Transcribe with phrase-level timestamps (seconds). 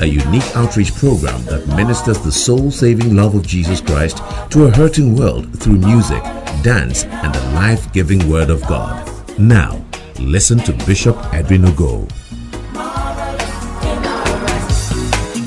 [0.00, 4.18] a unique outreach program that ministers the soul saving love of Jesus Christ
[4.50, 6.22] to a hurting world through music,
[6.62, 9.08] dance, and the life giving Word of God.
[9.38, 9.84] Now,
[10.18, 12.08] listen to Bishop Edwin Ogo.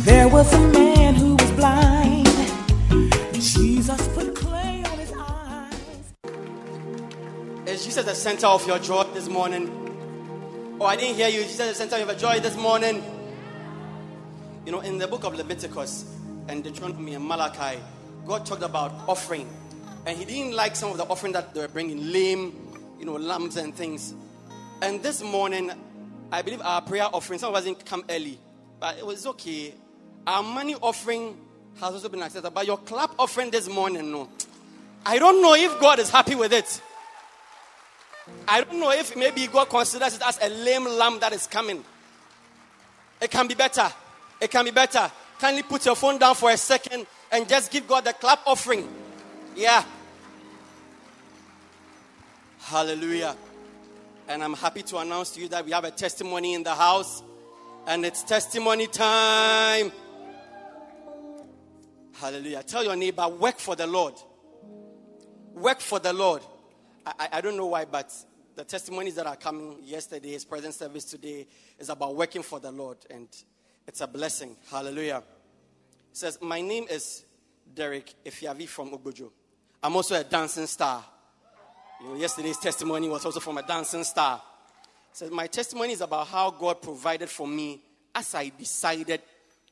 [0.05, 2.27] There was a man who was blind.
[3.33, 6.13] Jesus put clay on his eyes.
[7.65, 9.69] Is Jesus the center of your joy this morning?
[10.79, 11.41] Oh, I didn't hear you.
[11.43, 13.03] Jesus the center of your joy this morning.
[14.67, 16.13] You know, in the book of Leviticus
[16.49, 17.79] and Deuteronomy and Malachi,
[18.25, 19.47] God talked about offering.
[20.05, 22.53] And he didn't like some of the offering that they were bringing, lame,
[22.99, 24.13] you know, lambs and things.
[24.81, 25.71] And this morning,
[26.33, 28.37] I believe our prayer offering, some of us didn't come early,
[28.77, 29.73] but it was okay.
[30.27, 31.37] Our money offering
[31.79, 32.53] has also been accepted.
[32.53, 34.27] But your clap offering this morning, no.
[35.05, 36.81] I don't know if God is happy with it.
[38.45, 41.85] I don't know if maybe God considers it as a lame lamb that is coming.
[43.21, 43.89] It can be better.
[44.39, 45.11] It can be better.
[45.39, 48.87] Kindly put your phone down for a second and just give God the clap offering.
[49.55, 49.83] Yeah.
[52.59, 53.35] Hallelujah.
[54.27, 57.23] And I'm happy to announce to you that we have a testimony in the house.
[57.87, 59.91] And it's testimony time.
[62.15, 62.63] Hallelujah.
[62.63, 64.15] Tell your neighbor, work for the Lord.
[65.53, 66.41] Work for the Lord.
[67.05, 68.11] I, I, I don't know why, but
[68.55, 71.47] the testimonies that are coming yesterday, yesterday's present service today
[71.79, 72.97] is about working for the Lord.
[73.09, 73.27] And
[73.87, 74.55] it's a blessing.
[74.69, 75.17] Hallelujah.
[75.17, 77.23] It says, My name is
[77.73, 79.31] Derek Efiavi from Ogbojo.
[79.81, 81.03] I'm also a dancing star.
[82.01, 84.41] You know, yesterday's testimony was also from a dancing star.
[85.11, 87.81] It says, My testimony is about how God provided for me
[88.13, 89.21] as I decided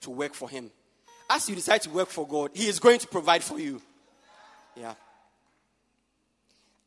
[0.02, 0.72] to work for Him.
[1.30, 3.82] As you decide to work for God, He is going to provide for you.
[4.76, 4.94] Yeah.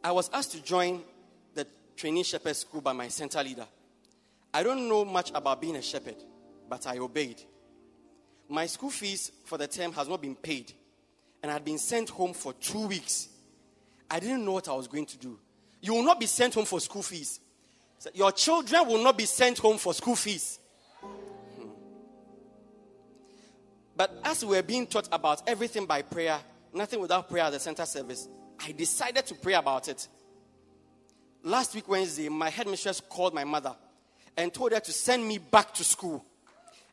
[0.02, 1.02] I was asked to join
[1.54, 1.66] the
[1.96, 3.66] training shepherd school by my center leader.
[4.54, 6.16] I don't know much about being a shepherd,
[6.68, 7.40] but I obeyed.
[8.48, 10.72] My school fees for the term has not been paid,
[11.42, 13.28] and I had been sent home for two weeks.
[14.10, 15.38] I didn't know what I was going to do.
[15.80, 17.40] You will not be sent home for school fees.
[18.14, 20.58] Your children will not be sent home for school fees.
[23.96, 26.38] But as we were being taught about everything by prayer,
[26.72, 28.28] nothing without prayer at the center service,
[28.64, 30.06] I decided to pray about it.
[31.42, 33.74] Last week, Wednesday, my headmistress called my mother
[34.36, 36.24] and told her to send me back to school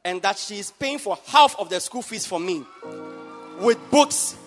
[0.05, 2.63] and that she is paying for half of the school fees for me
[3.59, 4.38] with books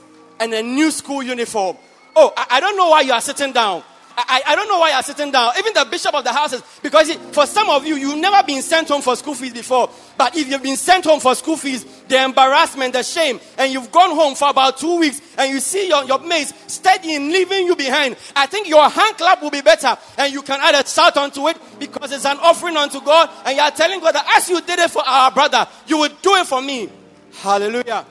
[0.40, 1.76] and a new school uniform.
[2.14, 3.82] Oh, I, I don't know why you are sitting down.
[4.26, 5.52] I, I don't know why you're sitting down.
[5.58, 8.62] Even the bishop of the house is because for some of you, you've never been
[8.62, 9.88] sent home for school fees before.
[10.16, 13.92] But if you've been sent home for school fees, the embarrassment, the shame, and you've
[13.92, 17.76] gone home for about two weeks and you see your, your mates studying, leaving you
[17.76, 19.96] behind, I think your hand clap will be better.
[20.16, 23.30] And you can add a shout onto it because it's an offering unto God.
[23.46, 26.10] And you are telling God that as you did it for our brother, you will
[26.22, 26.88] do it for me.
[27.34, 28.04] Hallelujah.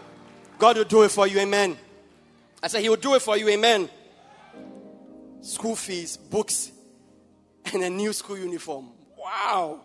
[0.57, 1.40] God will do it for you.
[1.40, 1.78] Amen.
[2.63, 3.50] I said, He will do it for you.
[3.50, 3.90] Amen
[5.47, 6.72] school fees, books,
[7.74, 8.90] and a new school uniform.
[9.18, 9.81] Wow.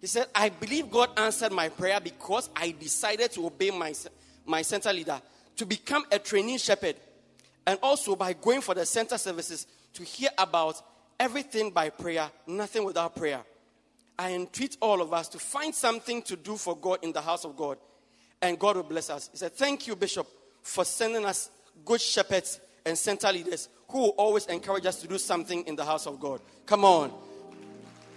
[0.00, 3.94] He said, I believe God answered my prayer because I decided to obey my,
[4.44, 5.20] my center leader
[5.56, 6.96] to become a training shepherd.
[7.66, 10.82] And also by going for the center services to hear about
[11.18, 13.40] everything by prayer, nothing without prayer.
[14.18, 17.44] I entreat all of us to find something to do for God in the house
[17.44, 17.78] of God.
[18.42, 19.30] And God will bless us.
[19.30, 20.26] He said, Thank you, Bishop,
[20.62, 21.50] for sending us
[21.84, 26.06] good shepherds and center leaders who always encourage us to do something in the house
[26.06, 26.40] of God.
[26.66, 27.12] Come on.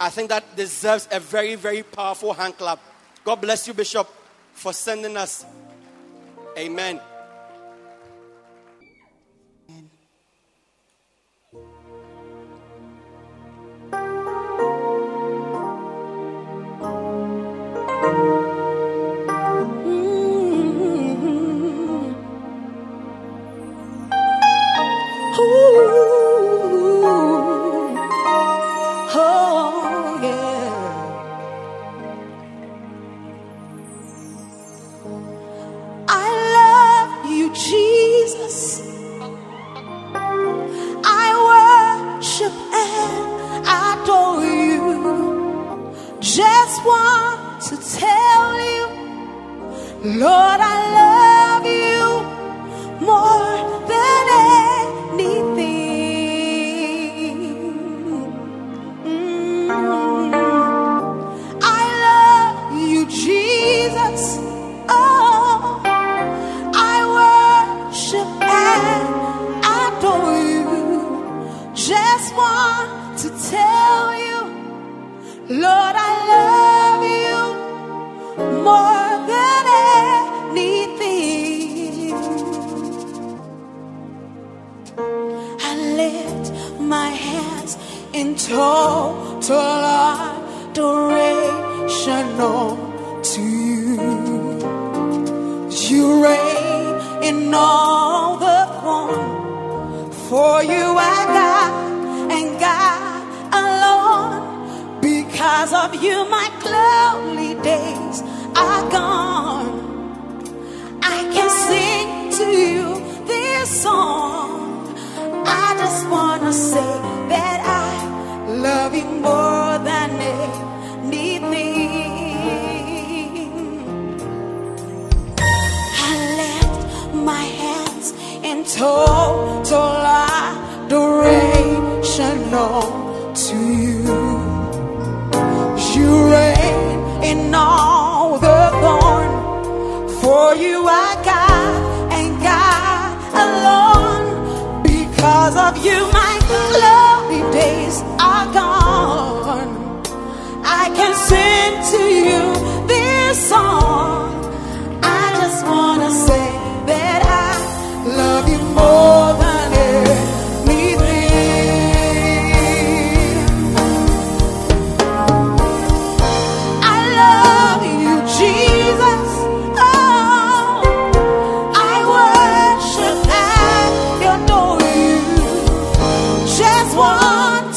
[0.00, 2.80] I think that deserves a very, very powerful hand clap.
[3.24, 4.08] God bless you, Bishop,
[4.52, 5.44] for sending us.
[6.58, 7.00] Amen.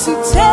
[0.09, 0.48] To tell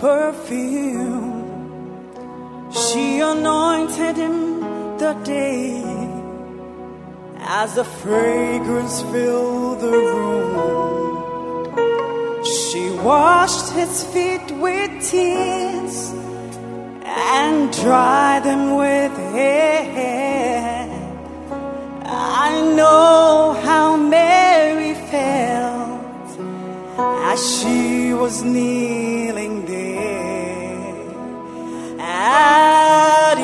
[0.00, 1.28] perfume.
[2.72, 4.38] She anointed him
[4.96, 5.82] the day
[7.38, 10.40] as the fragrance filled the room.
[12.44, 16.14] She washed his feet with tears
[17.04, 20.88] and dried them with her hair.
[22.04, 26.28] I know how Mary felt
[27.30, 29.59] as she was kneeling
[32.20, 33.39] at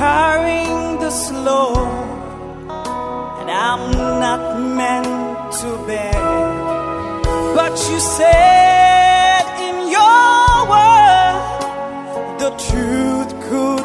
[0.00, 1.74] carrying the slow,
[3.38, 3.84] and I'm
[4.24, 4.42] not
[4.78, 6.22] meant to bear.
[7.58, 11.40] But you said in your word,
[12.42, 13.79] the truth could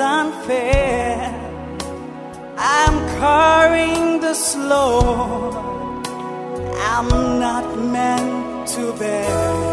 [0.00, 1.32] unfair.
[2.56, 5.50] I'm carrying the slow.
[6.92, 9.70] I'm not meant to bear.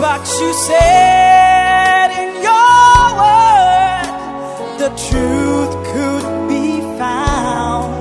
[0.00, 4.08] But you said in your word
[4.82, 7.94] the truth could be found.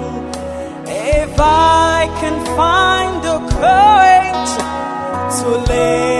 [0.87, 4.51] If I can find the courage
[5.39, 6.16] to lay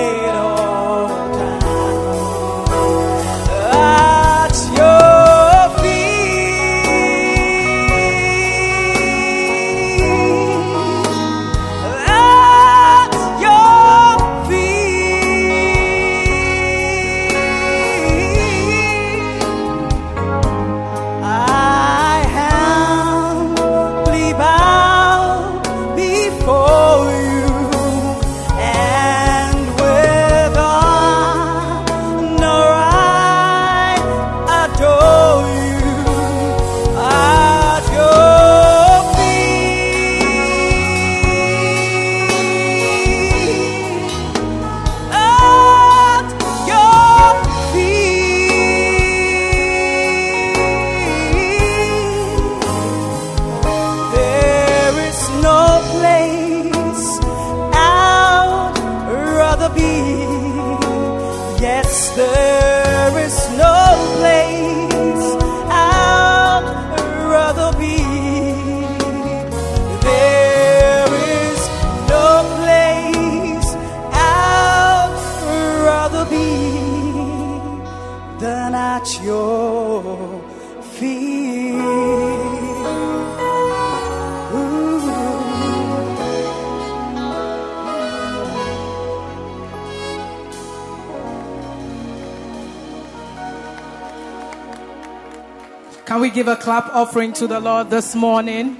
[96.37, 98.77] give a clap offering to the Lord this morning?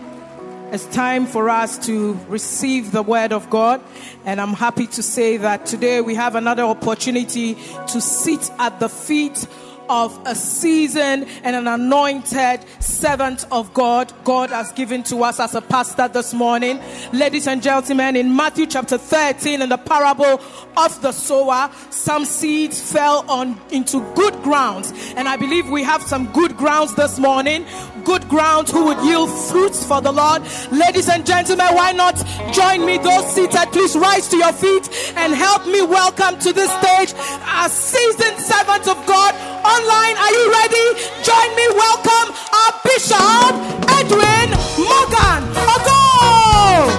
[0.72, 3.82] It's time for us to receive the word of God.
[4.26, 8.88] And I'm happy to say that today we have another opportunity to sit at the
[8.88, 9.48] feet
[9.90, 14.12] of a seasoned and an anointed servant of God.
[14.24, 16.80] God has given to us as a pastor this morning.
[17.14, 20.42] Ladies and gentlemen, in Matthew chapter 13, in the parable
[20.76, 24.94] of the sower, some seeds fell on into good grounds.
[25.16, 27.66] And I believe we have some good grounds this morning.
[28.08, 30.42] Good ground who would yield fruits for the Lord.
[30.72, 32.16] Ladies and gentlemen, why not
[32.54, 32.98] join me?
[32.98, 34.88] Those seated, please rise to your feet
[35.18, 40.16] and help me welcome to this stage a seasoned servant of God online.
[40.24, 40.88] Are you ready?
[41.22, 41.68] Join me.
[41.76, 43.52] Welcome our Bishop
[44.00, 44.56] Edwin
[44.88, 45.42] Morgan.
[45.68, 46.00] Ogo!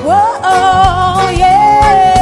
[0.04, 2.17] Whoa, oh, yeah.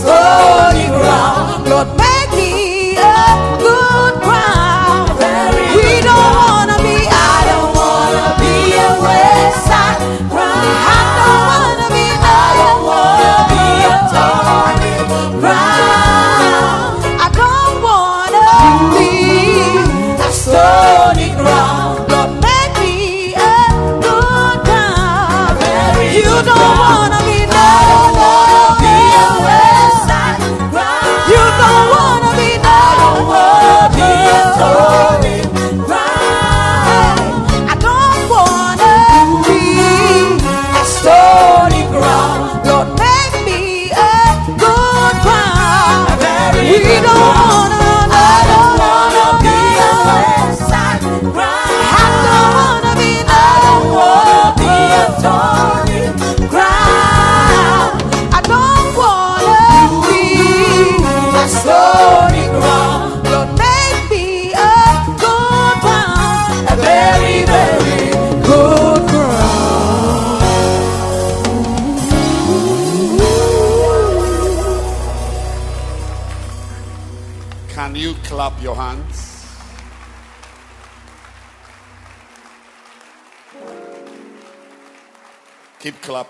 [0.00, 1.01] Be a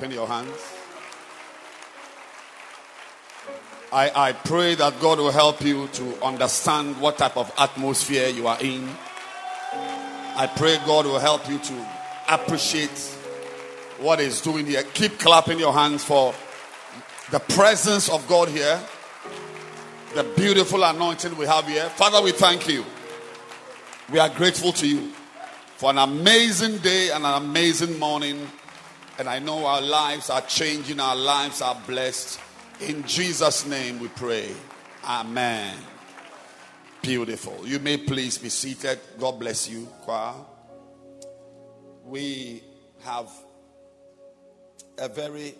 [0.02, 0.58] Clapping your hands.
[3.92, 8.48] I, I pray that God will help you to understand what type of atmosphere you
[8.48, 8.90] are in.
[9.72, 11.86] I pray God will help you to
[12.28, 12.98] appreciate
[14.00, 14.82] what is doing here.
[14.92, 16.34] Keep clapping your hands for
[17.30, 18.80] the presence of God here
[20.16, 21.88] the beautiful anointing we have here.
[21.90, 22.84] Father, we thank you.
[24.10, 25.12] We are grateful to you
[25.76, 28.48] for an amazing day and an amazing morning.
[29.18, 32.40] And I know our lives are changing, our lives are blessed.
[32.80, 34.50] In Jesus' name we pray.
[35.04, 35.76] Amen.
[37.02, 37.66] Beautiful.
[37.66, 38.98] You may please be seated.
[39.18, 40.34] God bless you, choir.
[42.04, 42.62] We
[43.04, 43.28] have
[44.98, 45.54] a very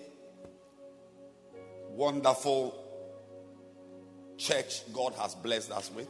[1.90, 2.78] wonderful
[4.38, 6.08] church God has blessed us with.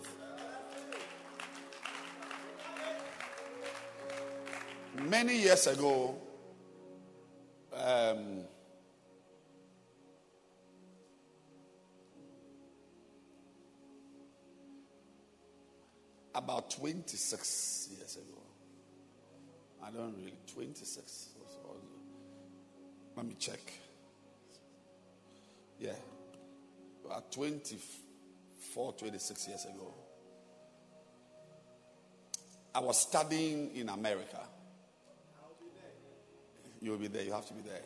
[5.09, 6.17] Many years ago,
[7.75, 8.45] um,
[16.35, 18.43] about 26 years ago,
[19.85, 21.33] I don't really, 26.
[23.17, 23.61] Let me check.
[25.79, 25.93] Yeah,
[27.05, 29.95] about 24, 26 years ago.
[32.75, 34.41] I was studying in America.
[36.83, 37.23] You'll be there.
[37.23, 37.81] You have to be there.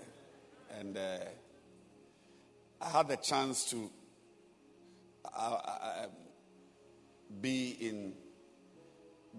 [0.81, 1.19] And uh,
[2.81, 3.91] I had the chance to
[5.37, 6.07] uh, uh,
[7.41, 8.15] be in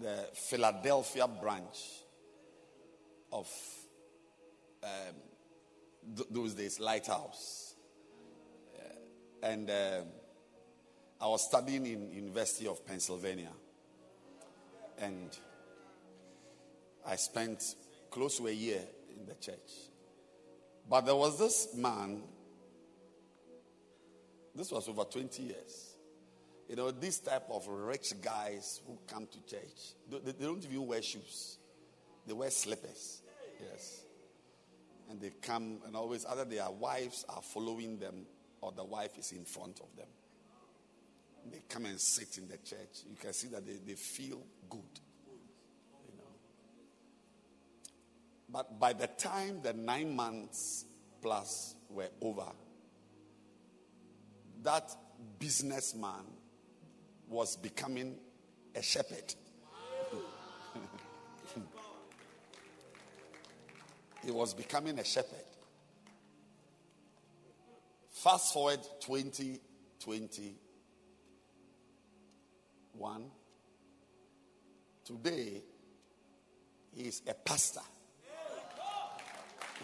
[0.00, 1.76] the Philadelphia branch
[3.32, 3.48] of
[4.84, 4.90] um,
[6.16, 7.74] th- those days, Lighthouse.
[8.78, 10.06] Uh, and um
[11.20, 13.50] I was studying in University of Pennsylvania.
[15.00, 15.36] And
[17.04, 17.74] I spent
[18.08, 18.82] close to a year
[19.18, 19.90] in the church.
[20.88, 22.22] But there was this man,
[24.54, 25.94] this was over 20 years.
[26.68, 30.86] You know, this type of rich guys who come to church, they, they don't even
[30.86, 31.58] wear shoes,
[32.26, 33.22] they wear slippers.
[33.60, 34.02] Yes.
[35.10, 38.26] And they come, and always either their wives are following them
[38.60, 40.06] or the wife is in front of them.
[41.50, 43.04] They come and sit in the church.
[43.08, 45.00] You can see that they, they feel good.
[48.50, 50.84] But by the time the nine months
[51.20, 52.50] plus were over,
[54.62, 54.90] that
[55.38, 56.24] businessman
[57.28, 58.16] was becoming
[58.74, 59.34] a shepherd.
[64.24, 65.44] he was becoming a shepherd.
[68.10, 70.54] Fast forward 2020
[72.98, 73.30] one.
[75.04, 75.62] Today,
[76.94, 77.80] he is a pastor.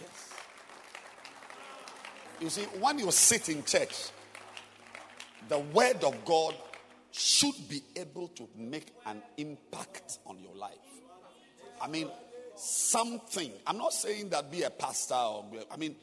[0.01, 0.31] Yes.
[2.41, 4.11] You see, when you sit in church,
[5.49, 6.55] the word of God
[7.11, 10.75] should be able to make an impact on your life.
[11.81, 12.09] I mean,
[12.57, 13.53] something.
[13.67, 15.95] I'm not saying that be a pastor or, I mean,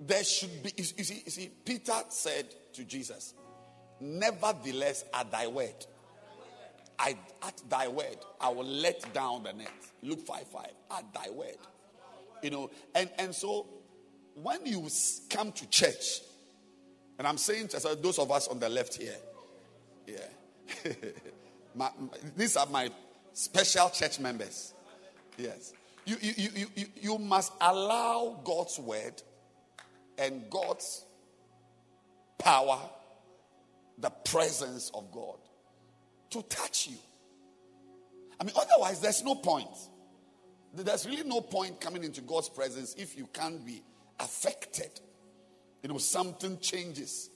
[0.00, 0.72] there should be.
[0.76, 3.34] You see, you see, Peter said to Jesus,
[4.00, 5.86] Nevertheless, at thy word,
[6.98, 9.72] I, at thy word, I will let down the net.
[10.02, 10.66] Luke 5 5.
[10.96, 11.56] At thy word.
[12.42, 13.66] You know, and, and so
[14.34, 14.88] when you
[15.30, 16.20] come to church,
[17.18, 19.16] and I'm saying to those of us on the left here,
[20.06, 20.92] yeah,
[21.74, 21.90] my,
[22.36, 22.90] these are my
[23.32, 24.74] special church members.
[25.36, 25.72] Yes.
[26.04, 29.22] You, you, you, you, you must allow God's word
[30.16, 31.04] and God's
[32.38, 32.78] power
[33.98, 35.36] the presence of God
[36.30, 36.96] to touch you.
[38.40, 39.68] I mean, otherwise, there's no point.
[40.74, 43.82] There's really no point coming into God's presence if you can't be
[44.20, 45.00] affected.
[45.82, 47.30] You know, something changes,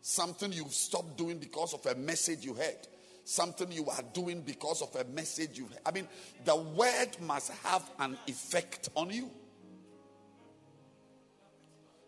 [0.00, 2.86] something you've stopped doing because of a message you heard,
[3.24, 5.80] something you are doing because of a message you heard.
[5.86, 6.08] I mean,
[6.44, 9.30] the word must have an effect on you.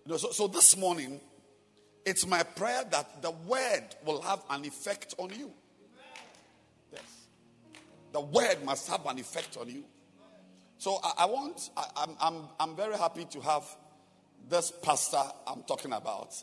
[0.04, 1.20] You know, so, so this morning,
[2.04, 5.50] it's my prayer that the word will have an effect on you.
[6.92, 7.02] Yes.
[8.12, 9.84] The word must have an effect on you.
[10.78, 13.64] So I, I want, I, I'm, I'm, I'm very happy to have
[14.48, 16.40] this pastor I'm talking about,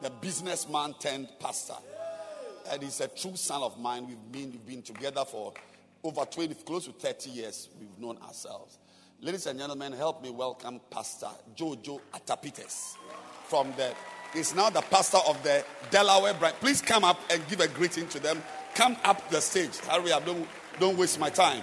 [0.00, 1.74] the businessman turned pastor.
[2.70, 4.06] And he's a true son of mine.
[4.06, 5.52] We've been, we've been together for
[6.04, 7.68] over 20, close to 30 years.
[7.78, 8.78] We've known ourselves.
[9.20, 12.94] Ladies and gentlemen, help me welcome Pastor Jojo Atapites
[13.48, 13.92] from the
[14.32, 16.56] he's now the pastor of the Delaware branch.
[16.60, 18.40] Please come up and give a greeting to them.
[18.74, 19.76] Come up the stage.
[19.78, 20.24] Hurry up.
[20.24, 20.46] Don't,
[20.78, 21.62] don't waste my time.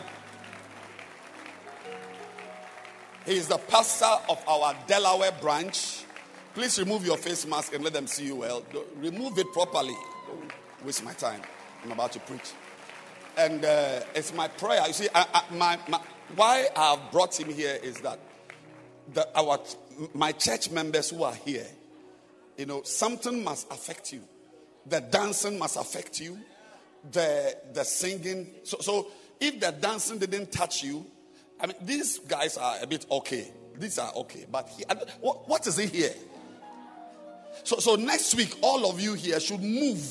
[3.26, 6.04] He is the pastor of our Delaware branch.
[6.56, 8.64] Please remove your face mask and let them see you well.
[8.98, 9.96] Remove it properly.
[10.28, 10.52] Don't
[10.84, 11.42] waste my time.
[11.84, 12.52] I'm about to preach.
[13.38, 14.86] And uh, it's my prayer.
[14.88, 16.02] You see, I, I, my, my,
[16.36, 18.20] why I've brought him here is that
[19.14, 19.60] the, our,
[20.14, 21.68] my church members who are here,
[22.58, 24.22] you know, something must affect you.
[24.88, 26.40] The dancing must affect you.
[27.12, 28.48] The the singing.
[28.64, 29.08] So, so
[29.40, 31.06] if the dancing didn't touch you,
[31.62, 33.52] I mean, these guys are a bit okay.
[33.78, 34.84] These are okay, but he,
[35.20, 36.14] what, what is it here?
[37.64, 40.04] So, so next week, all of you here should move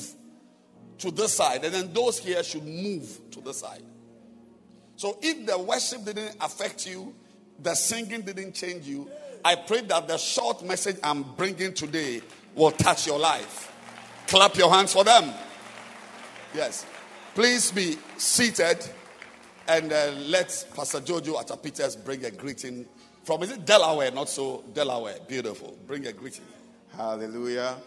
[0.99, 3.83] to this side, and then those here should move to the side.
[4.95, 7.13] So, if the worship didn't affect you,
[7.59, 9.09] the singing didn't change you,
[9.43, 12.21] I pray that the short message I'm bringing today
[12.55, 13.71] will touch your life.
[14.27, 15.31] Clap your hands for them.
[16.53, 16.85] Yes.
[17.33, 18.87] Please be seated
[19.67, 22.85] and uh, let Pastor Jojo Atapites bring a greeting
[23.23, 24.11] from, is it Delaware?
[24.11, 25.17] Not so Delaware.
[25.27, 25.77] Beautiful.
[25.85, 26.45] Bring a greeting.
[26.95, 27.77] Hallelujah.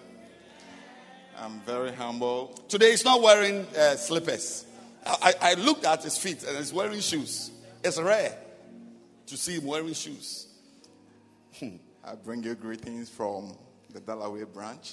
[1.36, 2.48] I'm very humble.
[2.68, 4.64] Today he's not wearing uh, slippers.
[5.04, 7.50] I, I looked at his feet and he's wearing shoes.
[7.82, 8.36] It's rare
[9.26, 10.46] to see him wearing shoes.
[11.60, 13.56] I bring you greetings from
[13.92, 14.92] the Delaware branch.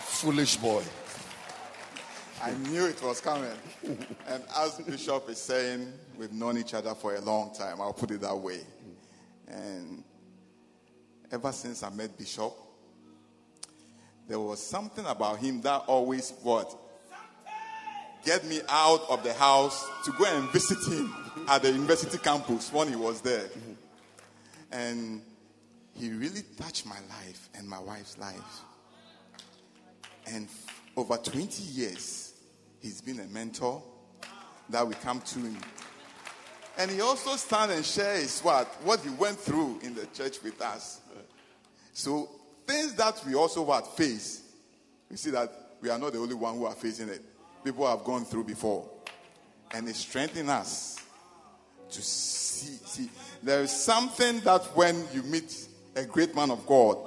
[0.00, 0.82] Foolish boy.
[2.42, 3.50] I knew it was coming.
[4.28, 7.80] and as Bishop is saying, we've known each other for a long time.
[7.80, 8.60] I'll put it that way.
[9.48, 10.04] And
[11.30, 12.52] ever since I met Bishop,
[14.28, 16.74] there was something about him that always what
[18.24, 21.14] get me out of the house to go and visit him
[21.48, 23.46] at the university campus when he was there.
[24.72, 25.22] And
[25.94, 28.60] he really touched my life and my wife's life.
[30.26, 30.48] And
[30.96, 32.25] over 20 years,
[32.80, 33.82] he's been a mentor
[34.70, 35.56] that we come to him.
[36.78, 40.42] And he also stand and share his what what he went through in the church
[40.42, 41.00] with us.
[41.92, 42.28] So
[42.66, 44.42] things that we also what face,
[45.10, 47.22] we see that we are not the only one who are facing it.
[47.64, 48.88] People have gone through before,
[49.72, 50.98] and it strengthens us
[51.90, 52.76] to see.
[52.84, 53.10] See,
[53.42, 56.98] there is something that when you meet a great man of God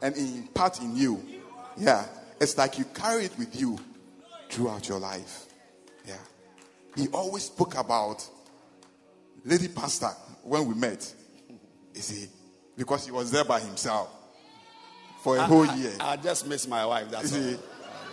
[0.00, 1.22] and impart in you,
[1.76, 2.06] yeah,
[2.40, 3.78] it's like you carry it with you
[4.50, 5.46] throughout your life.
[6.06, 6.16] Yeah,
[6.96, 8.26] he always spoke about
[9.44, 10.10] lady pastor
[10.42, 11.12] when we met.
[11.94, 12.28] You see,
[12.76, 14.10] because he was there by himself
[15.22, 15.92] for a whole year.
[16.00, 17.10] I just miss my wife.
[17.10, 17.40] That's all.
[17.40, 17.56] see,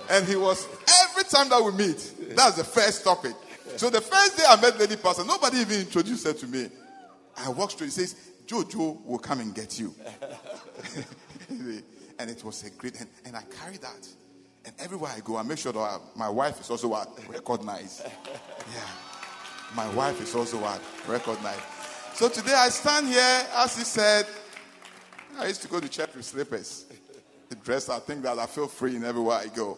[0.10, 0.68] and he was
[1.04, 2.36] every time that we meet.
[2.36, 3.34] That's the first topic.
[3.76, 6.70] So the first day I met Lady Pastor, nobody even introduced her to me.
[7.38, 7.88] I walked straight.
[7.88, 9.94] He says, "Jojo will come and get you,"
[11.50, 13.00] and it was a great.
[13.00, 14.08] And, and I carry that,
[14.68, 16.94] and everywhere I go, I make sure that my wife is also
[17.30, 18.02] recognized.
[18.06, 18.82] Yeah,
[19.74, 20.60] my wife is also
[21.08, 21.62] recognized.
[22.16, 24.28] So today I stand here, as he said,
[25.40, 26.86] I used to go to church with slippers.
[27.48, 29.78] The dress, I think that I feel free in everywhere I go.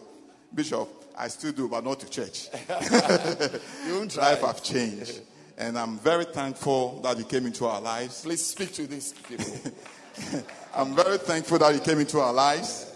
[0.52, 2.48] Bishop, I still do, but not to church.
[3.86, 4.16] You won't.
[4.16, 5.20] Life have changed.
[5.56, 8.22] And I'm very thankful that he came into our lives.
[8.22, 9.72] Please speak to these people.
[10.74, 12.89] I'm very thankful that he came into our lives.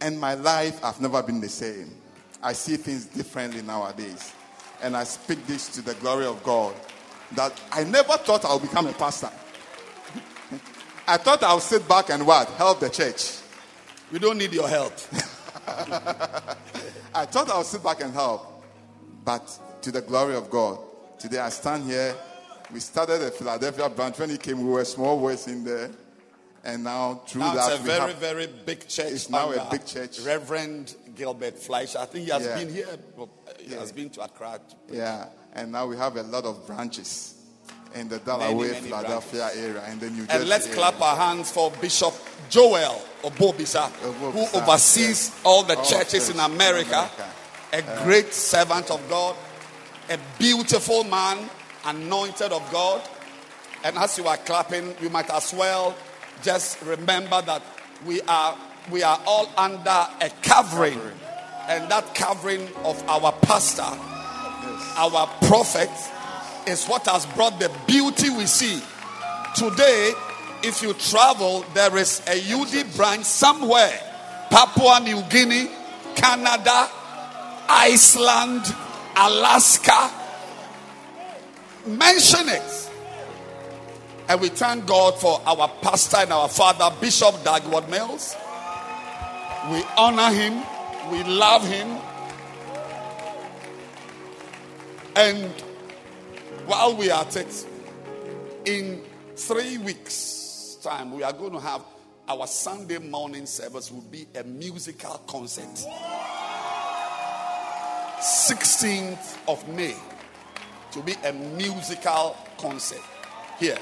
[0.00, 1.90] And my life I've never been the same.
[2.42, 4.34] I see things differently nowadays.
[4.82, 6.74] And I speak this to the glory of God
[7.32, 9.30] that I never thought I would become a pastor.
[11.08, 12.48] I thought I would sit back and what?
[12.50, 13.38] Help the church.
[14.12, 14.92] we don't need your help.
[15.66, 18.62] I thought I would sit back and help.
[19.24, 20.78] But to the glory of God,
[21.18, 22.14] today I stand here.
[22.72, 24.18] We started a Philadelphia branch.
[24.18, 25.90] When he came, we were small boys in there.
[26.64, 29.12] And now through Now that, it's a very, very big church.
[29.12, 30.20] It's now a big church.
[30.20, 31.98] Reverend Gilbert Fleischer.
[31.98, 32.56] I think he has Yeah.
[32.56, 32.98] been here.
[33.60, 34.60] He has been to Accra.
[34.90, 37.34] Yeah, and now we have a lot of branches
[37.94, 40.38] in the Delaware, Philadelphia area, and the New Jersey.
[40.40, 40.76] And let's area.
[40.76, 42.14] clap our hands for Bishop
[42.48, 45.40] Joel Obobisa, Obobisa, who oversees yes.
[45.44, 47.10] all the All churches in America.
[47.10, 47.30] America.
[47.74, 49.36] A uh, great servant of God,
[50.08, 51.50] a beautiful man,
[51.84, 53.02] anointed of God.
[53.84, 55.94] And as you are clapping, you might as well
[56.44, 57.62] just remember that
[58.06, 58.56] we are
[58.92, 61.00] we are all under a covering,
[61.68, 63.82] and that covering of our pastor,
[64.98, 65.88] our prophet,
[66.68, 68.82] is what has brought the beauty we see.
[69.56, 70.12] Today,
[70.62, 73.98] if you travel, there is a UD branch somewhere
[74.50, 75.70] Papua New Guinea,
[76.14, 76.90] Canada,
[77.68, 78.62] Iceland,
[79.16, 80.10] Alaska.
[81.86, 82.90] Mention it.
[84.26, 88.34] And we thank God for our pastor and our father, Bishop Dag Heward-Mills.
[89.70, 90.62] We honor him,
[91.10, 91.98] we love him.
[95.16, 95.50] And
[96.66, 97.66] while we are at it,
[98.64, 99.02] in
[99.36, 101.82] three weeks' time, we are going to have
[102.26, 105.86] our Sunday morning service will be a musical concert.
[108.20, 109.94] 16th of May
[110.92, 113.02] to be a musical concert
[113.58, 113.78] here.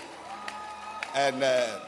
[1.15, 1.81] And uh,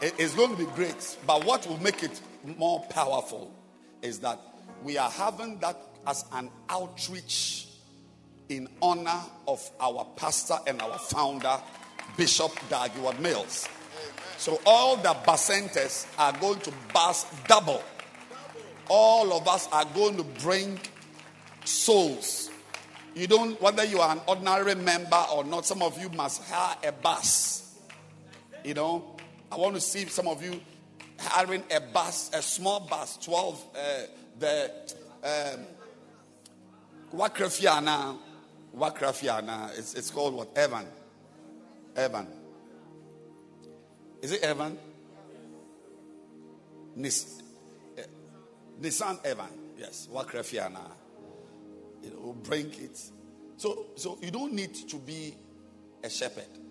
[0.00, 1.16] it- it's going to be great.
[1.26, 2.20] But what will make it
[2.58, 3.50] more powerful
[4.02, 4.38] is that
[4.82, 7.68] we are having that as an outreach
[8.48, 11.58] in honor of our pastor and our founder,
[12.16, 13.68] Bishop Dag Heward-Mills.
[14.36, 17.82] So all the bacentas are going to bus double.
[18.88, 20.80] All of us are going to bring
[21.64, 22.50] souls.
[23.14, 26.76] You don't, whether you are an ordinary member or not, some of you must hire
[26.84, 27.71] a bus.
[28.64, 29.16] You know,
[29.50, 30.60] I want to see some of you
[31.18, 33.78] hiring a bus, a small bus, 12, uh,
[34.38, 34.70] the
[35.24, 35.60] um,
[37.12, 38.16] Wakrafiana,
[38.76, 40.56] Wakrafiana, it's, it's called what?
[40.56, 40.86] Evan.
[41.96, 42.26] Evan.
[44.22, 44.78] Is it Evan?
[46.94, 47.42] Nis,
[47.98, 48.02] eh,
[48.80, 49.48] Nissan Evan.
[49.76, 50.92] Yes, Wakrafiana.
[52.02, 53.00] It will bring it.
[53.56, 55.34] So, so you don't need to be
[56.02, 56.61] a shepherd.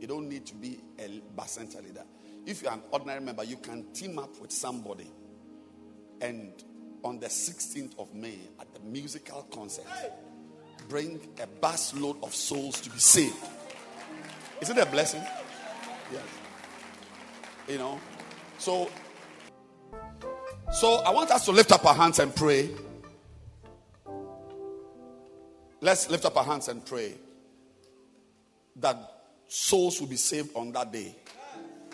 [0.00, 2.04] You don't need to be a bacenta leader.
[2.46, 5.10] If you're an ordinary member, you can team up with somebody
[6.20, 6.52] and
[7.04, 9.84] on the 16th of May at the musical concert,
[10.88, 13.36] bring a bus load of souls to be saved.
[14.60, 15.22] Is it a blessing?
[16.12, 16.22] Yes.
[17.68, 18.00] You know,
[18.58, 18.90] so
[20.72, 22.70] so I want us to lift up our hands and pray.
[25.80, 27.14] Let's lift up our hands and pray
[28.76, 29.13] that
[29.48, 31.14] souls will be saved on that day.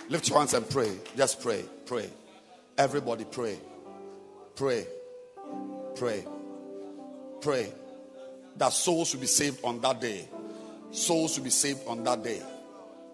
[0.09, 0.91] Lift your hands and pray.
[1.17, 1.65] Just pray.
[1.87, 2.09] Pray.
[2.77, 3.59] Everybody pray.
[4.57, 4.87] Pray.
[5.97, 6.25] Pray.
[7.41, 7.73] Pray.
[8.57, 10.29] That souls will be saved on that day.
[10.91, 12.43] Souls will be saved on that day.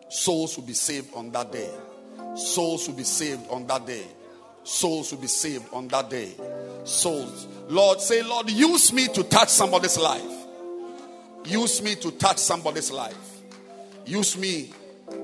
[0.08, 1.70] Souls will be saved on that day.
[2.34, 4.04] Souls will be saved on that day.
[4.64, 6.34] Souls will be saved on that day.
[6.84, 7.46] Souls.
[7.68, 10.22] Lord, say, Lord, use me to touch somebody's life.
[11.44, 13.35] Use me to touch somebody's life.
[14.06, 14.70] Use me.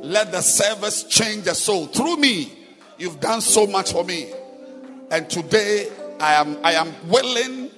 [0.02, 1.86] Let the service change the soul.
[1.86, 2.52] Through me,
[2.98, 4.32] you've done so much for me.
[5.10, 5.88] And today
[6.20, 7.70] I am I am willing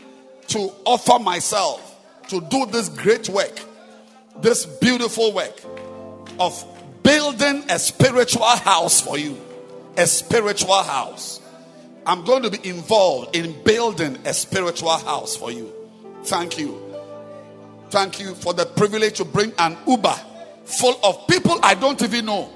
[0.49, 1.91] to offer myself
[2.29, 3.61] to do this great work,
[4.41, 5.61] this beautiful work
[6.41, 6.65] of
[7.03, 9.39] building a spiritual house for you.
[9.97, 11.41] A spiritual house.
[12.07, 15.73] I'm going to be involved in building a spiritual house for you.
[16.25, 16.81] Thank you.
[17.91, 20.17] Thank you for the privilege to bring an Uber
[20.65, 22.51] full of people I don't even know.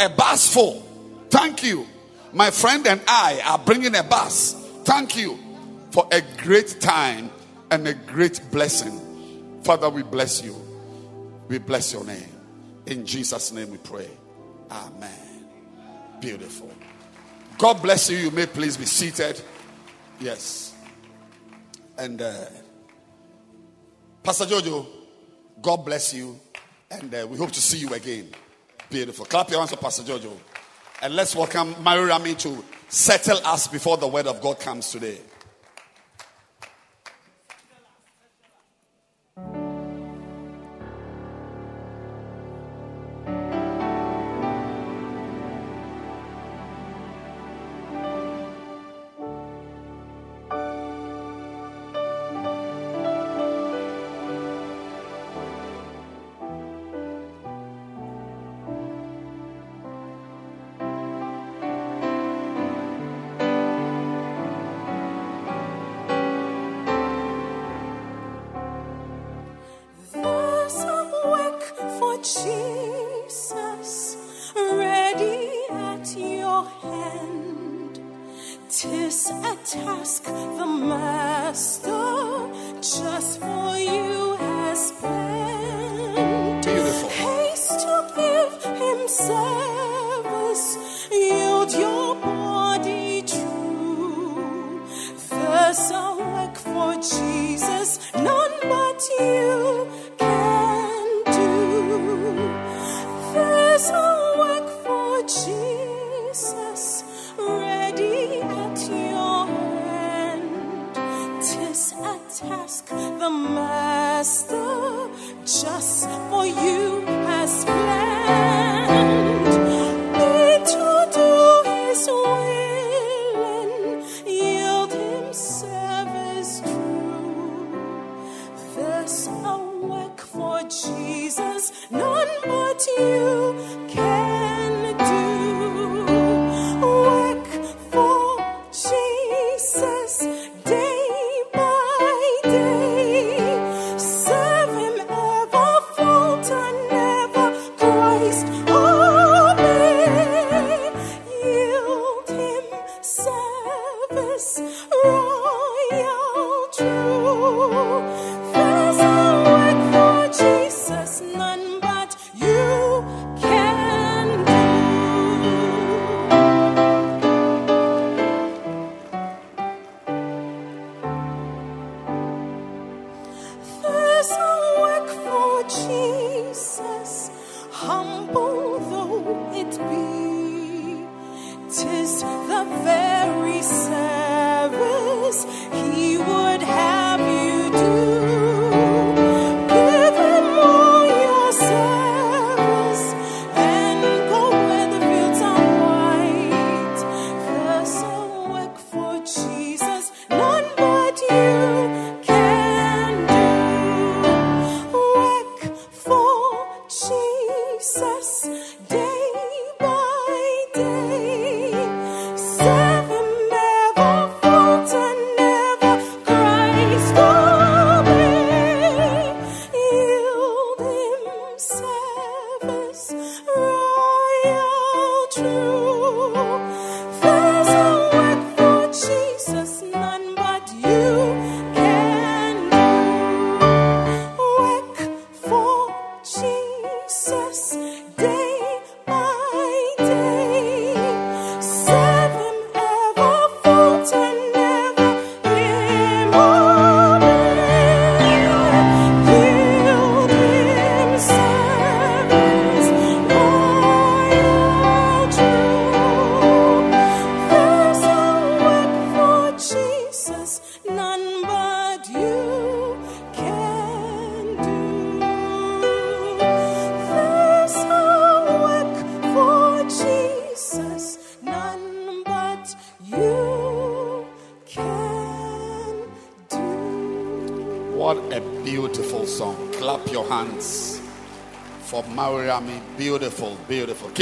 [0.00, 0.80] A bus full.
[1.30, 1.86] Thank you.
[2.32, 4.54] My friend and I are bringing a bus.
[4.84, 5.38] Thank you
[5.90, 7.30] for a great time
[7.70, 9.60] and a great blessing.
[9.62, 10.56] Father, we bless you.
[11.48, 12.28] We bless your name.
[12.86, 14.08] In Jesus' name we pray.
[14.70, 15.46] Amen.
[16.20, 16.70] Beautiful.
[17.58, 18.16] God bless you.
[18.16, 19.40] You may please be seated.
[20.18, 20.74] Yes.
[21.98, 22.46] And uh,
[24.22, 24.86] Pastor Jojo,
[25.60, 26.40] God bless you.
[26.92, 28.28] And uh, we hope to see you again.
[28.90, 29.24] Beautiful.
[29.24, 30.36] Clap your hands for Pastor Jojo.
[31.00, 35.18] And let's welcome Mary Rami to settle us before the word of God comes today.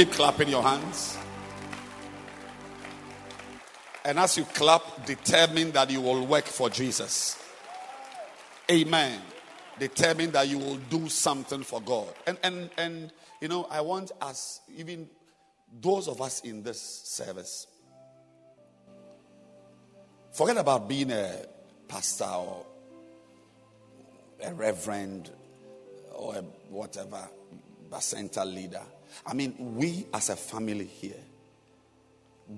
[0.01, 1.15] Keep clapping your hands.
[4.03, 7.39] And as you clap, determine that you will work for Jesus.
[8.71, 9.21] Amen.
[9.77, 12.07] Determine that you will do something for God.
[12.25, 15.07] And and and you know, I want us, even
[15.79, 17.67] those of us in this service,
[20.31, 21.45] forget about being a
[21.87, 22.65] pastor or
[24.43, 25.29] a reverend
[26.15, 26.41] or a
[26.71, 27.29] whatever,
[27.93, 28.81] a center leader.
[29.25, 31.23] I mean, we as a family here,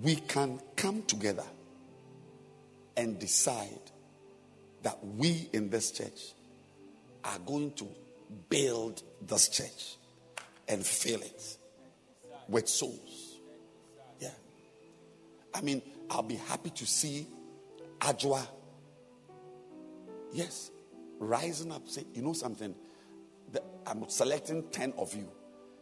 [0.02, 1.46] we can come together
[2.96, 3.80] and decide
[4.84, 6.34] that we in this church
[7.24, 7.88] are going to
[8.50, 9.98] build this church
[10.68, 11.58] and fill it
[12.48, 13.40] with souls.
[14.20, 14.30] Yeah.
[15.54, 17.28] I mean, I'll be happy to see
[18.00, 18.46] Ajwa,
[20.34, 20.72] yes,
[21.20, 22.76] rising up, say, you know something?
[23.52, 25.30] The- I'm selecting 10 of you.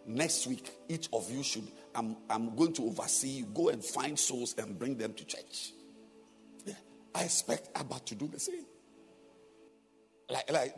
[0.06, 3.46] Next week, each of you should, I'm, I'm going to oversee you.
[3.46, 5.72] Go and find souls and bring them to church.
[6.66, 6.74] Yeah.
[7.14, 8.66] I expect Abba to do the same.
[10.30, 10.76] Like, like,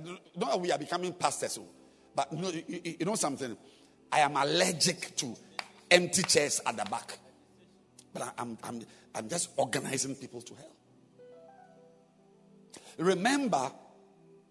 [0.59, 1.67] we are becoming pastors, oh,
[2.15, 3.55] but you know, you, you- know something?
[4.11, 5.36] I am allergic to
[5.89, 7.17] empty chairs at the back.
[8.13, 8.82] But I'm, I'm,
[9.15, 10.71] I'm just organizing people to hell.
[12.97, 13.71] Remember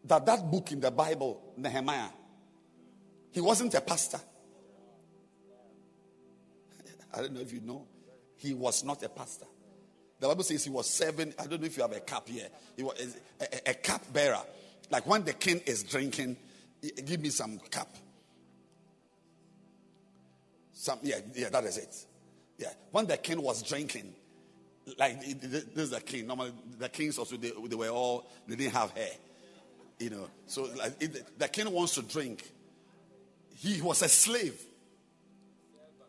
[0.05, 2.09] that that book in the Bible, Nehemiah,
[3.31, 4.21] he wasn't a pastor.
[7.15, 7.87] I don't know if you know.
[8.37, 9.47] He was not a pastor.
[10.19, 11.35] The Bible says he was serving.
[11.39, 12.49] I don't know if you have a cup here.
[12.77, 14.41] He was a, a- a cup bearer.
[14.91, 16.37] Like when the king is drinking,
[16.83, 17.89] "Eh, give me some cup.
[20.73, 22.07] Some, yeah, yeah, that is it.
[22.59, 24.13] Yeah, when the king was drinking,
[24.99, 26.27] like th- th- this is the king.
[26.27, 29.11] Normally, the kings also they, they were all they didn't have hair,
[29.99, 30.29] you know.
[30.47, 30.99] So like,
[31.39, 32.51] the king wants to drink.
[33.57, 34.61] He was a slave,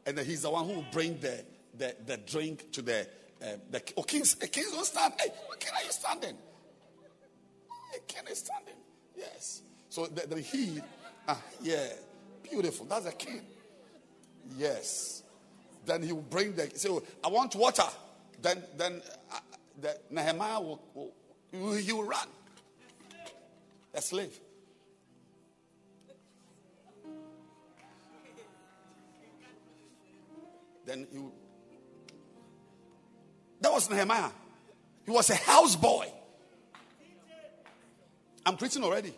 [0.05, 1.43] and then he's the one who will bring the
[1.77, 3.07] the, the drink to the
[3.41, 4.35] uh, the oh, kings.
[4.35, 5.13] The kings don't stand.
[5.19, 5.29] Hey,
[5.59, 6.37] king, are you standing?
[7.91, 8.75] Hey, king is standing.
[9.17, 9.61] Yes.
[9.89, 10.81] So the, the he,
[11.27, 11.87] ah, yeah,
[12.41, 12.85] beautiful.
[12.85, 13.41] That's a king.
[14.57, 15.23] Yes.
[15.85, 16.89] Then he will bring the say,
[17.23, 17.83] I want water.
[18.41, 19.01] Then then
[19.31, 19.39] uh,
[19.81, 20.81] the Nehemiah will,
[21.51, 22.27] will he will run.
[23.93, 24.39] A slave.
[30.85, 31.33] Then he will,
[33.61, 34.29] that was Nehemiah.
[35.05, 36.11] He was a houseboy.
[38.45, 39.13] I'm preaching already.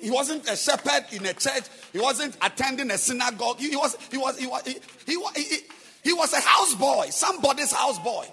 [0.00, 1.64] He wasn't a shepherd in a church.
[1.92, 3.58] He wasn't attending a synagogue.
[3.58, 5.56] He, was he was he was he, he, he,
[6.04, 8.30] he was a houseboy, somebody's houseboy.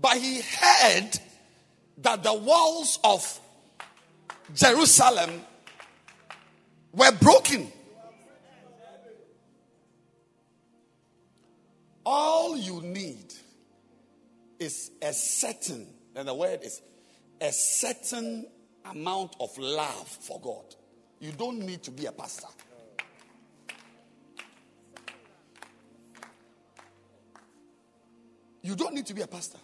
[0.00, 1.10] But he heard
[1.98, 3.40] that the walls of
[4.54, 5.42] Jerusalem
[6.92, 7.70] were broken.
[12.12, 13.32] All you need
[14.58, 15.86] is a certain,
[16.16, 16.82] and the word is
[17.40, 18.48] a certain
[18.84, 20.74] amount of love for God.
[21.20, 22.48] You don't need to be a pastor.
[28.62, 29.58] You don't need to be a pastor.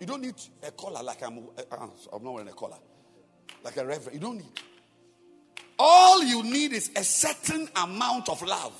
[0.00, 1.38] You don't need a collar like I'm.
[1.38, 2.76] uh, I'm not wearing a collar,
[3.62, 4.12] like a reverend.
[4.12, 4.60] You don't need.
[5.78, 8.74] All you need is a certain amount of love.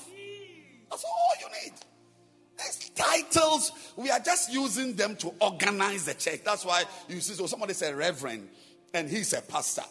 [2.95, 6.41] Titles, we are just using them to organize the church.
[6.43, 8.49] That's why you see, so somebody say reverend,
[8.93, 9.83] and he's a pastor,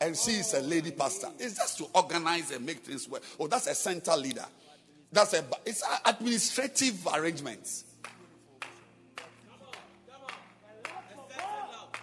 [0.00, 1.28] and she's a lady pastor.
[1.38, 3.22] It's just to organize and make things work.
[3.38, 4.46] Oh, that's a center leader.
[5.12, 7.84] That's a it's a administrative arrangements.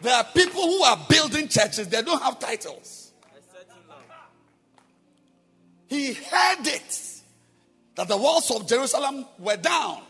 [0.01, 3.03] There are people who are building churches, they don't have titles.
[5.93, 7.21] he heard it
[7.95, 10.01] that the walls of Jerusalem were down.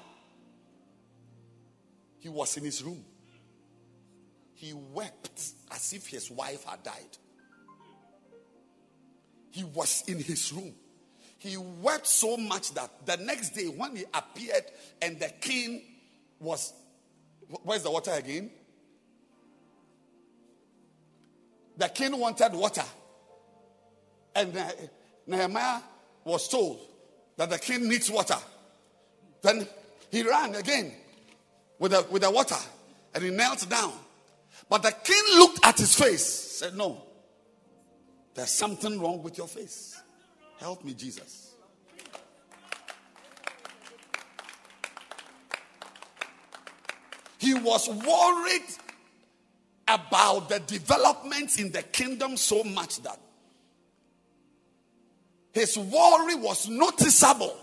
[2.23, 3.03] He was in his room.
[4.53, 7.17] He wept as if his wife had died.
[9.51, 10.73] He was in his room.
[11.37, 14.63] He wept so much that the next day, when he appeared
[15.01, 15.81] and the king
[16.39, 16.71] was,
[17.61, 18.49] where's the water again?
[21.75, 22.85] The king wanted water.
[24.33, 24.57] And
[25.27, 25.81] Nehemiah
[26.23, 26.79] was told
[27.35, 28.37] that the king needs water.
[29.41, 29.67] Then
[30.09, 30.93] he ran again
[31.83, 32.55] with the, with the water
[33.13, 33.91] and he knelt down.
[34.69, 37.03] But the king looked at his face, said, No,
[38.33, 40.01] there's something wrong with your face.
[40.61, 41.55] Help me, Jesus.
[47.37, 48.63] He was worried
[49.85, 53.19] about the developments in the kingdom so much that
[55.51, 57.57] his worry was noticeable.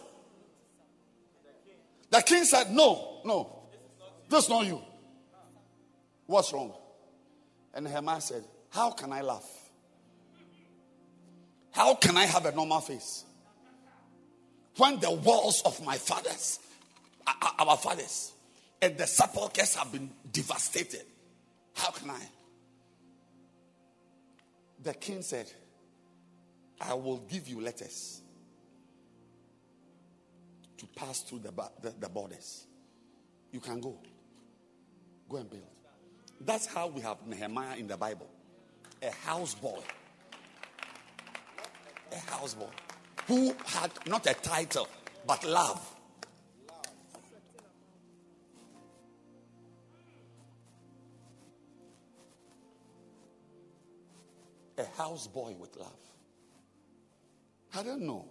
[2.10, 3.59] The king said, No, no,
[4.30, 4.80] this is not you.
[6.26, 6.72] What's wrong?
[7.74, 9.48] And Nehemiah said, How can I laugh?
[11.72, 13.24] How can I have a normal face?
[14.76, 16.60] When the walls of my fathers,
[17.58, 18.32] our fathers,
[18.80, 21.02] and the sepulchres have been devastated,
[21.74, 22.20] how can I?
[24.82, 25.50] The king said,
[26.80, 28.22] I will give you letters
[30.78, 31.52] to pass through the,
[31.82, 32.66] the, the borders.
[33.52, 33.98] You can go.
[35.30, 35.62] Go and build.
[36.40, 38.28] That's how we have Nehemiah in the Bible
[39.02, 39.82] a houseboy
[42.12, 42.68] a houseboy
[43.26, 44.88] who had not a title
[45.26, 45.96] but love.
[54.78, 55.92] A houseboy with love.
[57.76, 58.24] I don't know.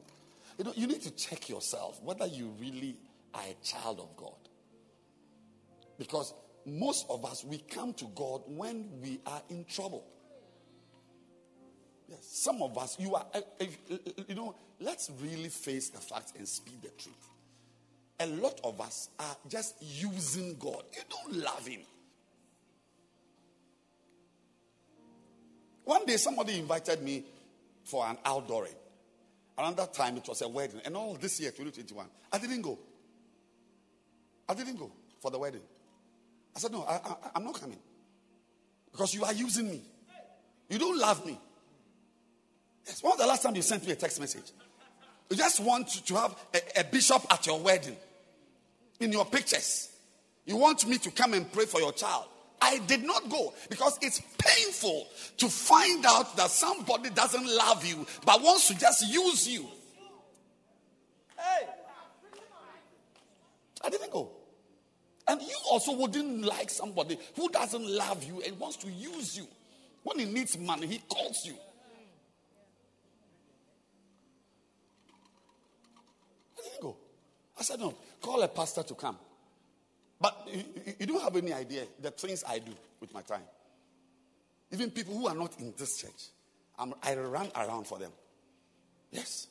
[0.58, 2.98] You know, you need to check yourself whether you really
[3.34, 4.34] are a child of God.
[5.98, 6.34] Because
[6.66, 10.06] most of us, we come to God when we are in trouble.
[12.08, 13.66] Yes, some of us, you are, uh, uh,
[14.28, 17.30] you know, let's really face the facts and speak the truth.
[18.20, 20.84] A lot of us are just using God.
[20.94, 21.82] You don't love Him.
[25.86, 27.24] One day, somebody invited me
[27.84, 28.76] for an outdooring.
[29.58, 30.82] Another time, it was a wedding.
[30.86, 32.80] And all this year, 2021, I didn't go.
[34.48, 34.92] I didn't go
[35.22, 35.62] for the wedding.
[36.56, 37.80] I said, No, I, I, I'm not coming.
[38.92, 39.82] Because you are using me.
[40.70, 41.40] You don't love me.
[42.86, 43.04] Yes.
[43.04, 44.52] When was the last time you sent me a text message?
[45.30, 47.96] You just want to have a, a bishop at your wedding
[49.00, 49.90] in your pictures.
[50.46, 52.26] You want me to come and pray for your child.
[52.62, 58.06] I did not go because it's painful to find out that somebody doesn't love you
[58.26, 59.66] but wants to just use you.
[61.38, 61.68] Hey.
[63.82, 64.30] I didn't go.
[65.30, 69.48] And you also wouldn't like somebody who doesn't love you and wants to use you.
[70.02, 71.54] When he needs money, he calls you.
[77.60, 79.18] I said, no, call a pastor to come.
[80.20, 80.64] But you,
[81.00, 82.72] you, don't have any idea the things I do
[83.02, 83.44] with my time.
[84.72, 86.30] Even people who are not in this church,
[86.78, 88.12] I'm, I run around for them.
[89.12, 89.48] Yes.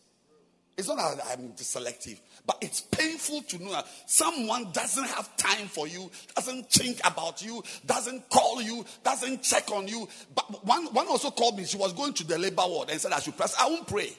[0.79, 5.67] It's not that I'm selective, but it's painful to know that someone doesn't have time
[5.67, 10.09] for you, doesn't think about you, doesn't call you, doesn't check on you.
[10.37, 11.65] But one, one also called me.
[11.65, 13.57] She was going to the labor ward and said I should press.
[13.61, 14.13] I won't pray.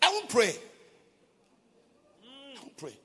[0.00, 0.54] I won't pray.
[2.24, 2.96] I won't pray.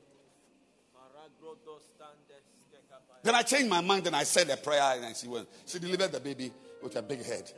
[3.23, 5.49] Then I changed my mind and I said a prayer and she went.
[5.65, 7.51] She delivered the baby with a big head.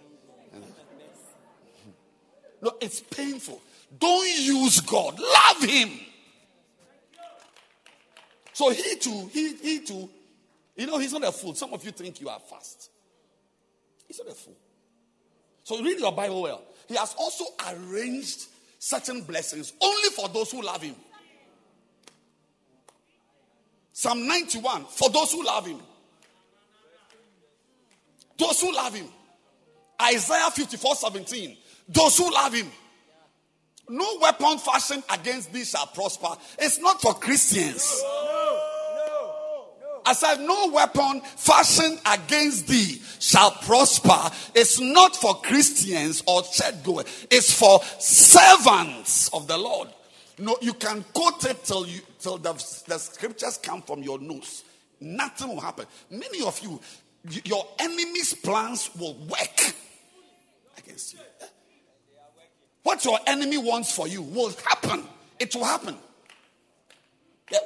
[2.59, 3.61] No, it's painful.
[3.97, 5.19] Don't use God.
[5.19, 5.89] Love Him.
[8.59, 10.09] So he too, he, he too,
[10.75, 11.55] you know, he's not a fool.
[11.55, 12.89] Some of you think you are fast.
[14.05, 14.57] He's not a fool.
[15.63, 16.61] So read your Bible well.
[16.89, 20.95] He has also arranged certain blessings only for those who love him.
[23.93, 25.79] Psalm 91 for those who love him.
[28.37, 29.07] Those who love him.
[30.01, 31.57] Isaiah 54 17.
[31.87, 32.67] Those who love him.
[33.89, 36.29] No weapon fashioned against thee shall prosper.
[36.59, 38.03] It's not for Christians.
[40.05, 44.35] I said, No weapon fashioned against thee shall prosper.
[44.55, 49.89] It's not for Christians or church goers, it's for servants of the Lord.
[50.37, 52.53] No, you can quote it till you till the,
[52.87, 54.63] the scriptures come from your nose.
[55.01, 55.85] Nothing will happen.
[56.09, 56.79] Many of you,
[57.43, 59.73] your enemy's plans will work
[60.77, 61.19] against you.
[62.89, 65.03] What your enemy wants for you will happen.
[65.39, 65.95] It will happen.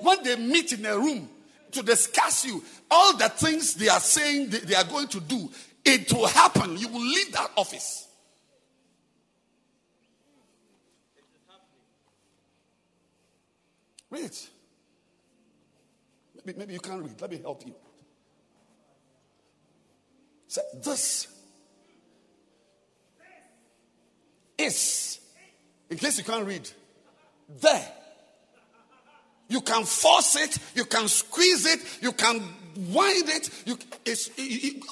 [0.02, 1.30] When they meet in a room
[1.72, 2.62] to discuss you,
[2.92, 5.50] all the things they are saying they, are going to do,
[5.86, 6.76] it will happen.
[6.78, 8.06] You will leave that office.
[14.10, 14.38] Read.
[16.44, 17.22] Maybe, maybe you can't read.
[17.22, 17.74] Let me help you.
[20.50, 21.33] Say, this
[24.58, 25.20] is,
[25.90, 26.70] in case you can't read,
[27.62, 27.88] there.
[29.48, 32.42] You can force it, you can squeeze it, you can
[32.92, 33.50] wind it.
[33.66, 34.84] You, it's, it- it-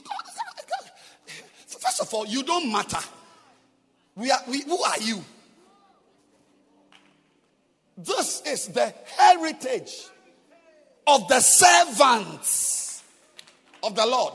[1.68, 3.00] first of all, you don't matter.
[4.16, 5.24] We are, we, who are you?
[7.98, 10.08] This is the heritage
[11.08, 13.04] of the servants
[13.84, 14.34] of the Lord.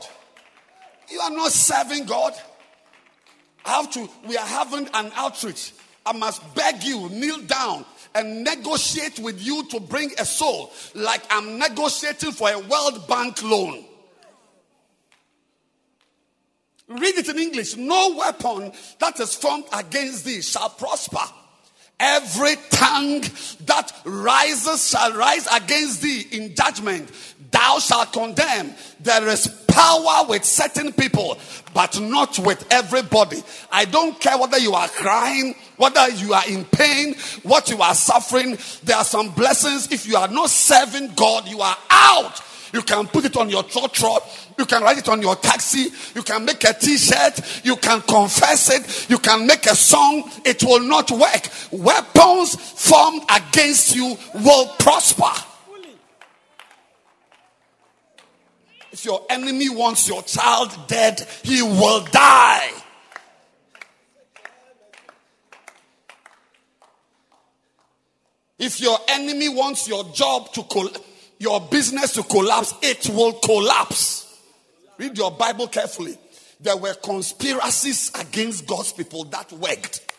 [1.09, 2.33] You are not serving God.
[3.67, 5.73] Have to, we are having an outreach.
[6.05, 7.83] I must beg you, kneel down
[8.15, 13.43] and negotiate with you to bring a soul like I'm negotiating for a World Bank
[13.43, 13.83] loan.
[16.87, 17.75] Read it in English.
[17.75, 21.19] No weapon that is formed against thee shall prosper.
[21.99, 23.21] Every tongue
[23.65, 27.11] that rises shall rise against thee in judgment.
[27.51, 28.73] Thou shalt condemn.
[29.01, 29.47] There is
[29.77, 31.37] power with certain people,
[31.71, 33.43] but not with everybody.
[33.71, 37.13] I don't care whether you are crying, whether you are in pain,
[37.43, 38.57] what you are suffering.
[38.83, 39.91] There are some blessings.
[39.91, 42.41] If you are not serving God, you are out.
[42.73, 44.17] You can put it on your trotro.
[44.57, 45.89] You can write it on your taxi.
[46.15, 47.63] You can make a t-shirt.
[47.63, 49.09] You can confess it.
[49.11, 50.29] You can make a song.
[50.43, 51.49] It will not work.
[51.71, 55.56] Weapons formed against you will prosper.
[58.97, 62.71] If your enemy wants your child dead, he will die.
[68.57, 70.89] If your enemy wants your job to col-
[71.37, 74.35] your business to collapse, it will collapse.
[74.97, 76.17] Read your Bible carefully.
[76.59, 80.11] There were conspiracies against God's people that worked.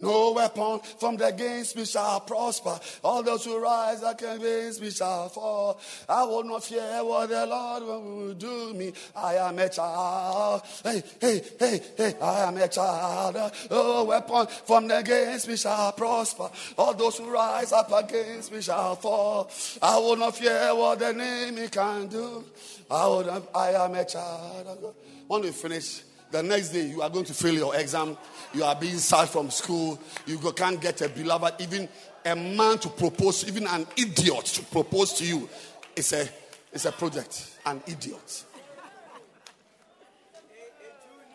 [0.00, 2.78] No weapon formed against me shall prosper.
[3.02, 5.80] All those who rise against me shall fall.
[6.08, 8.92] I will not fear what the Lord will do me.
[9.16, 10.62] I am a child.
[10.84, 13.52] Hey, hey, hey, hey, I am a child.
[13.72, 16.48] Oh, weapon formed against me shall prosper.
[16.76, 19.50] All those who rise up against me shall fall.
[19.82, 22.44] I will not fear what the enemy can do.
[22.88, 24.94] I, will not, I am a child.
[25.26, 28.16] When we finish, the next day you are going to fail your exam.
[28.52, 29.98] You are being sacked from school.
[30.26, 31.60] You can't get a beloved.
[31.60, 31.88] Even
[32.24, 35.48] a man to propose, even an idiot to propose to you,
[35.96, 36.28] it's a,
[36.72, 37.58] it's a project.
[37.64, 38.44] An idiot.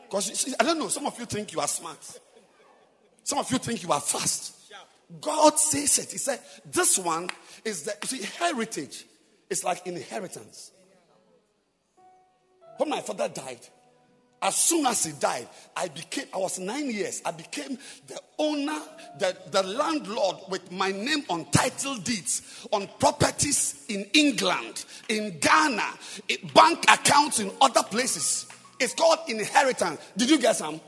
[0.04, 2.20] Because I don't know, some of you think you are smart.
[3.24, 4.54] Some of you think you are fast.
[5.22, 6.12] God says it.
[6.12, 6.39] He said,
[6.72, 7.30] This one
[7.66, 9.06] is the see, heritage.
[9.50, 10.72] It's like inheritance.
[12.78, 13.60] When my father died,
[14.44, 17.78] as soon as he died, I became, I was nine years, I became
[18.08, 18.78] the owner,
[19.18, 25.88] the, the landlord with my name on title deeds, on properties in England, in Ghana,
[26.28, 28.46] in bank accounts in other places.
[28.82, 30.02] It's called inheritance.
[30.18, 30.82] Did you get some?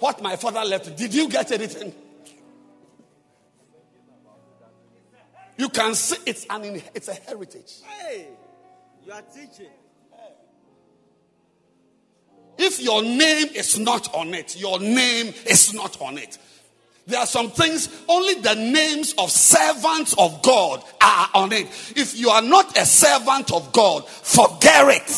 [0.00, 1.94] What my father left, did you get anything?
[5.56, 7.74] You can see it's an it's a heritage.
[7.84, 8.26] Hey,
[9.06, 9.70] you are teaching.
[12.56, 16.38] If your name is not on it, your name is not on it.
[17.06, 21.66] There are some things, only the names of servants of God are on it.
[21.96, 25.10] If you are not a servant of God, forget it.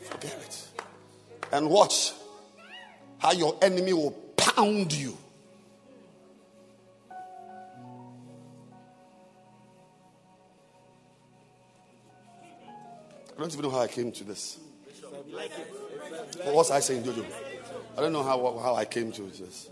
[0.00, 0.68] Forget it.
[1.52, 2.12] And watch
[3.18, 5.18] how your enemy will pound you.
[13.40, 14.58] Don't even know how I came to this.
[16.44, 17.24] What was I saying, Jojo?
[17.96, 19.68] I don't know how, how I came to this.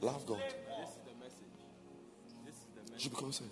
[0.00, 0.42] Love God.
[2.44, 3.50] You should be concerned.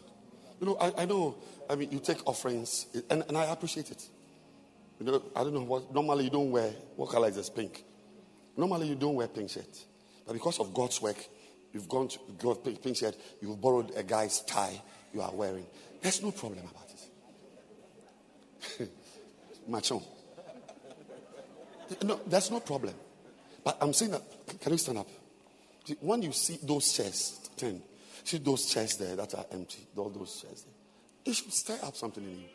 [0.60, 1.36] You know, I, I know,
[1.68, 4.06] I mean, you take offerings, and, and I appreciate it.
[5.00, 7.50] You know, I don't know what, normally you don't wear, what color is this?
[7.50, 7.84] Pink.
[8.56, 9.84] Normally you don't wear pink shirt.
[10.26, 11.16] But because of God's work,
[11.74, 14.80] you've gone to go pink, shirt, you've borrowed a guy's tie
[15.12, 15.66] you are wearing.
[16.00, 16.88] There's no problem about
[18.80, 18.90] it.
[19.70, 20.02] Machon.
[22.02, 22.94] No, there's no problem.
[23.62, 24.22] But I'm saying that,
[24.60, 25.08] can you stand up?
[25.84, 27.82] See, When you see those chairs, 10,
[28.24, 30.72] See those chairs there that are empty, all those chairs there.
[31.26, 32.48] It should stir up something in you.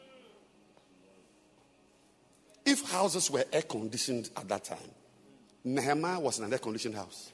[2.65, 4.77] If houses were air conditioned at that time,
[5.63, 7.31] Nehemiah was in an air conditioned house.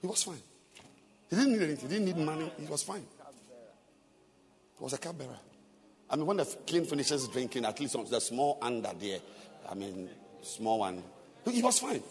[0.00, 0.42] He was fine.
[1.30, 3.04] He didn't need anything, he didn't need money, he was fine.
[4.78, 5.38] He was a cupbearer.
[6.08, 9.18] I mean, when the king finishes drinking, at least on the small under there,
[9.68, 10.08] I mean,
[10.42, 11.02] small one,
[11.50, 12.02] he was fine.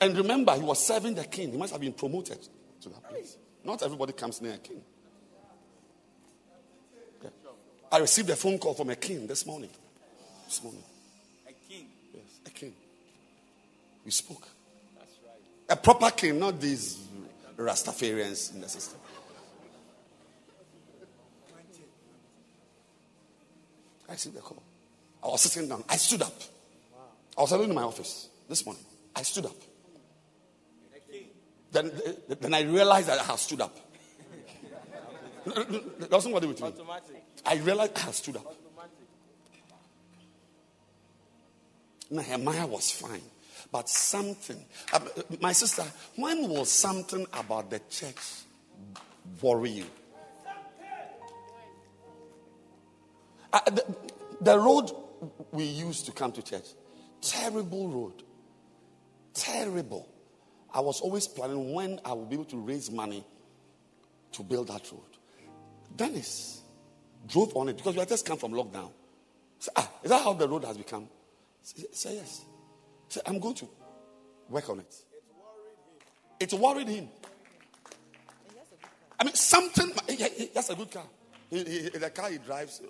[0.00, 1.52] And remember, he was serving the king.
[1.52, 2.38] He must have been promoted
[2.82, 3.36] to that place.
[3.64, 4.82] Not everybody comes near a king.
[7.18, 7.34] Okay.
[7.90, 9.70] I received a phone call from a king this morning.
[10.44, 10.82] This morning.
[11.48, 11.86] A king.
[12.12, 12.74] Yes, a king.
[14.04, 14.46] We spoke.
[15.74, 17.00] A proper king, not these
[17.56, 19.00] Rastafarians in the system.
[24.08, 24.62] I received the call.
[25.20, 25.82] I was sitting down.
[25.88, 26.40] I stood up.
[27.36, 28.84] I was alone in my office this morning.
[29.16, 29.56] I stood up.
[31.72, 31.90] Then,
[32.28, 33.76] then I realized that I had stood up.
[36.08, 36.72] Doesn't matter with me.
[37.44, 38.54] I realized I had stood up.
[42.12, 43.33] Nehemiah was fine.
[43.74, 45.00] But something, uh,
[45.40, 45.82] my sister,
[46.14, 48.44] when will something about the church
[49.42, 49.86] worry you?
[53.52, 53.84] Uh, the,
[54.42, 54.92] the road
[55.50, 56.66] we used to come to church,
[57.20, 58.22] terrible road.
[59.34, 60.08] Terrible.
[60.72, 63.26] I was always planning when I will be able to raise money
[64.30, 65.18] to build that road.
[65.96, 66.62] Dennis
[67.26, 68.92] drove on it because we had just come from lockdown.
[69.74, 71.08] Ah, is that how the road has become?
[71.64, 72.44] Say yes.
[73.14, 73.68] Say, I'm going to
[74.48, 74.92] work on it.
[76.40, 77.08] It worried him.
[79.20, 79.92] I mean, something.
[80.56, 81.04] Has a good car.
[81.48, 82.82] He, he, the car he drives,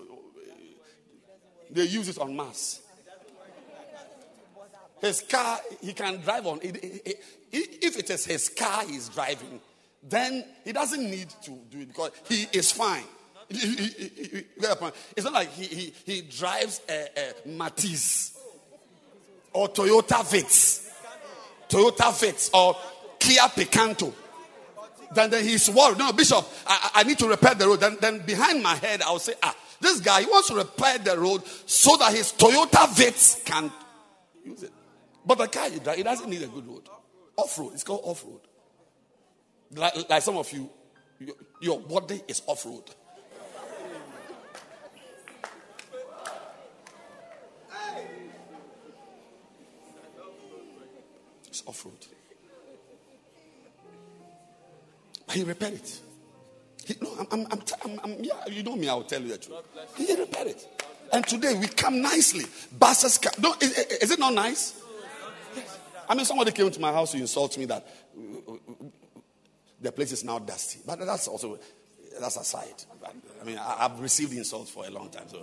[1.71, 2.81] they use it on mass.
[5.03, 6.61] His car, he can drive on.
[6.63, 7.23] It,
[7.53, 9.61] if it is his car he's driving,
[10.03, 13.05] then he doesn't need to do it because he is fine.
[13.51, 18.35] It's not like he, he, he drives a, a Matiz
[19.55, 20.91] or Toyota Vitz,
[21.69, 22.77] Toyota Vitz or
[23.19, 24.13] Kia Picanto.
[25.15, 25.99] Then, then he's worried.
[25.99, 27.81] No, Bishop, I, I need to repair the road.
[27.81, 31.19] Then, then behind my head, I'll say, ah, this guy, he wants to repair the
[31.19, 33.71] road so that his Toyota Vitz can
[34.45, 34.73] use it.
[35.25, 36.89] But the car it doesn't need a good road.
[37.37, 37.73] Off road.
[37.75, 38.41] It's called off road.
[39.75, 40.69] Like, like some of you,
[41.19, 42.85] your, your body is off road.
[51.67, 51.95] Off road.
[55.27, 56.01] But he repaired it.
[56.87, 59.39] He, no, I'm, I'm, I'm, I'm, I'm- yeah, you know me, I'll tell you the
[59.39, 59.59] truth.
[59.97, 60.67] He repaired it.
[61.13, 62.45] And today we come nicely.
[62.79, 63.33] Buses come.
[63.41, 64.81] No, is, is it not nice?
[65.55, 65.79] Yes.
[66.09, 67.87] I mean, somebody came to my house to insult me that
[69.81, 70.81] the place is now dusty.
[70.85, 71.59] But that's also,
[72.21, 72.85] that's aside.
[73.01, 75.39] But, I mean, I, I've received insults for a long time, so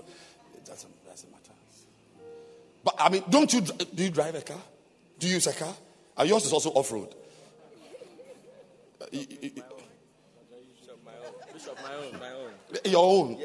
[0.55, 1.51] it doesn't, doesn't matter.
[2.83, 4.57] But I mean, don't you, do you drive a car?
[5.19, 5.73] Do you use a car?
[6.21, 7.15] And yours is also off road.
[9.09, 9.55] Bishop, uh,
[11.03, 11.33] my own.
[11.51, 12.19] Bishop, my own.
[12.19, 12.51] My own.
[12.85, 13.37] Your own.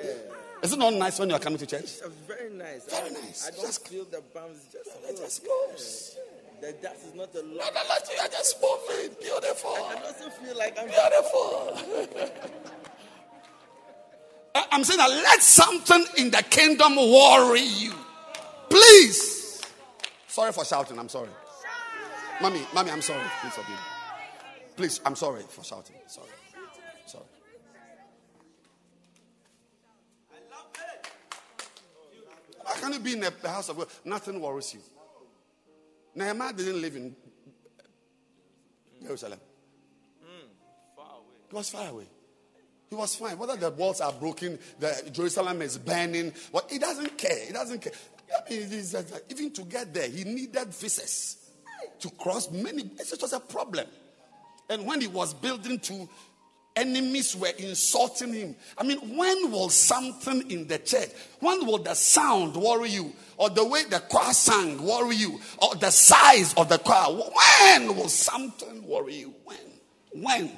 [0.63, 1.85] Is it not nice when you are coming to church?
[1.85, 2.85] It's very nice.
[2.85, 3.47] Very I- nice.
[3.49, 4.59] I don't Just- feel the bumps.
[4.71, 6.17] Just, It just goes.
[6.61, 7.73] The dust is not a lot.
[7.75, 9.17] no, no, you are just moving.
[9.23, 9.71] Beautiful.
[9.75, 10.89] I also feel like I'm.
[10.89, 11.79] Beautiful.
[14.55, 17.95] I- I'm saying that let something in the kingdom worry you.
[18.69, 19.63] Please.
[20.29, 20.99] Sorry for shouting.
[20.99, 21.31] I'm sorry.
[22.41, 23.23] Mommy, mommy, I'm sorry.
[23.41, 23.81] Please forgive.
[24.77, 25.97] Please, I'm sorry for shouting.
[26.07, 26.29] Sorry.
[27.07, 27.25] Sorry.
[32.67, 33.89] How can you be in the house of God?
[34.05, 34.81] Nothing worries you.
[36.15, 37.17] Nehemiah didn't live in
[39.03, 39.41] Jerusalem.
[41.49, 42.07] He was far away.
[42.91, 43.39] He was fine.
[43.39, 47.47] Whether the walls are broken, the Jerusalem is burning, but he doesn't care.
[47.47, 47.93] He doesn't care.
[48.35, 48.85] I mean,
[49.31, 51.46] even to get there, he needed visas
[52.01, 52.83] to cross many.
[52.83, 53.87] It was a problem.
[54.69, 56.09] And when he was building to,
[56.77, 58.57] enemies were insulting him.
[58.77, 61.09] I mean, when will something in the church,
[61.41, 63.13] when will the sound worry you?
[63.39, 65.41] Or the way the choir sang worry you?
[65.59, 67.13] Or the size of the choir?
[67.13, 69.35] When will something worry you?
[69.45, 70.23] When?
[70.23, 70.51] When?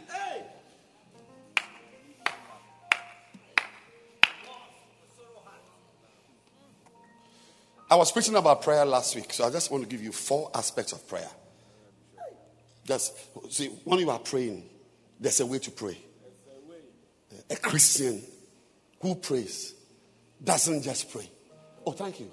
[7.91, 10.51] I was preaching about prayer last week, so I just want to give you four
[10.55, 11.28] aspects of prayer.
[12.84, 13.16] Just
[13.53, 14.68] see, when you are praying,
[15.18, 15.99] there's a way to pray.
[17.51, 18.22] A Christian
[19.01, 19.74] who prays
[20.43, 21.28] doesn't just pray.
[21.86, 22.30] Oh, thank you.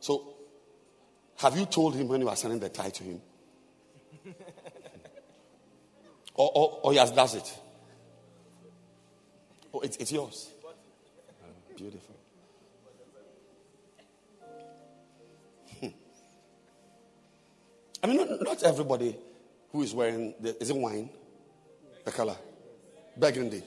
[0.00, 0.34] So,
[1.38, 3.20] have you told him when you are sending the tie to him?
[6.34, 7.58] Or, or, or he has does it?
[9.74, 10.48] Oh, it's, it's yours.
[11.76, 12.11] Beautiful.
[18.02, 19.16] I mean, not, not everybody
[19.70, 21.08] who is wearing, the, is it wine?
[22.04, 22.36] The color?
[23.16, 23.62] Burgundy.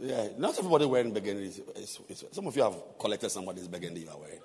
[0.00, 1.46] Yeah, not everybody wearing burgundy.
[1.46, 4.40] It's- it's- it's- some of you have collected somebody's burgundy you are wearing.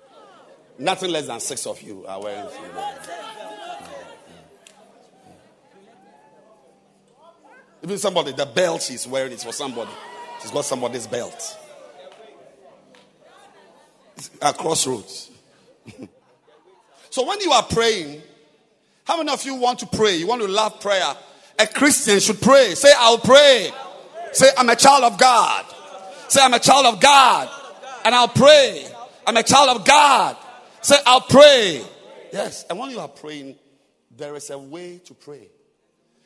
[0.78, 2.48] Nothing less than six of you are wearing.
[7.82, 9.90] Even somebody, the belt she's wearing is for somebody.
[10.42, 11.56] She's got somebody's belt.
[14.16, 15.30] It's at crossroads.
[17.10, 18.22] so when you are praying,
[19.08, 20.16] how many of you want to pray?
[20.16, 21.16] You want to love prayer?
[21.58, 22.74] A Christian should pray.
[22.74, 23.70] Say, I'll pray.
[24.32, 25.64] Say, I'm a child of God.
[26.28, 27.48] Say, I'm a child of God.
[28.04, 28.86] And I'll pray.
[29.26, 30.36] I'm a child of God.
[30.82, 31.82] Say, I'll pray.
[32.34, 32.66] Yes.
[32.68, 33.56] And when you are praying,
[34.14, 35.48] there is a way to pray.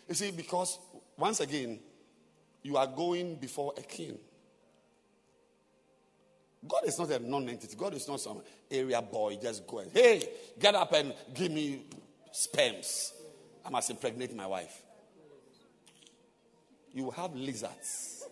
[0.09, 0.76] You see, because
[1.16, 1.78] once again,
[2.64, 4.18] you are going before a king.
[6.66, 7.76] God is not a non entity.
[7.76, 10.28] God is not some area boy just going, hey,
[10.59, 11.85] get up and give me
[12.33, 13.12] sperms.
[13.64, 14.83] I must impregnate my wife.
[16.93, 18.24] You have lizards.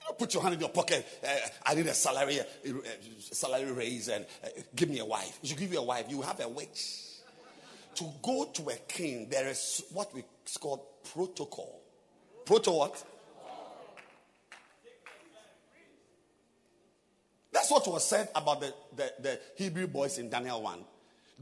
[0.00, 1.06] You don't put your hand in your pocket.
[1.24, 1.28] Uh,
[1.64, 2.44] I need a salary, uh,
[3.18, 5.38] salary raise, and uh, give me a wife.
[5.42, 6.06] You give you a wife.
[6.08, 7.02] You have a witch.
[7.96, 10.22] To go to a king, there is what we
[10.60, 11.80] call protocol.
[12.44, 13.04] Proto what?
[17.56, 20.78] That's what was said about the, the, the Hebrew boys in Daniel 1.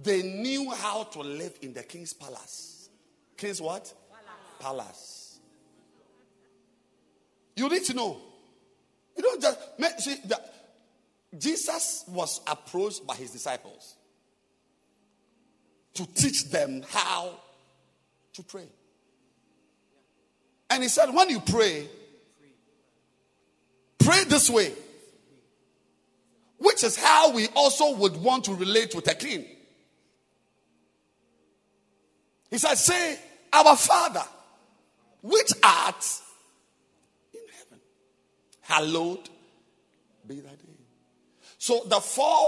[0.01, 2.89] They knew how to live in the king's palace.
[3.37, 3.93] King's what?
[4.61, 4.81] Palace.
[4.85, 5.39] palace.
[7.57, 8.17] You need to know.
[9.17, 9.59] You don't just
[10.05, 10.55] see that
[11.37, 13.97] Jesus was approached by his disciples
[15.95, 17.33] to teach them how
[18.35, 18.69] to pray.
[20.71, 21.89] And he said, when you pray,
[23.99, 24.75] pray this way.
[26.59, 29.45] Which is how we also would want to relate with a king.
[32.51, 33.19] He said, Say,
[33.53, 34.23] Our Father,
[35.23, 36.21] which art
[37.33, 37.81] in heaven,
[38.61, 39.29] hallowed
[40.27, 40.79] be thy name.
[41.59, 42.47] So the four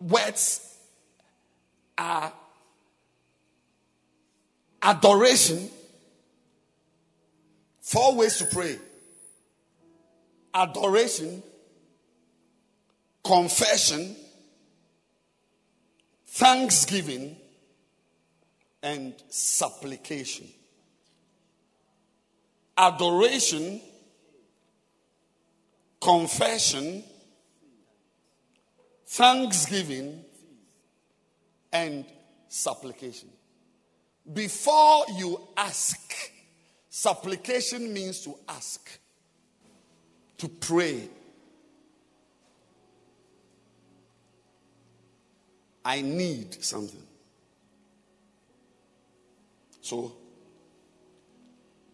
[0.00, 0.76] words
[1.98, 2.32] are
[4.82, 5.68] adoration,
[7.80, 8.78] four ways to pray
[10.54, 11.42] adoration,
[13.22, 14.16] confession,
[16.26, 17.36] thanksgiving,
[18.82, 20.48] and supplication.
[22.76, 23.80] Adoration,
[26.00, 27.04] confession,
[29.06, 30.24] thanksgiving,
[31.72, 32.04] and
[32.48, 33.28] supplication.
[34.32, 36.14] Before you ask,
[36.88, 38.88] supplication means to ask,
[40.38, 41.08] to pray.
[45.84, 47.02] I need something.
[49.80, 50.12] So,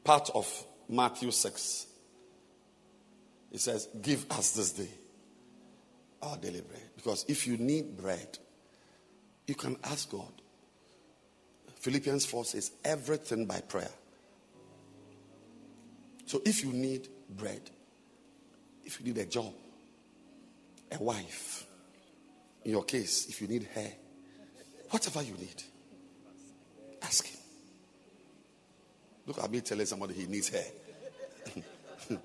[0.03, 1.87] part of Matthew 6,
[3.53, 4.89] it says, Give us this day
[6.22, 6.82] our daily bread.
[6.97, 8.39] Because if you need bread,
[9.47, 10.32] you can ask God.
[11.80, 13.91] Philippians 4 says, Everything by prayer.
[16.26, 17.62] So, if you need bread,
[18.84, 19.53] if you need a job,
[20.91, 21.66] a wife,
[22.67, 23.93] in your case, if you need hair,
[24.91, 25.62] whatever you need,
[27.01, 27.39] ask him.
[29.25, 30.64] Look at me telling somebody he needs hair.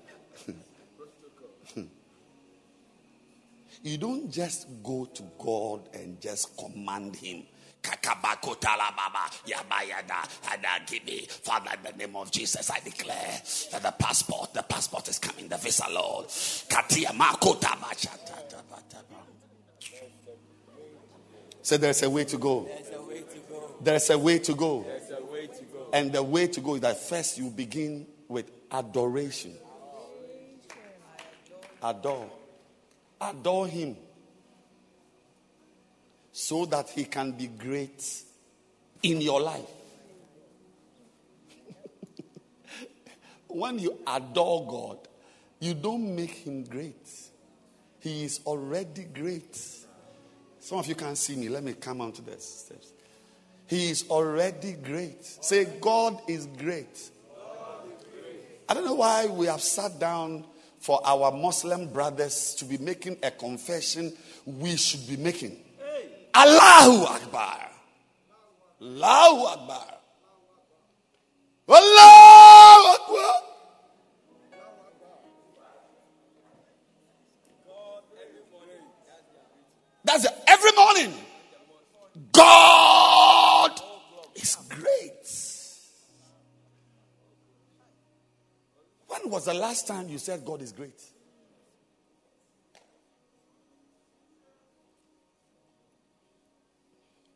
[3.84, 7.44] you don't just go to God and just command him.
[11.30, 13.40] Father, in the name of Jesus, I declare
[13.70, 16.26] that the passport, the passport is coming, the visa, Lord.
[21.62, 22.68] So there's a way to go.
[23.80, 24.84] There's a way to go.
[25.92, 29.54] And the way to go is that first you begin with adoration.
[31.82, 32.30] Adore.
[33.20, 33.96] Adore Him.
[36.32, 38.04] So that He can be great
[39.02, 39.68] in your life.
[43.48, 44.98] when you adore God,
[45.60, 47.08] you don't make Him great,
[48.00, 49.81] He is already great.
[50.62, 51.48] Some of you can't see me.
[51.48, 52.92] Let me come onto the steps.
[53.66, 55.24] He is already great.
[55.24, 57.10] Say, God is great.
[58.68, 60.44] I don't know why we have sat down
[60.78, 64.12] for our Muslim brothers to be making a confession
[64.46, 65.58] we should be making.
[66.32, 67.68] Allahu Akbar.
[68.80, 69.86] Allahu Akbar.
[71.68, 73.41] Allahu Akbar.
[89.42, 91.00] Was the last time you said God is great?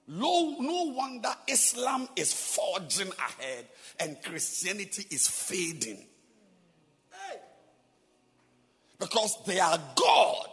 [0.06, 3.66] No, no wonder Islam is forging ahead
[3.98, 6.06] and Christianity is fading.
[9.00, 10.48] Because their God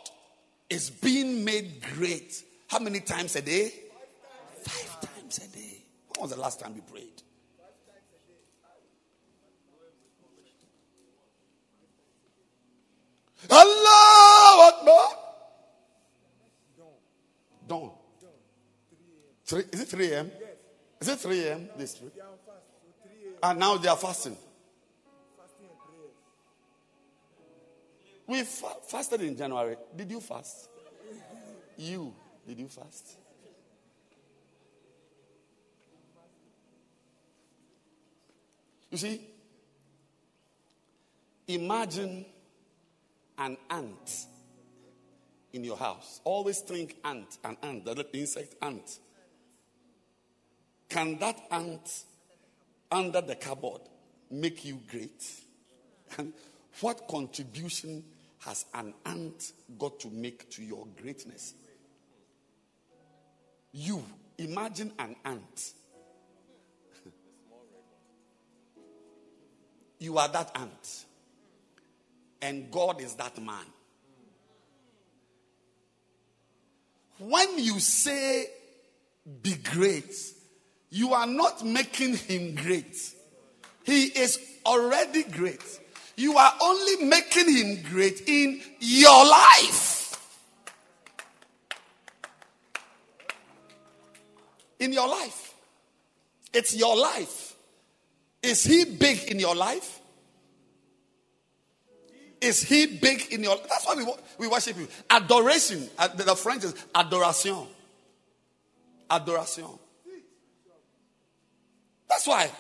[0.70, 2.44] is being made great.
[2.68, 3.72] How many times a day?
[4.64, 5.84] Five times a day.
[6.08, 7.23] When was the last time you prayed?
[13.50, 15.20] Allah Akbar.
[17.68, 17.92] Dawn.
[19.46, 20.32] Three, is it 3 a.m.?
[21.02, 21.70] Is it 3 a.m.
[21.78, 22.14] this week?
[23.42, 24.38] And now they are fasting.
[28.26, 29.76] We fa- fasted in January.
[29.96, 30.70] Did you fast?
[31.78, 32.14] You,
[32.48, 33.18] did you fast?
[38.90, 39.22] You see,
[41.48, 42.26] imagine
[43.38, 44.26] an ant
[45.54, 46.20] in your house.
[46.24, 49.00] Always think ant, an ant, the insect ant.
[50.90, 52.04] Can that ant
[52.92, 53.82] under the cupboard
[54.30, 55.24] make you great?
[56.18, 56.34] And
[56.82, 58.04] what contribution
[58.40, 61.54] has an ant got to make to your greatness?
[63.72, 64.04] You
[64.38, 65.74] imagine an ant.
[70.00, 71.06] you are that ant.
[72.44, 73.66] And God is that man.
[77.18, 78.48] When you say
[79.42, 80.14] be great,
[80.90, 82.98] you are not making him great.
[83.86, 85.64] He is already great.
[86.18, 90.20] You are only making him great in your life.
[94.80, 95.56] In your life.
[96.54, 97.56] It's your life.
[98.42, 100.02] Is he big in your life?
[102.44, 104.06] Is he big in your That's why we,
[104.38, 104.88] we worship you.
[105.10, 105.90] Adoration.
[105.98, 107.68] uh, The, French is adoration.
[109.10, 109.66] Adoration.
[112.10, 112.52] That's why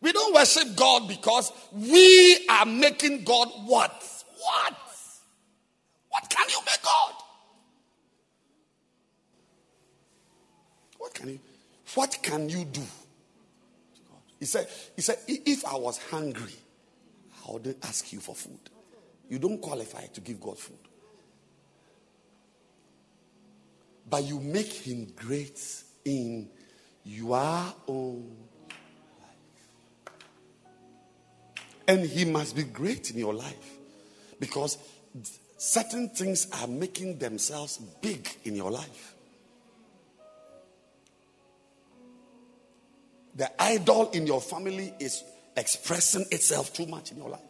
[0.00, 3.90] we don't worship God because we are making God what?
[4.38, 4.76] What?
[6.10, 7.14] What can you make God?
[10.98, 11.40] What can you
[11.94, 12.82] what can you do?
[14.38, 16.52] He said, he said, if I was hungry,
[17.48, 18.60] I wouldn't ask you for food.
[19.28, 20.78] You don't qualify to give God food.
[24.08, 25.60] But you make him great
[26.04, 26.48] in
[27.04, 28.36] your own
[29.20, 30.14] life.
[31.86, 33.78] And he must be great in your life
[34.40, 34.78] because
[35.58, 39.14] certain things are making themselves big in your life.
[43.34, 45.22] The idol in your family is
[45.56, 47.47] expressing itself too much in your life.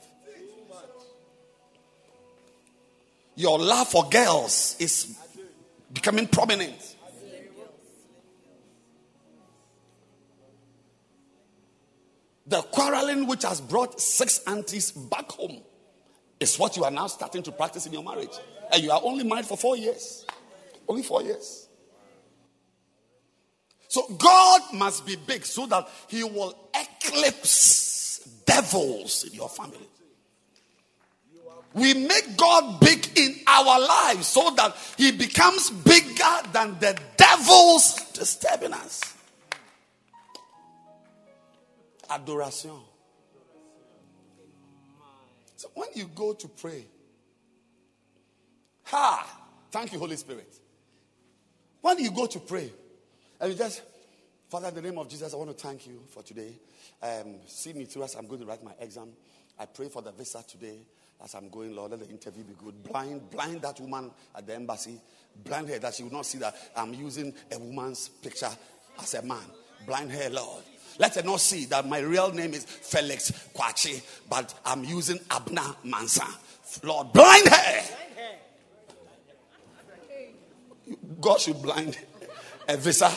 [3.39, 5.17] Your love for girls is
[5.93, 6.97] becoming prominent.
[12.49, 15.61] The quarreling which has brought six aunties back home
[16.41, 18.37] is what you are now starting to practice in your marriage.
[18.73, 20.27] And you are only married for four years.
[20.89, 21.69] Only four years.
[23.87, 29.89] So God must be big so that he will eclipse devils in your family.
[31.75, 38.11] We make God big in our lives so that he becomes bigger than the devils
[38.13, 39.15] disturbing us.
[42.11, 42.73] Adoration.
[45.57, 46.87] So when you go to pray,
[48.85, 49.27] ha,
[49.71, 50.55] thank you, Holy Spirit.
[51.83, 52.73] When you go to pray,
[53.41, 53.83] and you just,
[54.49, 56.53] Father, in the name of Jesus, I want to thank you for today.
[57.03, 59.11] Um, see me through as I'm going to write my exam.
[59.59, 60.79] I pray for the visa today
[61.23, 61.91] as I'm going, Lord.
[61.93, 62.83] Let the interview be good.
[62.83, 65.01] Blind, blind that woman at the embassy.
[65.45, 68.51] Blind her that she will not see that I'm using a woman's picture
[69.01, 69.39] as a man.
[69.87, 70.65] Blind her, Lord.
[70.99, 75.77] Let her not see that my real name is Felix Kwachi, but I'm using Abena
[75.85, 76.27] Mansa.
[76.83, 77.83] Lord, blind her.
[81.21, 81.99] God should blind
[82.69, 83.11] a visa.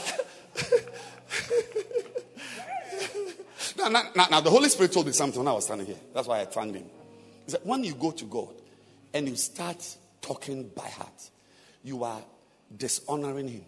[3.77, 5.99] now, now, now, now, the Holy Spirit told me something when I was standing here.
[6.13, 6.85] That's why I thanked him.
[7.45, 8.53] He said, when you go to God
[9.13, 11.29] and you start talking by heart,
[11.83, 12.21] you are
[12.75, 13.65] dishonoring him.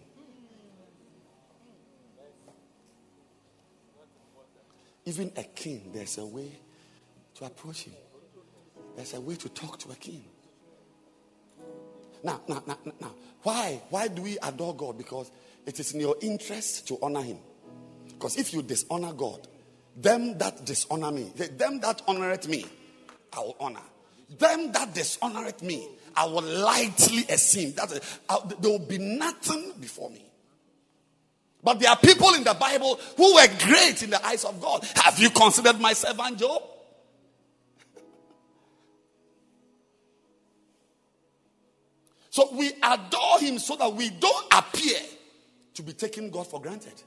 [5.06, 6.50] Even a king, there's a way
[7.34, 7.94] to approach him.
[8.96, 10.24] There's a way to talk to a king.
[12.22, 13.82] Now, now, now, now, why?
[13.90, 14.96] Why do we adore God?
[14.96, 15.30] Because
[15.66, 17.38] it is in your interest to honor him.
[18.08, 19.46] Because if you dishonor God,
[19.94, 22.64] them that dishonor me, them that honoreth me,
[23.36, 23.80] I will honor.
[24.38, 27.72] Them that dishonoreth me, I will lightly esteem.
[27.74, 27.90] That
[28.60, 30.24] there will be nothing before me.
[31.62, 34.84] But there are people in the Bible who were great in the eyes of God.
[34.96, 36.62] Have you considered my servant Job?
[42.28, 44.98] So we adore him so that we don't appear
[45.74, 47.00] to be taking God for granted.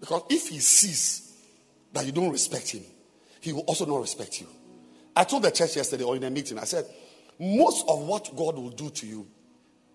[0.00, 1.31] Because if he sees
[1.92, 2.82] that you don't respect him,
[3.40, 4.46] he will also not respect you.
[5.14, 6.86] I told the church yesterday or in a meeting, I said,
[7.38, 9.26] most of what God will do to you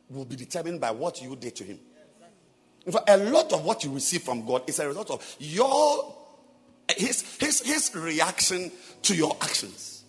[0.09, 1.79] will be determined by what you did to him.
[2.85, 6.15] In fact, a lot of what you receive from God is a result of your
[6.95, 8.71] his his his reaction
[9.01, 10.05] to your actions.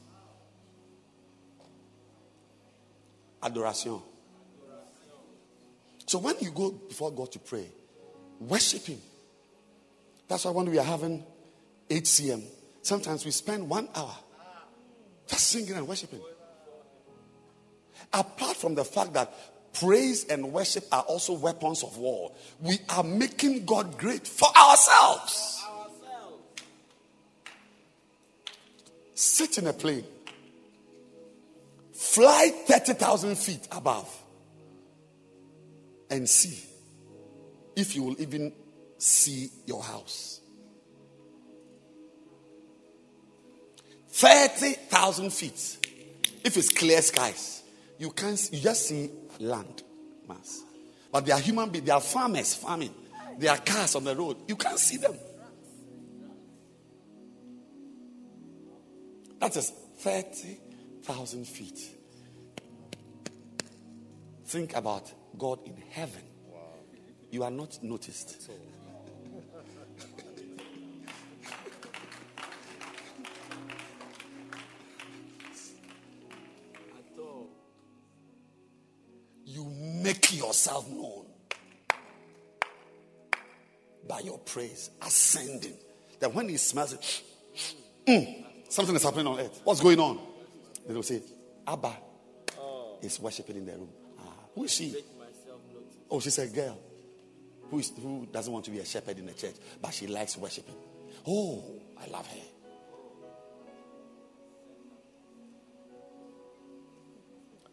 [3.42, 4.00] Adoration.
[6.06, 7.66] So when you go before God to pray,
[8.38, 8.98] worship him.
[10.28, 11.24] That's why when we are having
[11.88, 12.42] HCM,
[12.82, 14.14] sometimes we spend one hour
[15.26, 16.20] just singing and worshiping.
[18.12, 19.32] Apart from the fact that
[19.74, 25.62] praise and worship are also weapons of war, we are making God great for ourselves.
[29.14, 30.04] Sit in a plane,
[31.92, 34.14] fly 30,000 feet above,
[36.08, 36.64] and see
[37.76, 38.52] if you will even
[38.96, 40.40] see your house.
[44.18, 45.78] 30,000 feet.
[46.42, 47.62] If it's clear skies,
[47.98, 49.84] you can't, you just see land
[50.28, 50.64] mass.
[51.12, 52.92] But they are human beings, they are farmers farming.
[53.38, 54.38] There are cars on the road.
[54.48, 55.14] You can't see them.
[59.38, 61.78] That is 30,000 feet.
[64.46, 66.22] Think about God in heaven.
[67.30, 68.50] You are not noticed.
[80.02, 81.26] Make yourself known
[84.08, 85.74] by your praise, ascending.
[86.20, 87.22] That when he smells it,
[88.06, 89.60] mm, something is happening on earth.
[89.64, 90.18] What's going on?
[90.86, 91.22] They will say,
[91.66, 91.92] Abba
[93.02, 93.90] is worshiping in the room.
[94.18, 94.22] Ah,
[94.54, 94.96] who is she?
[96.10, 96.78] Oh, she's a girl
[97.70, 100.36] who, is, who doesn't want to be a shepherd in the church, but she likes
[100.36, 100.74] worshiping.
[101.26, 101.62] Oh,
[102.02, 102.36] I love her.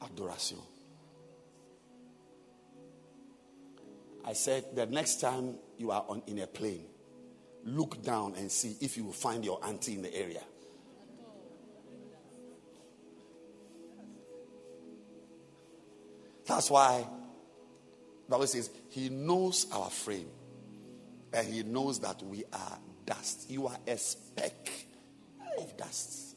[0.03, 0.57] Adoration.
[4.25, 6.85] I said the next time you are on, in a plane,
[7.63, 10.41] look down and see if you will find your auntie in the area.
[16.47, 17.05] That's why
[18.27, 20.29] Bible says he knows our frame
[21.33, 23.49] and he knows that we are dust.
[23.49, 24.87] You are a speck
[25.59, 26.35] of dust.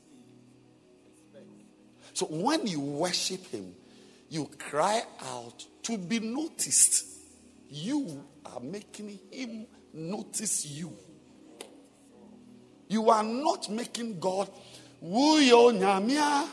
[2.12, 3.74] So when you worship him,
[4.28, 7.17] you cry out to be noticed.
[7.68, 10.92] You are making him notice you.
[12.88, 14.48] You are not making God
[15.02, 16.48] Wuyo nyamia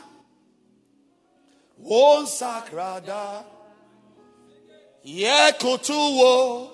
[1.78, 3.44] Won sakrada
[5.02, 6.70] Ye kutuwo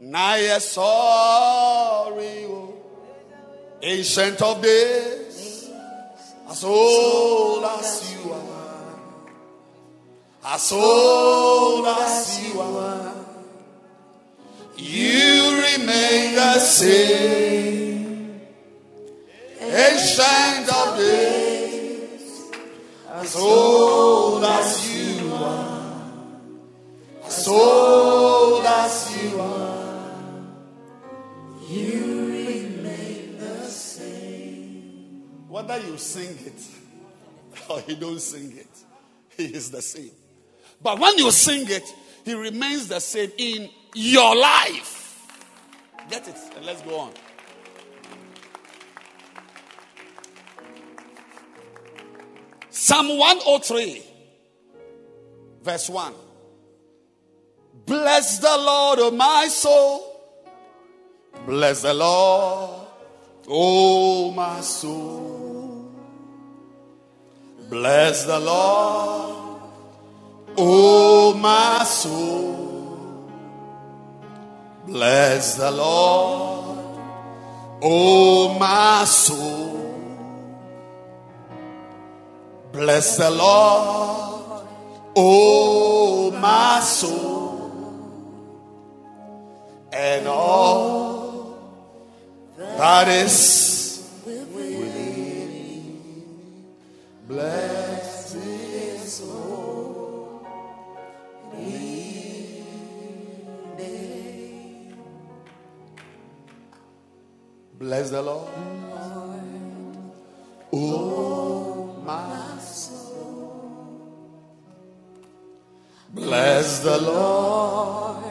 [0.00, 2.46] Na ye sorry.
[3.80, 5.70] Ancient of days
[6.48, 8.94] As old as you are
[10.44, 13.23] As old as you are
[14.76, 18.40] you remain the same,
[19.60, 22.50] ancient of days,
[23.12, 26.02] as old as you are,
[27.24, 30.04] as old as you are.
[31.68, 35.48] You remain the same.
[35.48, 36.62] Whether you sing it
[37.70, 38.68] or you don't sing it,
[39.36, 40.10] He is the same.
[40.82, 41.94] But when you sing it,
[42.24, 45.26] He remains the same in your life.
[46.10, 46.36] Get it?
[46.56, 47.12] And let's go on.
[52.70, 54.02] Psalm 103,
[55.62, 56.12] verse 1.
[57.86, 60.20] Bless the Lord, O my soul.
[61.46, 62.88] Bless the Lord,
[63.48, 65.92] O my soul.
[67.70, 69.62] Bless the Lord,
[70.58, 72.73] O my soul.
[74.86, 76.78] Bless the Lord,
[77.82, 79.80] oh my soul.
[82.70, 84.66] Bless the Lord,
[85.16, 87.70] oh my soul,
[89.90, 91.56] and all
[92.58, 95.54] that is within.
[97.26, 98.03] Bless
[107.84, 108.48] Bless the Lord.
[110.72, 114.00] Oh, my soul.
[116.08, 118.24] Bless the Lord.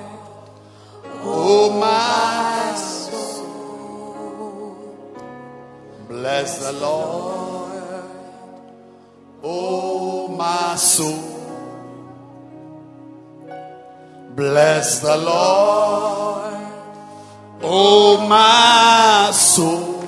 [1.22, 4.18] Oh, my soul.
[6.10, 8.06] Bless the Lord.
[9.44, 11.30] Oh, my soul.
[14.36, 16.63] Bless the Lord.
[17.76, 20.06] Oh, my soul,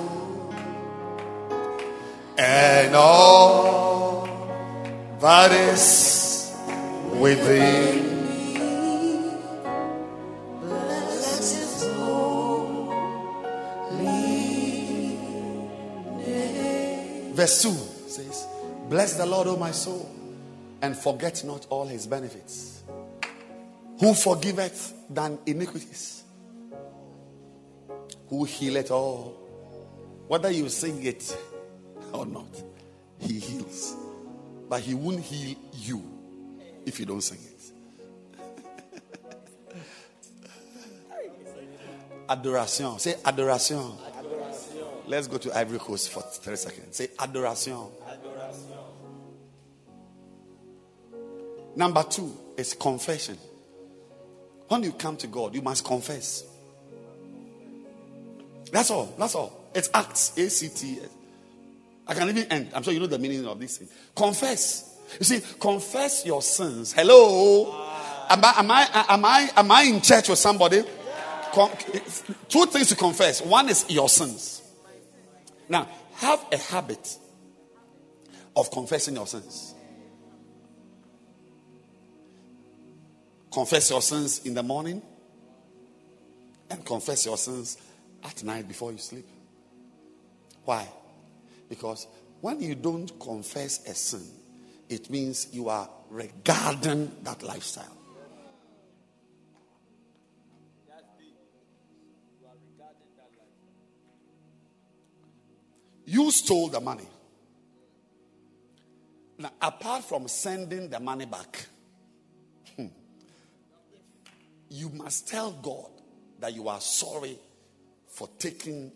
[2.38, 4.28] and all
[5.18, 6.54] that is
[7.14, 8.06] within.
[17.34, 17.70] Verse 2
[18.06, 18.46] says,
[18.88, 20.08] Bless the Lord, O my soul,
[20.82, 22.84] and forget not all his benefits.
[23.98, 26.15] Who forgiveth than iniquities?
[28.28, 29.36] Who healeth all.
[30.28, 31.36] Whether you sing it
[32.12, 32.62] or not,
[33.18, 33.96] he heals.
[34.68, 36.02] But he won't heal you
[36.84, 37.52] if you don't sing it.
[42.28, 42.98] adoration.
[42.98, 43.92] Say adoration.
[45.06, 46.96] Let's go to Ivory Coast for 30 seconds.
[46.96, 47.78] Say adoration.
[51.76, 53.38] Number two is confession.
[54.68, 56.42] When you come to God, you must confess.
[58.72, 59.14] That's all.
[59.18, 59.70] That's all.
[59.74, 60.36] It's Acts.
[60.36, 60.98] A C T.
[62.06, 62.70] I can even end.
[62.74, 63.88] I'm sure you know the meaning of this thing.
[64.14, 64.96] Confess.
[65.18, 66.92] You see, confess your sins.
[66.92, 67.66] Hello.
[68.28, 70.82] Am I am I am I am I in church with somebody?
[71.52, 71.70] Con-
[72.48, 73.40] two things to confess.
[73.40, 74.62] One is your sins.
[75.68, 77.18] Now, have a habit
[78.54, 79.74] of confessing your sins.
[83.52, 85.02] Confess your sins in the morning
[86.68, 87.78] and confess your sins
[88.26, 89.26] at night before you sleep.
[90.64, 90.86] Why?
[91.68, 92.06] Because
[92.40, 94.26] when you don't confess a sin,
[94.88, 97.92] it means you are regarding that lifestyle.
[106.08, 107.08] You stole the money.
[109.38, 111.66] Now, apart from sending the money back,
[112.76, 112.86] hmm,
[114.70, 115.90] you must tell God
[116.38, 117.38] that you are sorry
[118.16, 118.90] for taking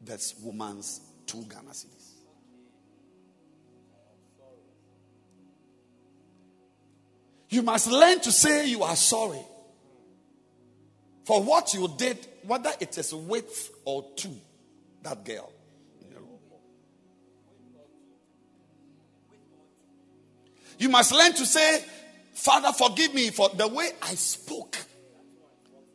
[0.00, 1.72] this woman's two Ghana.
[7.50, 9.44] You must learn to say you are sorry
[11.24, 14.28] for what you did, whether it is with or to
[15.02, 15.50] that girl.
[20.78, 21.84] You must learn to say,
[22.34, 24.76] Father, forgive me for the way I spoke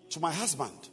[0.09, 0.88] to my husband.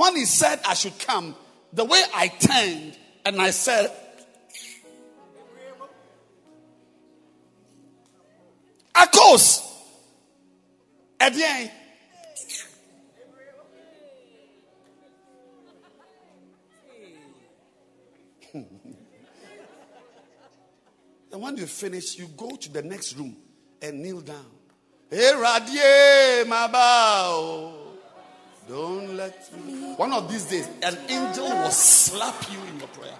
[0.00, 1.36] When he said I should come,
[1.74, 2.96] the way I turned
[3.26, 3.92] and I said,
[8.94, 9.60] Of course.
[11.20, 11.70] Edian.
[18.54, 18.66] and
[21.30, 23.36] when you finish, you go to the next room
[23.82, 24.46] and kneel down.
[25.10, 27.79] Hey, Radie, my bow.
[28.70, 29.94] Don't let me.
[29.96, 33.16] One of these days, an angel will slap you in your prayer.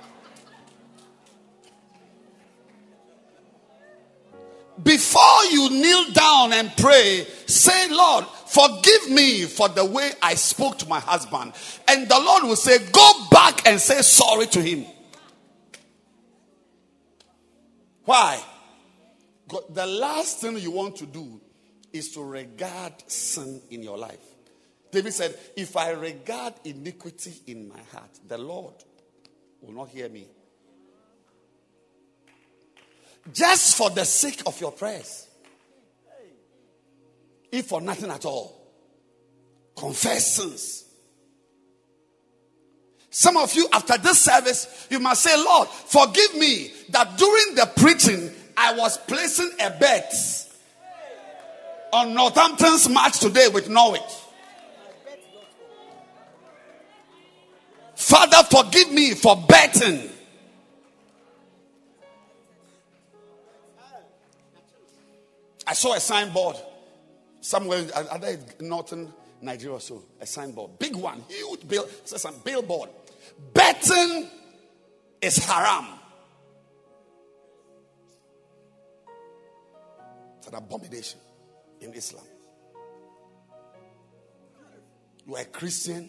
[4.81, 10.79] Before you kneel down and pray, say, Lord, forgive me for the way I spoke
[10.79, 11.53] to my husband.
[11.89, 14.87] And the Lord will say, Go back and say sorry to him.
[18.05, 18.41] Why?
[19.71, 21.41] The last thing you want to do
[21.93, 24.31] is to regard sin in your life.
[24.91, 28.75] David said, If I regard iniquity in my heart, the Lord
[29.61, 30.27] will not hear me.
[33.33, 35.29] Just for the sake of your prayers,
[37.53, 38.61] if for nothing at all,
[39.77, 40.85] confess sins.
[43.11, 47.69] Some of you, after this service, you must say, Lord, forgive me that during the
[47.77, 50.15] preaching, I was placing a bet
[51.93, 54.01] on Northampton's match today with Norwich.
[58.01, 60.09] Father, forgive me for betting.
[65.67, 66.57] I saw a signboard
[67.43, 69.13] somewhere, other northern
[69.43, 72.89] Nigeria or so, a signboard, big one, huge bill, some billboard.
[73.53, 74.29] Betting
[75.21, 75.87] is haram.
[80.39, 81.21] It's an abomination
[81.83, 82.25] in Islam.
[85.27, 86.09] You are a Christian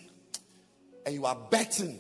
[1.06, 2.00] and you are betting.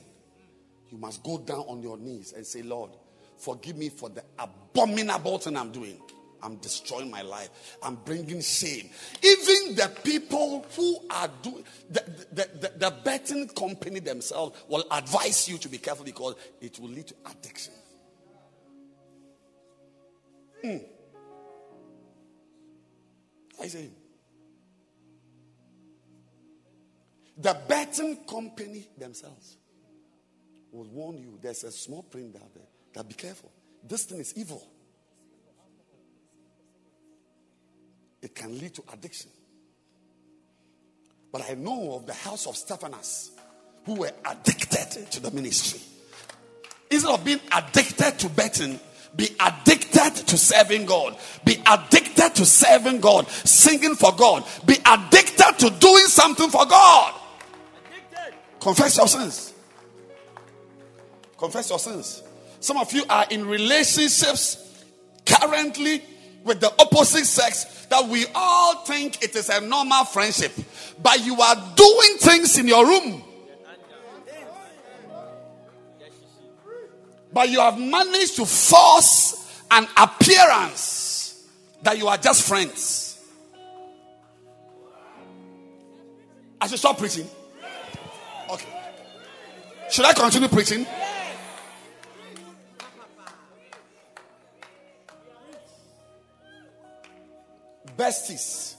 [0.89, 2.91] You must go down on your knees and say, Lord,
[3.37, 5.99] forgive me for the abominable thing I'm doing.
[6.43, 7.77] I'm destroying my life.
[7.83, 8.89] I'm bringing shame.
[9.21, 15.47] Even the people who are doing the, the, the, the, betting company themselves will advise
[15.47, 17.73] you to be careful because it will lead to addiction.
[20.63, 20.83] Mm.
[23.61, 23.89] I say,
[27.41, 29.57] the betting company themselves
[30.71, 31.37] will warn you.
[31.41, 33.51] There's a small print out there that be careful.
[33.87, 34.65] This thing is evil.
[38.21, 39.29] it can lead to addiction.
[41.31, 43.31] But I know of the house of Stephanas
[43.85, 45.81] who were addicted to the ministry.
[46.89, 48.79] Instead of being addicted to betting,
[49.15, 51.17] be addicted to serving God.
[51.45, 54.45] Be addicted to serving God, singing for God.
[54.65, 57.13] Be addicted to doing something for God.
[58.61, 59.53] Confess your sins.
[61.35, 62.21] Confess your sins.
[62.59, 64.85] Some of you are in relationships
[65.25, 66.03] currently
[66.43, 70.51] with the opposite sex that we all think it is a normal friendship,
[71.01, 73.23] but you are doing things in your room.
[77.33, 81.47] But you have managed to force an appearance
[81.81, 83.19] that you are just friends.
[86.59, 87.27] I should stop preaching.
[89.91, 90.85] Should I continue preaching?
[98.01, 98.75] besties.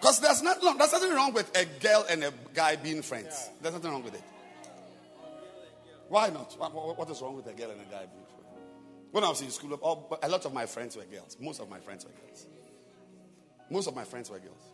[0.00, 3.50] Because there's, not, no, there's nothing wrong with a girl and a guy being friends.
[3.60, 4.22] There's nothing wrong with it.
[6.08, 6.54] Why not?
[6.58, 8.62] what is wrong with a girl and a guy being friends?
[9.10, 11.36] When I was in school, all, a lot of my friends were girls.
[11.40, 12.46] Most of my friends were girls.
[13.70, 14.67] Most of my friends were girls.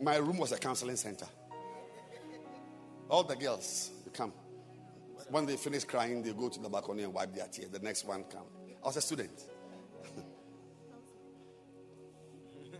[0.00, 1.26] My room was a counseling center.
[3.10, 4.32] All the girls come.
[5.28, 7.70] When they finish crying, they go to the balcony and wipe their tears.
[7.70, 8.44] The next one come.
[8.82, 9.42] I was a student.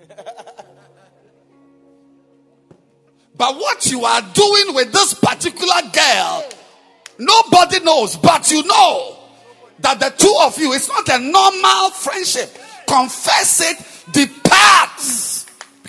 [3.37, 6.45] but what you are doing with this particular girl,
[7.19, 9.17] nobody knows, but you know
[9.81, 12.51] that the two of you, it's not a normal friendship.
[12.87, 13.77] Confess it,
[14.13, 15.01] depart,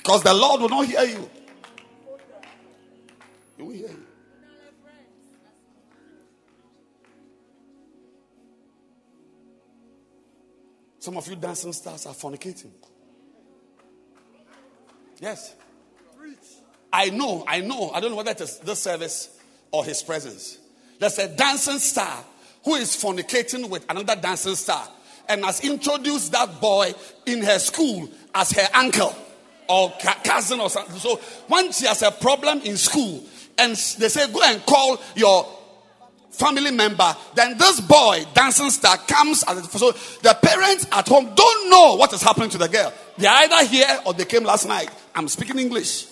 [0.04, 1.30] because the Lord will not hear you.
[3.56, 4.06] He will hear you.
[10.98, 12.72] Some of you dancing stars are fornicating.
[15.20, 15.56] Yes.
[16.92, 17.92] I know, I know.
[17.92, 19.40] I don't know whether it is this service
[19.72, 20.58] or his presence.
[21.00, 22.24] There's a dancing star
[22.64, 24.88] who is fornicating with another dancing star
[25.30, 26.94] and has introduced that boy
[27.26, 29.16] in her school as her uncle
[29.72, 29.94] or
[30.24, 30.98] cousin or something.
[30.98, 31.16] So
[31.48, 33.24] when she has a problem in school
[33.58, 35.48] and they say, go and call your
[36.32, 39.92] family member, then this boy, dancing star, comes as a, so
[40.22, 42.94] the parents at home don't know what is happening to the girl.
[43.18, 44.90] They are either here or they came last night.
[45.16, 46.08] I'm speaking English.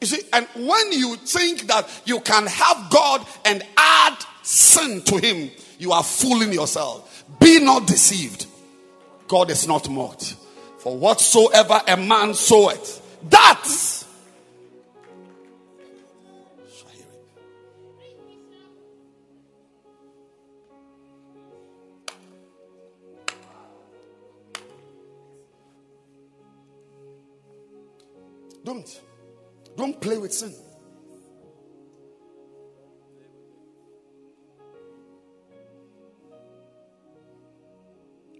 [0.00, 5.18] You see, and when you think that you can have God and add sin to
[5.18, 5.50] Him,
[5.80, 7.24] you are fooling yourself.
[7.40, 8.46] Be not deceived.
[9.26, 10.36] God is not mocked.
[10.78, 13.00] For whatsoever a man soweth,
[13.30, 13.66] that
[28.62, 29.00] Don't.
[29.76, 30.54] Don't play with sin.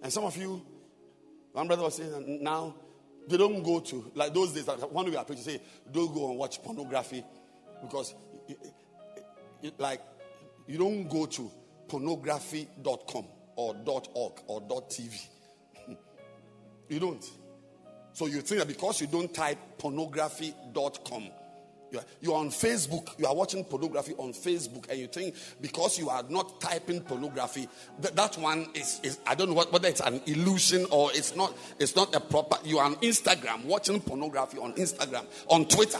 [0.02, 0.62] And some of you,
[1.52, 2.74] one brother was saying, now
[3.28, 5.60] they don't go to, like those days, when we are preaching, say,
[5.90, 7.24] don't go and watch pornography
[7.82, 8.14] because,
[8.48, 9.24] it, it,
[9.62, 10.00] it, like,
[10.66, 11.50] you don't go to
[11.88, 13.24] pornography.com
[13.56, 13.76] or
[14.14, 15.26] .org or .tv.
[16.88, 17.24] you don't.
[18.12, 21.30] So you think that because you don't type pornography.com
[21.90, 26.08] You're, you're on Facebook, you are watching pornography on Facebook, and you think because you
[26.08, 27.68] are not typing pornography,
[28.00, 31.34] that, that one is, is I don't know what, whether it's an illusion or it's
[31.34, 32.56] not, it's not a proper.
[32.64, 35.98] You are on Instagram watching pornography on Instagram, on Twitter.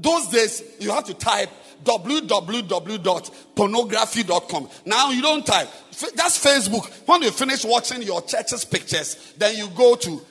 [0.00, 1.50] Those days, you have to type
[1.84, 4.68] www.pornography.com.
[4.86, 5.68] Now you don't type.
[6.14, 6.90] That's Facebook.
[7.06, 10.22] When you finish watching your church's pictures, then you go to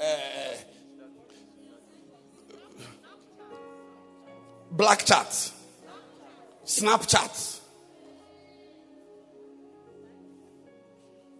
[0.00, 0.54] Uh,
[4.70, 5.52] black Chat,
[6.64, 7.60] Snapchat.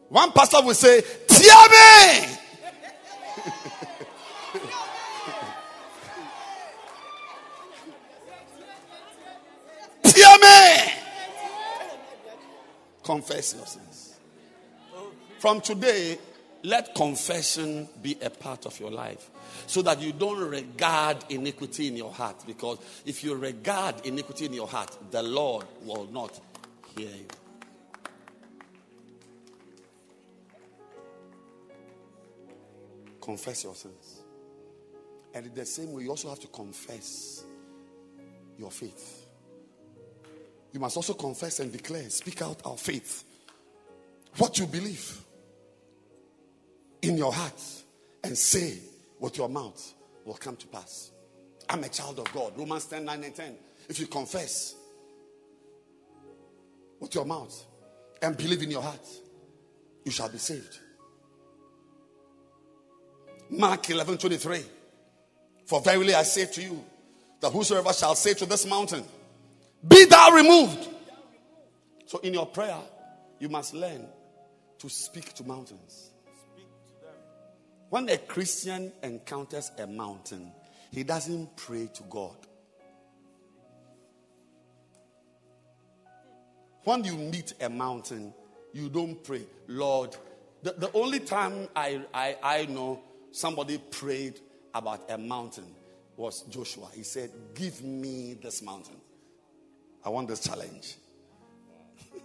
[0.09, 2.27] One pastor will say, Tear me!
[10.03, 10.93] Tear me!
[13.05, 14.17] Confess your sins.
[15.39, 16.19] From today,
[16.63, 19.31] let confession be a part of your life
[19.67, 22.45] so that you don't regard iniquity in your heart.
[22.47, 26.41] Because if you regard iniquity in your heart, the Lord will not
[26.97, 27.27] hear you.
[33.21, 34.23] Confess your sins.
[35.35, 37.45] And in the same way, you also have to confess
[38.59, 39.27] your faith.
[40.73, 43.25] You must also confess and declare, speak out our faith.
[44.37, 45.23] What you believe
[47.03, 47.61] in your heart
[48.25, 48.79] and say
[49.21, 49.95] with your mouth
[50.25, 51.11] will come to pass.
[51.69, 52.53] I'm a child of God.
[52.57, 53.57] Romans 10 9 and 10.
[53.89, 54.75] If you confess
[57.01, 57.65] with your mouth
[58.23, 59.07] and believe in your heart,
[60.05, 60.79] you shall be saved.
[63.51, 64.63] Mark 11 23.
[65.67, 66.85] For verily I say to you,
[67.41, 69.05] that whosoever shall say to this mountain,
[69.87, 70.89] Be thou removed.
[72.07, 72.79] So in your prayer,
[73.39, 74.07] you must learn
[74.79, 76.11] to speak to mountains.
[77.91, 80.53] When a Christian encounters a mountain,
[80.91, 82.37] he doesn't pray to God.
[86.85, 88.33] When you meet a mountain,
[88.73, 90.17] you don't pray, Lord.
[90.63, 93.01] The, the only time I, I, I know
[93.31, 94.41] somebody prayed
[94.75, 95.67] about a mountain
[96.17, 96.89] was Joshua.
[96.95, 98.97] He said, Give me this mountain.
[100.05, 100.97] I want this challenge.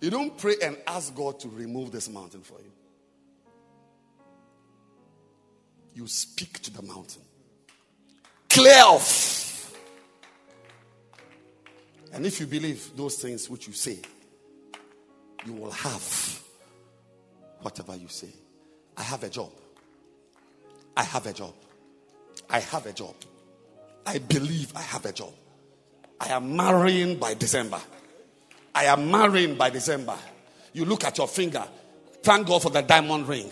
[0.00, 2.72] you don't pray and ask God to remove this mountain for you.
[5.94, 7.22] You speak to the mountain.
[8.50, 9.74] Clear off.
[12.12, 13.98] And if you believe those things which you say,
[15.44, 16.40] you will have
[17.60, 18.28] whatever you say.
[18.96, 19.50] I have a job.
[20.96, 21.54] I have a job.
[22.48, 23.14] I have a job.
[24.06, 25.32] I believe I have a job.
[26.20, 27.80] I am marrying by December.
[28.74, 30.16] I am marrying by December.
[30.72, 31.64] You look at your finger.
[32.22, 33.50] Thank God for the diamond ring.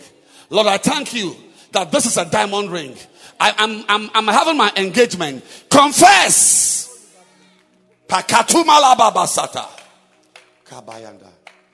[0.49, 1.35] Lord, I thank you
[1.73, 2.95] that this is a diamond ring.
[3.39, 5.43] I, am I'm, I'm having my engagement.
[5.69, 7.11] Confess.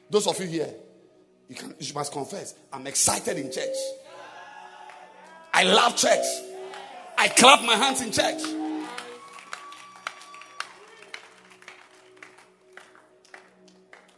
[0.10, 0.74] Those of you here,
[1.48, 2.56] you, can, you must confess.
[2.74, 3.76] I'm excited in church.
[5.54, 6.26] I love church.
[7.18, 8.42] I clap my hands in church.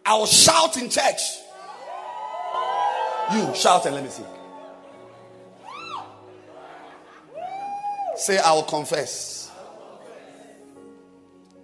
[0.06, 1.22] I will shout in church.
[3.34, 4.24] You shout and let me see.
[8.22, 9.52] Say, I will confess.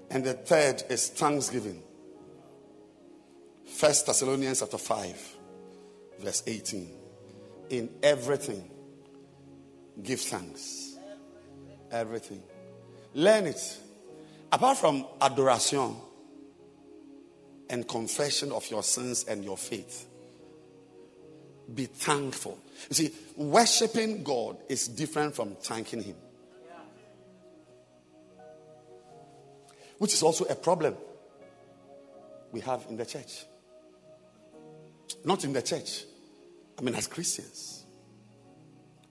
[0.09, 1.83] And the third is thanksgiving.
[3.67, 5.35] First Thessalonians chapter 5,
[6.17, 6.89] verse 18.
[7.69, 8.71] In everything,
[10.01, 10.97] give thanks.
[11.91, 12.41] Everything.
[13.13, 13.77] Learn it.
[14.51, 15.95] Apart from adoration
[17.69, 20.07] and confession of your sins and your faith,
[21.75, 22.57] be thankful.
[22.89, 26.15] You see, worshiping God is different from thanking Him,
[29.97, 30.95] which is also a problem
[32.51, 33.45] we have in the church.
[35.23, 36.03] Not in the church,
[36.77, 37.85] I mean, as Christians.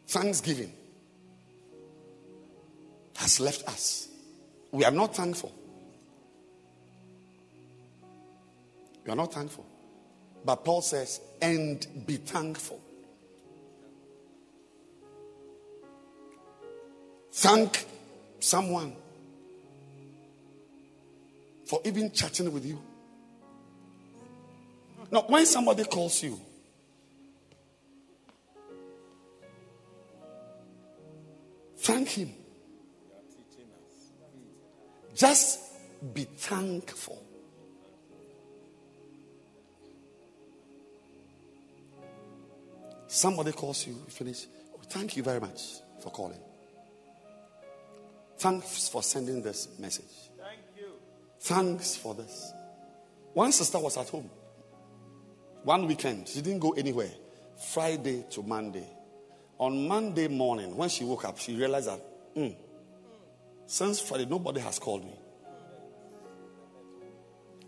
[0.06, 0.72] Thanksgiving
[3.16, 4.08] has left us.
[4.70, 5.52] We are not thankful.
[9.04, 9.66] We are not thankful.
[10.44, 12.80] But Paul says, and be thankful.
[17.32, 17.84] Thank
[18.40, 18.96] someone
[21.66, 22.80] for even chatting with you.
[25.10, 26.40] Now, when somebody calls you,
[31.78, 32.32] thank him.
[35.14, 35.60] Just
[36.12, 37.22] be thankful.
[43.08, 44.46] Somebody calls you, you finish.
[44.74, 46.40] Oh, thank you very much for calling.
[48.38, 50.25] Thanks for sending this message.
[51.46, 52.52] Thanks for this.
[53.32, 54.28] One sister was at home.
[55.62, 57.10] One weekend, she didn't go anywhere.
[57.72, 58.88] Friday to Monday.
[59.58, 62.00] On Monday morning, when she woke up, she realized that,
[62.34, 62.48] "Hmm,
[63.64, 65.14] since Friday, nobody has called me.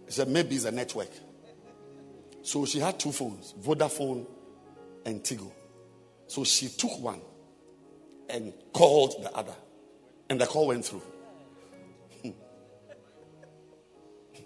[0.07, 1.11] She said, maybe it's a network.
[2.43, 4.27] So she had two phones Vodafone
[5.05, 5.53] and Tigo.
[6.27, 7.21] So she took one
[8.29, 9.55] and called the other,
[10.29, 11.03] and the call went through.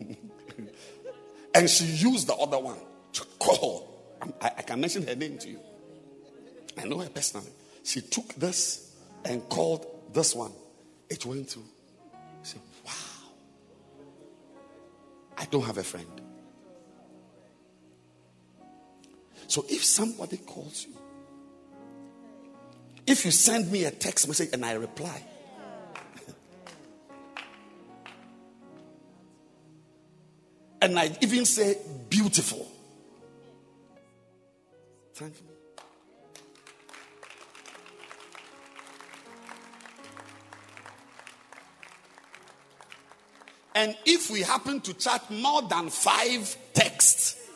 [1.54, 2.78] and she used the other one
[3.12, 3.88] to call.
[4.40, 5.60] I, I can mention her name to you.
[6.78, 7.50] I know her personally.
[7.84, 10.52] She took this and called this one.
[11.08, 11.64] It went through.
[12.42, 12.92] She said, Wow.
[15.36, 16.20] I don't have a friend.
[19.48, 20.96] So if somebody calls you,
[23.06, 25.22] if you send me a text message and I reply,
[30.82, 31.78] and I even say
[32.10, 32.68] beautiful,
[35.14, 35.46] thank you.
[43.74, 47.48] And if we happen to chat more than five texts,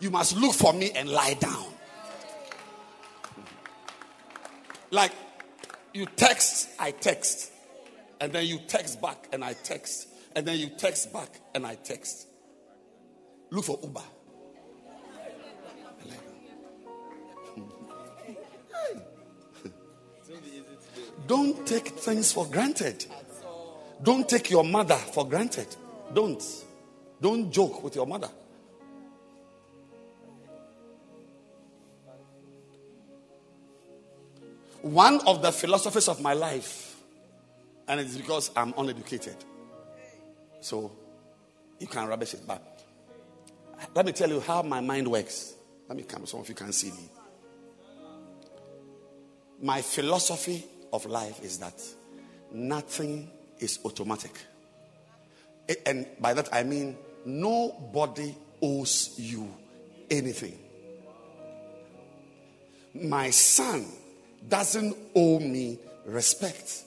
[0.00, 1.66] you must look for me and lie down.
[4.90, 5.12] Like
[5.92, 7.52] you text, I text.
[8.20, 10.08] And then you text back and I text.
[10.34, 12.26] And then you text back and I text.
[13.56, 14.02] Look for Uber.
[21.26, 23.06] Don't take things for granted.
[24.02, 25.74] Don't take your mother for granted.
[26.12, 26.44] Don't.
[27.18, 28.28] Don't joke with your mother.
[34.82, 37.00] One of the philosophies of my life,
[37.88, 39.36] and it's because I'm uneducated.
[40.60, 40.92] So
[41.78, 42.40] you can rubbish it.
[42.46, 42.75] But
[43.94, 45.54] let me tell you how my mind works.
[45.88, 46.26] Let me come.
[46.26, 47.10] Some of you can see me.
[49.62, 51.80] My philosophy of life is that
[52.52, 54.32] nothing is automatic.
[55.84, 59.52] And by that I mean nobody owes you
[60.10, 60.58] anything.
[62.94, 63.86] My son
[64.48, 66.84] doesn't owe me respect.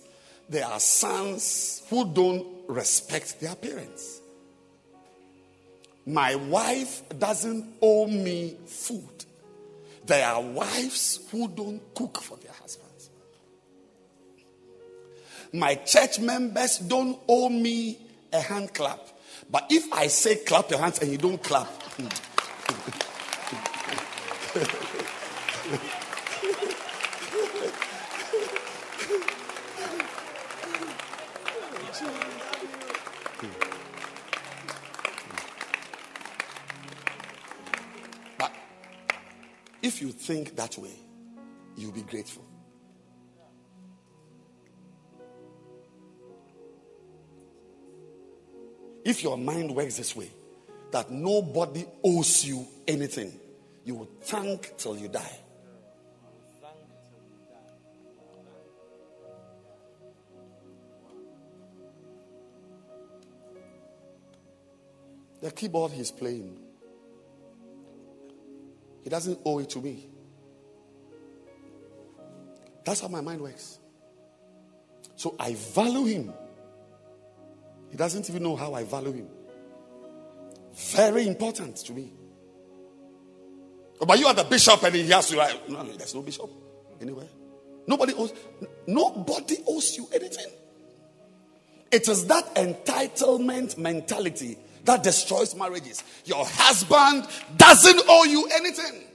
[0.48, 4.22] There are sons who don't respect their parents.
[6.06, 9.26] My wife doesn't owe me food.
[10.06, 13.10] There are wives who don't cook for their husbands.
[15.54, 17.98] My church members don't owe me
[18.32, 19.00] a hand clap.
[19.52, 22.08] But if I say clap your hands and you don't clap, hmm.
[40.30, 40.94] think that way,
[41.76, 42.46] you'll be grateful.
[49.04, 50.30] If your mind works this way,
[50.92, 53.40] that nobody owes you anything,
[53.84, 55.40] you will thank till you die.
[65.42, 66.60] The keyboard he's playing,
[69.02, 70.10] he doesn't owe it to me.
[72.90, 73.78] That's how my mind works.
[75.16, 76.34] So I value him.
[77.92, 79.28] He doesn't even know how I value him.
[80.74, 82.12] Very important to me.
[84.02, 85.70] Oh, but you are the bishop and he has to write.
[85.70, 86.50] No, there's no bishop
[87.00, 87.28] anywhere.
[87.86, 88.34] Nobody owes
[88.88, 90.48] nobody owes you anything.
[91.92, 96.04] It is that entitlement mentality that destroys marriages.
[96.26, 99.09] Your husband doesn't owe you anything.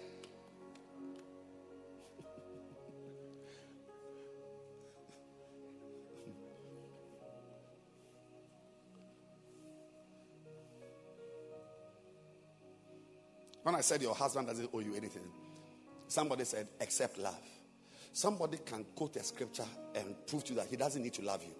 [13.64, 15.24] When I said your husband doesn't owe you anything,
[16.06, 17.34] somebody said, except love.
[18.12, 19.64] Somebody can quote a scripture
[19.94, 21.54] and prove to you that he doesn't need to love you.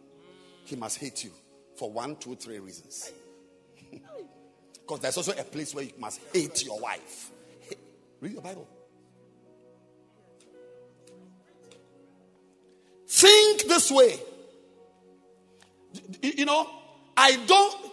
[0.67, 1.31] He must hate you
[1.77, 3.11] for one, two, three reasons.
[4.87, 7.31] Because there's also a place where you must hate your wife.
[8.21, 8.69] Read your Bible.
[13.09, 14.19] Think this way.
[16.21, 16.69] You know,
[17.17, 17.93] I don't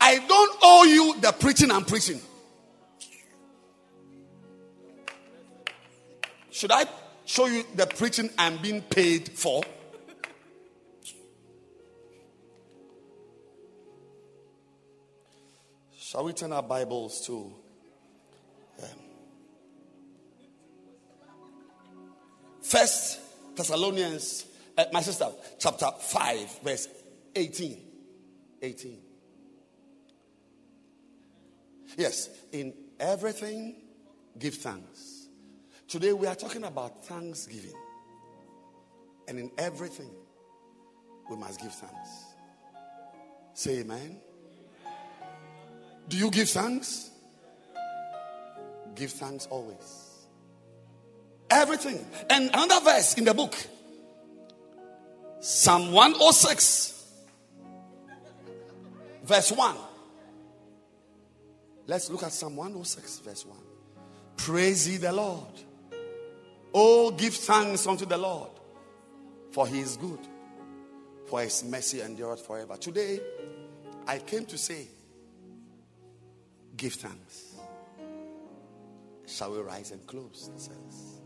[0.00, 2.20] I don't owe you the preaching I'm preaching.
[6.62, 6.84] Should I
[7.24, 9.64] show you the preaching I'm being paid for?
[15.98, 17.52] Shall we turn our Bibles to
[18.80, 18.88] um,
[22.62, 23.18] First
[23.56, 24.46] Thessalonians,
[24.78, 26.86] uh, my sister, chapter 5, verse
[27.34, 27.76] 18.
[28.62, 28.98] 18.
[31.96, 33.74] Yes, in everything,
[34.38, 35.11] give thanks.
[35.92, 37.74] Today we are talking about thanksgiving.
[39.28, 40.08] And in everything,
[41.28, 42.08] we must give thanks.
[43.52, 44.16] Say amen.
[46.08, 47.10] Do you give thanks?
[48.94, 50.24] Give thanks always.
[51.50, 52.02] Everything.
[52.30, 53.54] And another verse in the book
[55.40, 57.04] Psalm 106,
[59.24, 59.76] verse 1.
[61.86, 63.58] Let's look at Psalm 106, verse 1.
[64.38, 65.52] Praise ye the Lord.
[66.74, 68.50] Oh, give thanks unto the Lord,
[69.50, 70.20] for he is good,
[71.28, 72.76] for his mercy endureth forever.
[72.76, 73.20] Today,
[74.06, 74.88] I came to say,
[76.76, 77.56] give thanks.
[79.26, 80.50] Shall we rise and close?
[80.56, 81.20] Says,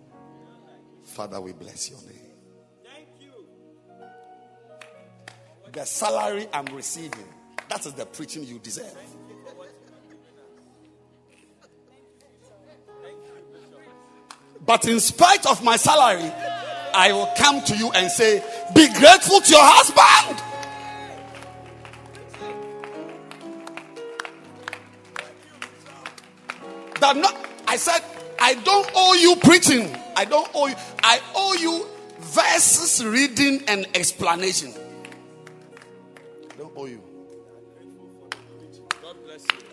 [1.04, 2.34] Father, we bless your name.
[2.84, 3.46] Thank you.
[5.72, 7.28] The salary I'm receiving,
[7.68, 8.96] that is the preaching you deserve.
[14.66, 16.30] But in spite of my salary,
[16.92, 18.42] I will come to you and say,
[18.74, 20.42] Be grateful to your husband.
[27.00, 27.36] That not,
[27.68, 28.00] I said,
[28.40, 29.94] I don't owe you preaching.
[30.16, 30.74] I don't owe you.
[31.02, 31.86] I owe you
[32.18, 34.72] verses, reading, and explanation.
[36.50, 37.02] I don't owe you.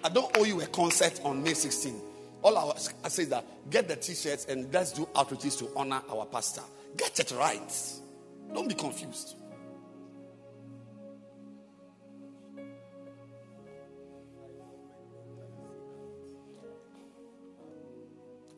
[0.03, 2.12] I don't owe you a concert on May 16.
[2.44, 6.26] All I, say is that get the t-shirts and let's do outreaches to honor our
[6.26, 6.61] pastor.
[6.98, 7.74] Get it right.
[8.53, 9.36] Don't be confused.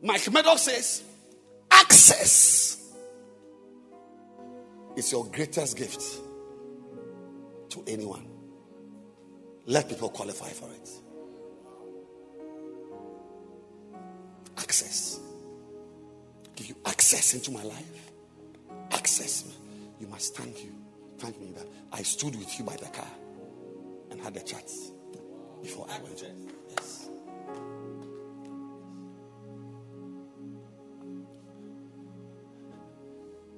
[0.02, 1.02] Mike Murdock says,
[1.70, 2.92] access
[4.96, 6.02] is your greatest gift
[7.70, 8.28] to anyone.
[9.64, 11.05] Let people qualify for it.
[14.58, 15.20] Access.
[16.54, 18.10] Give you access into my life.
[18.90, 19.44] Access.
[20.00, 20.72] You must thank you.
[21.18, 23.08] Thank me that I stood with you by the car
[24.10, 24.70] and had a chat
[25.62, 26.24] before I went.
[26.70, 27.08] Yes.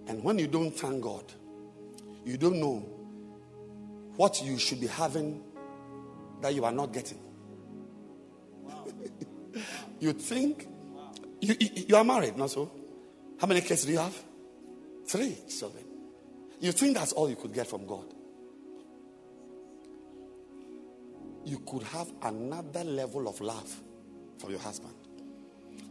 [0.07, 1.25] And when you don't thank God,
[2.25, 2.79] you don't know
[4.17, 5.43] what you should be having
[6.41, 7.19] that you are not getting.
[10.01, 10.68] you think
[11.41, 12.71] you, you, you are married, not so?
[13.41, 14.17] How many kids do you have?
[15.07, 15.85] Three children.
[16.61, 18.05] You think that's all you could get from God?
[21.45, 23.75] You could have another level of love
[24.39, 24.95] from your husband.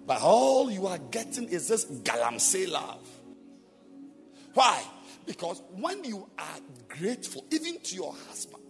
[0.06, 3.08] But all you are getting is this galamsey love.
[4.54, 4.82] Why?
[5.26, 8.64] Because when you are grateful, even to your husband,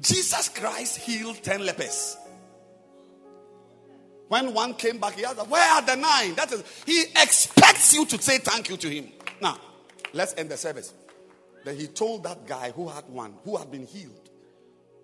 [0.00, 2.16] Jesus Christ healed 10 lepers.
[4.28, 6.34] When one came back, he asked, Where are the nine?
[6.34, 9.08] That is, he expects you to say thank you to him.
[9.40, 9.58] Now,
[10.12, 10.94] let's end the service.
[11.64, 14.30] Then he told that guy who had one, who had been healed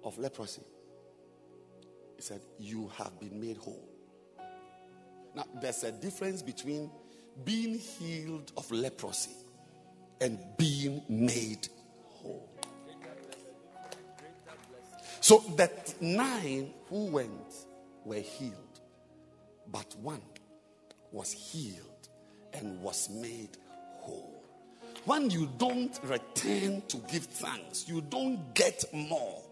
[0.04, 0.62] of leprosy,
[2.16, 3.88] he said, You have been made whole.
[5.34, 6.90] Now, there's a difference between
[7.44, 9.30] being healed of leprosy
[10.20, 11.68] and being made
[12.08, 12.48] whole.
[15.20, 17.54] So that nine who went
[18.04, 18.69] were healed,
[19.72, 20.22] but one
[21.12, 22.08] was healed
[22.52, 23.56] and was made
[23.98, 24.44] whole.
[25.04, 29.42] When you don't return to give thanks, you don't get more.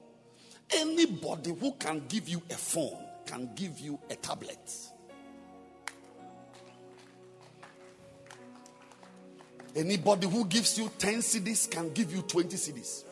[0.70, 4.72] Anybody who can give you a phone can give you a tablet.
[9.74, 13.04] Anybody who gives you 10 CDs can give you 20 CDs.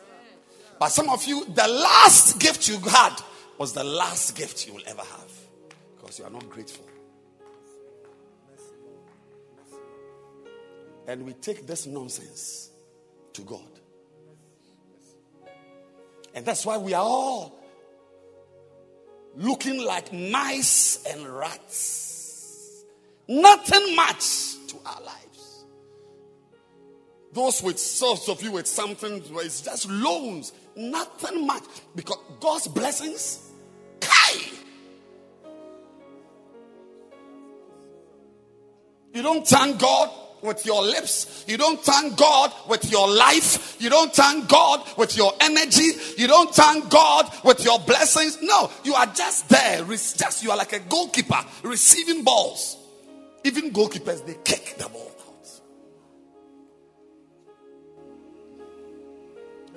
[0.79, 3.15] But some of you, the last gift you had
[3.57, 5.31] was the last gift you will ever have
[5.95, 6.85] because you are not grateful.
[11.07, 12.69] And we take this nonsense
[13.33, 13.61] to God.
[16.35, 17.57] And that's why we are all
[19.35, 22.83] looking like mice and rats.
[23.27, 25.65] Nothing much to our lives.
[27.31, 31.63] Those with sorts of you with something, where it's just loans, nothing much.
[31.95, 33.49] Because God's blessings,
[34.01, 34.41] kai.
[39.13, 40.09] You don't thank God
[40.41, 41.45] with your lips.
[41.47, 43.75] You don't thank God with your life.
[43.79, 45.91] You don't thank God with your energy.
[46.17, 48.39] You don't thank God with your blessings.
[48.41, 49.83] No, you are just there.
[49.85, 52.77] Just you are like a goalkeeper receiving balls.
[53.43, 55.61] Even goalkeepers they kick the ball out.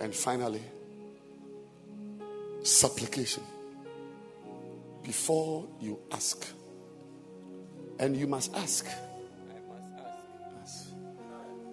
[0.00, 0.62] And finally,
[2.62, 3.42] supplication.
[5.02, 6.46] Before you ask,
[7.98, 8.86] and you must ask.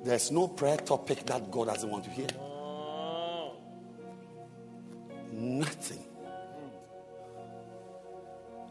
[0.04, 2.28] There's no prayer topic that God doesn't want to hear.
[5.32, 6.04] Nothing.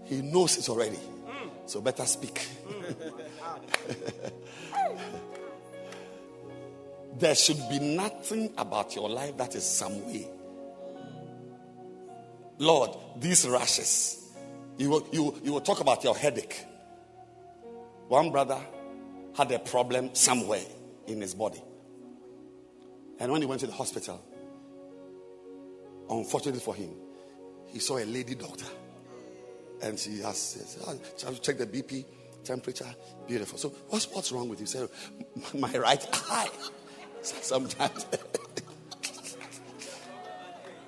[0.04, 0.98] He knows it already.
[1.66, 2.46] So better speak.
[7.18, 10.28] there should be nothing about your life that is some way.
[12.58, 14.22] Lord, these rashes.
[14.78, 16.64] You will, you, you will talk about your headache.
[18.08, 18.60] One brother
[19.36, 20.64] had a problem somewhere
[21.06, 21.62] in his body.
[23.18, 24.22] And when he went to the hospital,
[26.10, 26.90] unfortunately for him,
[27.68, 28.66] he saw a lady doctor.
[29.82, 32.04] And she has said, "Ah, check the BP,
[32.44, 32.94] temperature?
[33.26, 33.58] Beautiful.
[33.58, 34.64] So what's what's wrong with you?
[34.64, 34.88] He said,
[35.54, 36.50] my right eye.
[37.22, 38.06] Sometimes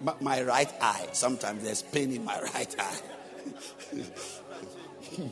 [0.00, 1.08] my, my right eye.
[1.12, 3.00] Sometimes there's pain in my right eye.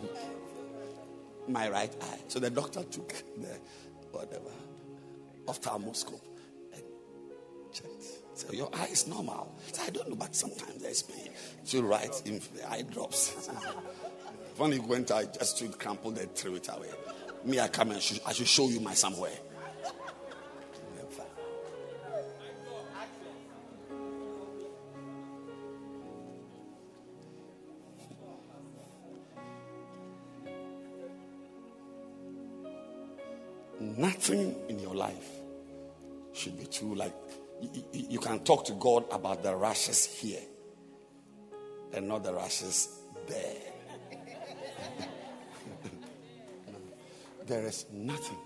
[1.49, 2.19] my right eye.
[2.29, 3.09] So the doctor took
[3.39, 3.59] the
[4.11, 4.51] whatever
[5.49, 6.21] ophthalmoscope
[6.73, 8.05] eh, and checked.
[8.35, 9.57] So your eye is normal.
[9.73, 11.31] So I don't know, but sometimes there's pain.
[11.65, 13.49] She writes in the eye drops.
[14.59, 16.89] when he went, I just to crumple they threw it away.
[17.45, 19.33] Me, I come and I should show you my somewhere.
[33.79, 35.36] Nothing in your life
[36.37, 36.95] should be true.
[36.95, 37.15] like
[37.61, 40.41] you, you- can talk to God about the rashes here
[41.93, 42.89] and not the rashes
[43.27, 43.57] there.
[47.47, 48.39] there is nothing.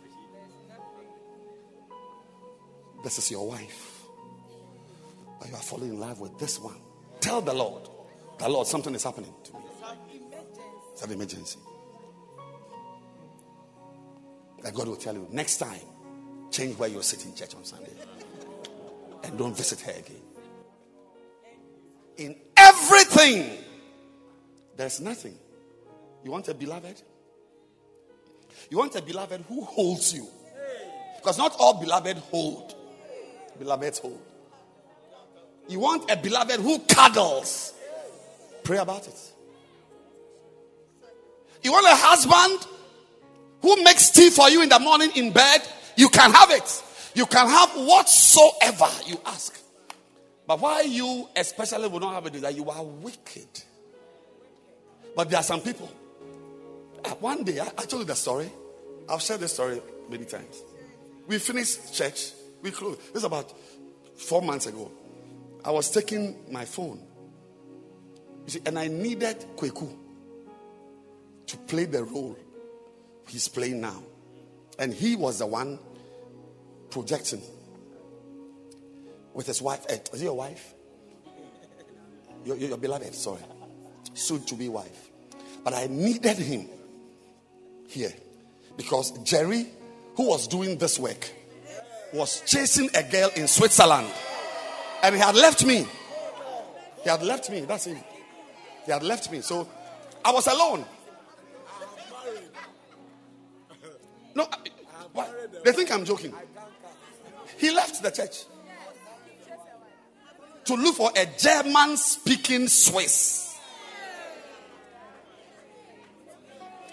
[3.03, 4.03] This is your wife.
[5.41, 6.77] But you are falling in love with this one.
[7.21, 7.89] Tell the Lord,
[8.39, 9.61] the Lord, something is happening to me.
[10.93, 11.59] It's an emergency.
[14.63, 15.81] That God will tell you next time,
[16.51, 17.93] change where you're sitting church on Sunday.
[19.25, 20.17] And don't visit her again.
[22.17, 23.59] In everything,
[24.77, 25.35] there's nothing.
[26.25, 27.03] You want a beloved?
[28.69, 30.27] You want a beloved who holds you.
[31.17, 32.75] Because not all beloved hold.
[33.59, 34.21] Beloveds hold.
[35.69, 37.75] You want a beloved who cuddles.
[38.65, 39.33] Pray about it.
[41.63, 42.67] You want a husband
[43.61, 45.61] who makes tea for you in the morning in bed,
[45.97, 46.83] you can have it.
[47.15, 49.59] You can have whatsoever you ask.
[50.47, 53.49] But why you especially will not have it is that you are wicked.
[55.15, 55.91] But there are some people.
[57.05, 58.51] uh, One day, I, told you the story.
[59.09, 60.63] I've shared this story many times.
[61.27, 62.33] We finished church.
[62.63, 63.01] We closed.
[63.09, 63.53] This is about
[64.17, 64.91] four months ago.
[65.65, 67.01] I was taking my phone.
[68.47, 69.93] You see, and I needed Kweku
[71.47, 72.37] to play the role
[73.29, 74.03] he's playing now.
[74.79, 75.79] And he was the one
[76.91, 77.43] projecting
[79.35, 79.85] with his wife.
[79.89, 80.75] Eh, is it your wife?
[82.45, 83.43] Your, your, your beloved, sorry.
[84.15, 85.11] Soon to be wife.
[85.63, 86.69] But I needed him
[87.87, 88.13] here
[88.77, 89.67] because Jerry,
[90.17, 91.31] who was doing this work,
[92.13, 94.09] was chasing a girl in Switzerland.
[95.03, 95.87] And he had left me.
[97.03, 97.61] He had left me.
[97.61, 97.99] That's him.
[98.85, 99.41] He had left me.
[99.41, 99.69] So
[100.25, 100.85] I was alone.
[104.41, 104.49] No,
[105.13, 105.29] why?
[105.65, 106.33] they think I'm joking.
[107.59, 108.45] He left the church
[110.65, 113.59] to look for a German speaking Swiss.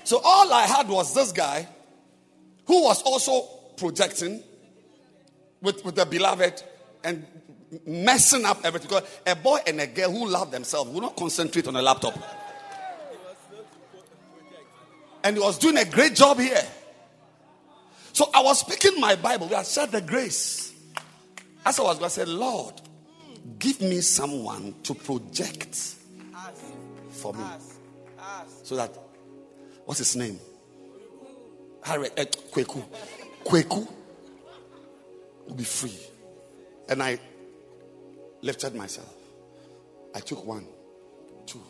[0.03, 1.67] So all I had was this guy
[2.65, 3.43] who was also
[3.77, 4.43] projecting
[5.61, 6.63] with, with the beloved
[7.03, 7.25] and
[7.85, 8.89] messing up everything.
[8.89, 12.17] Because a boy and a girl who love themselves will not concentrate on a laptop.
[15.23, 16.65] And he was doing a great job here.
[18.17, 19.47] So I was speaking my Bible.
[19.47, 20.73] We had shared the grace.
[21.63, 22.73] As I was going to say, Lord,
[23.59, 25.75] give me someone to project
[27.11, 27.43] for me.
[28.63, 28.97] So that,
[29.85, 30.39] what's his name?
[31.83, 32.83] Harry, eh, Kweku.
[33.45, 33.87] Kweku
[35.45, 35.99] will be free.
[36.89, 37.19] And I
[38.41, 39.13] lifted myself.
[40.15, 40.65] I took one,
[41.45, 41.61] two,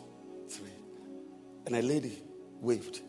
[0.48, 0.72] three.
[1.66, 2.22] And a lady
[2.58, 3.02] waved.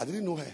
[0.00, 0.52] I didn't know her.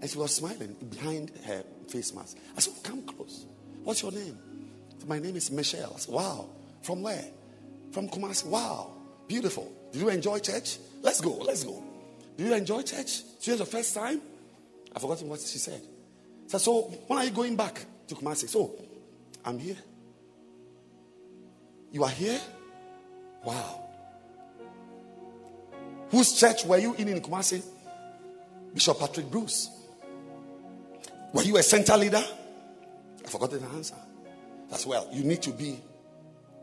[0.00, 2.36] And she was smiling behind her face mask.
[2.56, 3.46] I said, Come close.
[3.84, 4.36] What's your name?
[4.98, 5.96] Said, My name is Michelle.
[5.98, 6.48] Said, Wow.
[6.82, 7.24] From where?
[7.92, 8.46] From Kumasi.
[8.46, 8.90] Wow.
[9.28, 9.70] Beautiful.
[9.92, 10.78] Did you enjoy church?
[11.00, 11.30] Let's go.
[11.36, 11.80] Let's go.
[12.36, 13.22] Did you enjoy church?
[13.38, 14.20] This was your first time?
[14.94, 15.80] I forgotten what she said.
[16.48, 18.48] So, so when are you going back to Kumasi?
[18.48, 18.74] So,
[19.44, 19.76] I'm here.
[21.92, 22.40] You are here?
[23.44, 23.80] Wow.
[26.10, 27.62] Whose church were you in in Kumasi?
[28.74, 29.70] Bishop Patrick Bruce.
[31.32, 32.22] Were you a center leader?
[33.24, 33.94] I forgot the answer.
[34.72, 35.80] As well, you need to be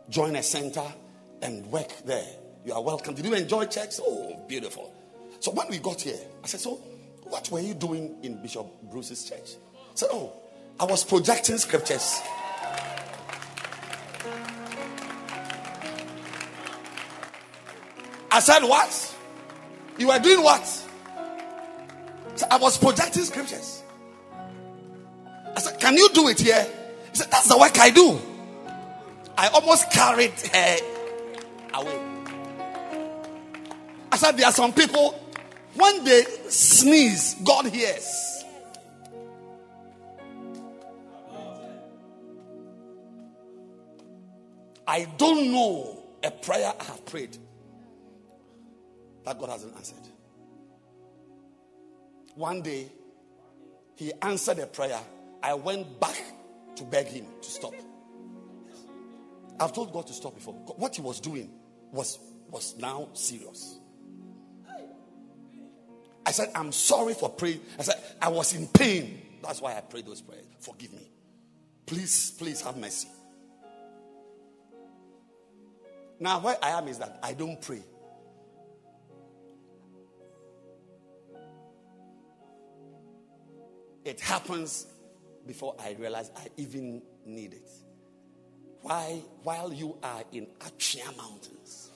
[0.09, 0.83] join a center
[1.41, 2.27] and work there.
[2.65, 3.15] You are welcome.
[3.15, 3.95] Did you enjoy church?
[4.01, 4.93] Oh, beautiful.
[5.39, 6.75] So when we got here, I said, So
[7.23, 9.55] what were you doing in Bishop Bruce's church?
[9.73, 10.33] I said, Oh,
[10.79, 12.21] I was projecting scriptures.
[18.29, 19.15] I said, What?
[19.97, 20.88] You were doing what?
[22.35, 23.83] So I was projecting scriptures.
[25.55, 26.67] I said, Can you do it here?
[27.11, 28.19] He said, That's the work I do.
[29.37, 30.77] I almost carried her
[31.73, 31.99] away.
[34.11, 35.11] I said, There are some people,
[35.75, 38.43] when they sneeze, God hears.
[44.87, 47.37] I don't know a prayer I have prayed
[49.23, 50.10] that God hasn't answered.
[52.35, 52.91] One day,
[53.95, 54.99] he answered a prayer.
[55.43, 56.21] I went back
[56.75, 57.73] to beg him to stop.
[59.59, 60.53] I've told God to stop before.
[60.53, 61.51] What he was doing
[61.91, 62.17] was,
[62.49, 63.79] was now serious.
[66.25, 67.61] I said, I'm sorry for praying.
[67.77, 69.21] I said, I was in pain.
[69.43, 70.45] That's why I prayed those prayers.
[70.59, 71.11] Forgive me.
[71.85, 73.09] Please, please have mercy.
[76.19, 77.81] Now, where I am is that I don't pray.
[84.03, 84.87] It happens
[85.45, 87.69] before I realize I even need it.
[88.81, 91.91] Why, while you are in Atwea Mountains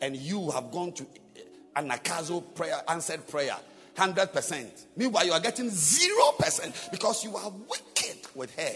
[0.00, 1.04] and you have gone to
[1.36, 1.40] eh,
[1.76, 3.56] Anagkazo prayer, answered prayer,
[3.96, 4.84] 100%.
[4.96, 8.74] Meanwhile, you are getting 0% because you are wicked with her.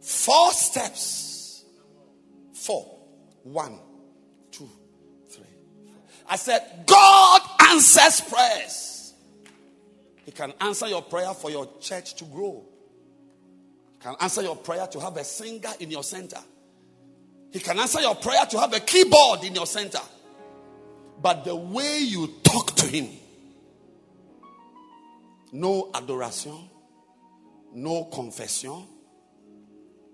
[0.00, 1.64] Four steps.
[2.52, 2.98] Four.
[3.44, 3.78] One,
[4.50, 4.68] two,
[5.28, 5.44] three.
[5.44, 5.94] Four.
[6.28, 9.14] I said, God answers prayers.
[10.24, 12.64] He can answer your prayer for your church to grow.
[13.98, 16.38] He can answer your prayer to have a singer in your center.
[17.50, 20.00] He can answer your prayer to have a keyboard in your center.
[21.20, 23.08] But the way you talk to him,
[25.52, 26.68] no adoration,
[27.72, 28.86] no confession,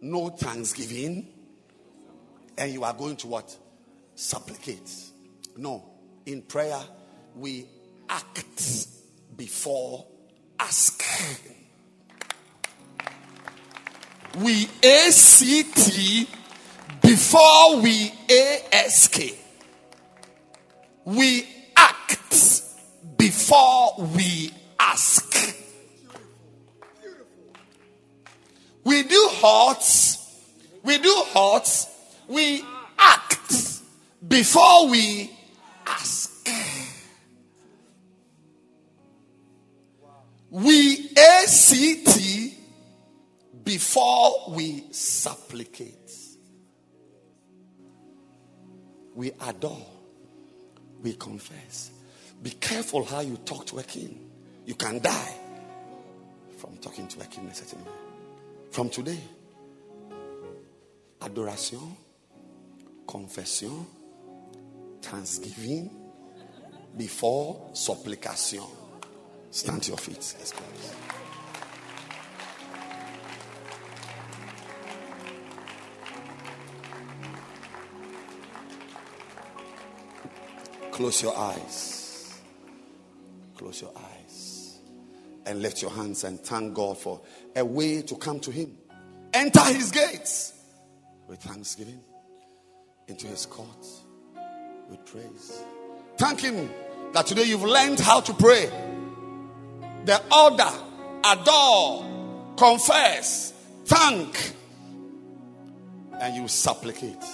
[0.00, 1.28] no thanksgiving,
[2.56, 3.56] and you are going to what?
[4.14, 4.90] Supplicate.
[5.56, 5.84] No.
[6.26, 6.80] In prayer,
[7.36, 7.66] we
[8.08, 8.86] act
[9.36, 10.06] before
[10.58, 11.02] ask.
[14.36, 16.28] We ACT
[17.00, 18.12] before we
[18.72, 19.20] ASK.
[21.04, 21.46] We
[21.76, 22.62] act
[23.16, 25.34] before we ask.
[28.84, 30.18] We do hearts.
[30.82, 31.86] We do hearts.
[32.28, 32.62] We
[32.98, 33.80] act
[34.26, 35.30] before we
[35.86, 36.23] ask.
[40.54, 42.20] We ACT
[43.64, 46.12] before we supplicate.
[49.16, 49.84] We adore.
[51.02, 51.90] We confess.
[52.40, 54.30] Be careful how you talk to a king.
[54.64, 55.34] You can die
[56.58, 57.90] from talking to a king in a certain way.
[58.70, 59.18] From today,
[61.20, 61.96] adoration,
[63.08, 63.86] confession,
[65.02, 65.90] thanksgiving
[66.96, 68.62] before supplication.
[69.54, 70.16] Stand to your feet.
[70.16, 70.64] Let's go.
[80.90, 82.40] Close your eyes.
[83.56, 84.80] Close your eyes.
[85.46, 87.20] And lift your hands and thank God for
[87.54, 88.76] a way to come to Him.
[89.32, 90.52] Enter His gates
[91.28, 92.00] with thanksgiving,
[93.06, 94.00] into His courts
[94.90, 95.62] with praise.
[96.18, 96.68] Thank Him
[97.12, 98.68] that today you've learned how to pray.
[100.04, 100.70] The order,
[101.24, 102.04] adore,
[102.56, 103.54] confess,
[103.86, 104.52] thank,
[106.20, 107.24] and you supplicate.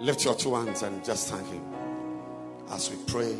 [0.00, 1.62] Lift your two hands and just thank Him
[2.70, 3.36] as we pray.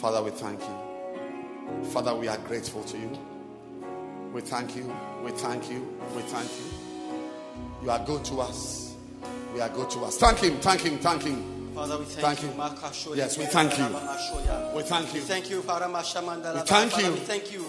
[0.00, 1.84] Father, we thank you.
[1.90, 3.18] Father, we are grateful to you.
[4.32, 4.94] We thank you.
[5.24, 5.80] We thank you.
[6.14, 6.64] We thank you.
[7.82, 8.94] You are good to us.
[9.54, 10.18] We are good to us.
[10.18, 10.58] Thank Him.
[10.58, 10.98] Thank Him.
[10.98, 11.53] Thank Him.
[11.74, 12.48] Father, we thank, Thank you.
[12.60, 13.16] Makashoya.
[13.16, 13.86] Yes, we thank you.
[14.76, 15.24] We thank We you.
[15.26, 16.54] thank you, Paramashamandala.
[16.54, 17.12] We thank Father, you.
[17.12, 17.64] We thank you.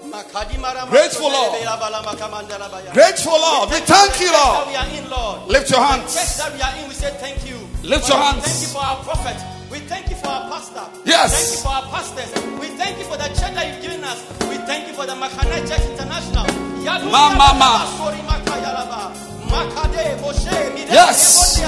[0.00, 1.58] Grateful, Lord.
[1.58, 2.92] Mashoya, Balamakamandala Baya.
[2.94, 3.70] Grateful, Lord.
[3.70, 4.68] We thank you, Lord.
[4.68, 5.48] we are in, Lord.
[5.48, 6.14] Lift your hands.
[6.38, 7.58] that we are in, we say thank you.
[7.82, 8.44] Lift your hands.
[8.46, 9.36] Thank you for our prophet.
[9.72, 10.86] We thank you for our pastor.
[11.04, 11.34] Yes.
[11.34, 12.30] Thank you for our pastors.
[12.60, 14.22] We thank you for the church that you've given us.
[14.48, 16.46] We thank you for the Makane Church International.
[16.86, 17.84] Yalu Ma, ma, ma.
[17.98, 19.12] Sorry, Makayalaba.
[19.50, 21.58] Makade, Moshe, Mide, Yes.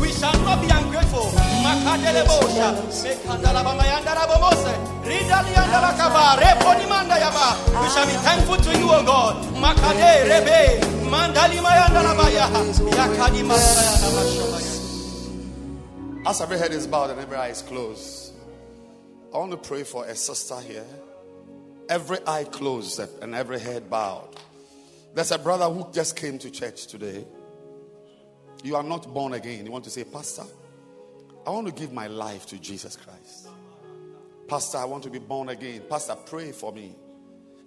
[0.00, 1.26] We shall not be ungrateful.
[7.80, 9.44] We shall be thankful to you, O God.
[9.54, 10.80] Makade, Rebe.
[11.10, 12.48] Mandali, Mayandala, Baya.
[12.98, 14.72] Yakadi, Masaya,
[16.26, 18.32] As every head is bowed and every eye is closed,
[19.34, 20.86] I want to pray for a sister here.
[21.88, 24.28] Every eye closed and every head bowed.
[25.14, 27.24] There's a brother who just came to church today.
[28.64, 29.66] You are not born again.
[29.66, 30.44] You want to say, Pastor,
[31.46, 33.48] I want to give my life to Jesus Christ.
[34.48, 35.82] Pastor, I want to be born again.
[35.88, 36.96] Pastor, pray for me.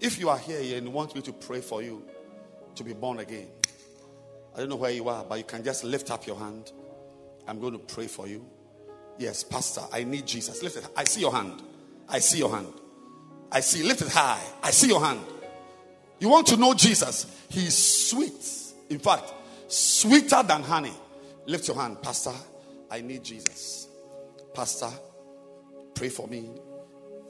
[0.02, 2.04] If you are here and you want me to pray for you
[2.74, 3.48] to be born again,
[4.56, 6.72] I don't know where you are, but you can just lift up your hand.
[7.48, 8.44] I'm going to pray for you.
[9.20, 10.64] Yes, Pastor, I need Jesus.
[10.64, 10.88] Lift it.
[10.98, 11.62] I see your hand.
[12.10, 12.74] I see your hand.
[13.52, 13.84] I see.
[13.84, 14.44] Lift it high.
[14.64, 15.22] I see your hand.
[16.20, 17.28] You want to know Jesus?
[17.50, 18.34] He is sweet.
[18.90, 19.32] In fact,
[19.68, 20.94] sweeter than honey.
[21.46, 22.34] Lift your hand, Pastor.
[22.90, 23.88] I need Jesus.
[24.54, 24.90] Pastor,
[25.94, 26.50] pray for me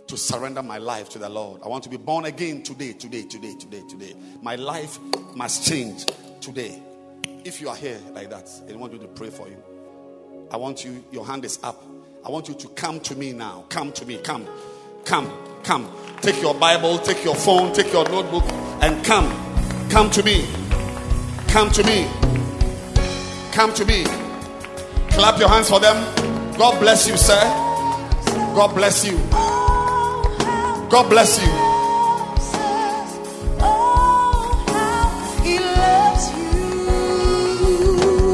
[0.07, 1.61] to surrender my life to the Lord.
[1.64, 4.15] I want to be born again today, today, today, today, today.
[4.41, 4.97] My life
[5.35, 6.05] must change
[6.39, 6.81] today.
[7.43, 9.61] If you are here like that, I want you to pray for you.
[10.49, 11.84] I want you, your hand is up.
[12.26, 13.65] I want you to come to me now.
[13.69, 14.18] Come to me.
[14.18, 14.47] Come.
[15.05, 15.31] Come.
[15.64, 15.91] Come.
[16.22, 18.43] Take your Bible, take your phone, take your notebook,
[18.81, 19.89] and come.
[19.89, 20.66] Come to me.
[21.48, 22.07] Come to me.
[23.52, 24.03] Come to me.
[25.11, 25.98] Clap your hands for them.
[26.57, 27.40] God bless you, sir.
[28.56, 29.18] God bless you.
[30.90, 31.52] God bless you.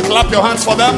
[0.08, 0.96] Clap your hands for them.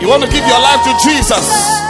[0.00, 1.81] You want to give your life to Jesus.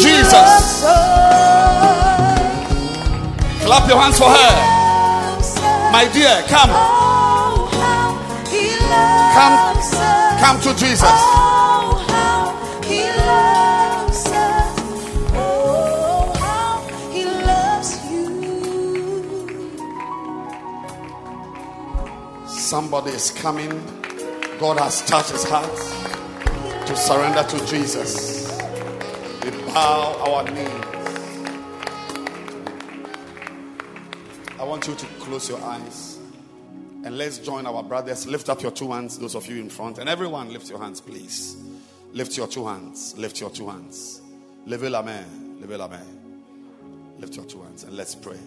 [0.00, 0.82] Jesus.
[3.64, 4.78] Clap your hands for her.
[5.92, 6.70] My dear, come.
[9.34, 9.56] Come.
[10.40, 11.48] Come to Jesus.
[22.46, 23.70] Somebody is coming.
[24.60, 25.74] God has touched his heart
[26.86, 28.27] to surrender to Jesus.
[29.78, 30.66] Bow our knees.
[34.58, 36.18] I want you to close your eyes
[37.04, 38.26] and let's join our brothers.
[38.26, 41.00] Lift up your two hands, those of you in front, and everyone lift your hands,
[41.00, 41.56] please.
[42.12, 43.16] Lift your two hands.
[43.16, 44.20] Lift your two hands.
[44.66, 45.60] Levez la main.
[45.62, 46.42] Levez la main.
[47.20, 48.40] Lift your two hands and let's pray.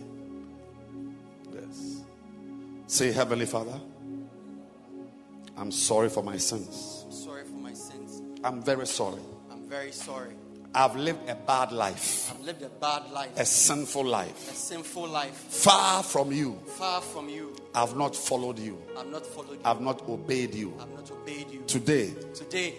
[1.54, 2.02] Yes.
[2.88, 3.80] Say, Heavenly Father,
[5.56, 7.06] I'm sorry for my sins.
[7.06, 8.22] I'm sorry for my sins.
[8.44, 9.22] I'm very sorry.
[9.50, 10.34] I'm very sorry.
[10.74, 14.50] I've lived a bad life, I've lived a bad life, a sinful life.
[14.52, 16.58] a sinful life, far from you.
[16.66, 17.54] far from you.
[17.76, 18.78] I've not followed you.
[18.98, 19.60] I've not followed you.
[19.66, 20.74] I've not obeyed you.
[20.80, 21.64] I've not obeyed you.
[21.68, 22.76] Today, Today,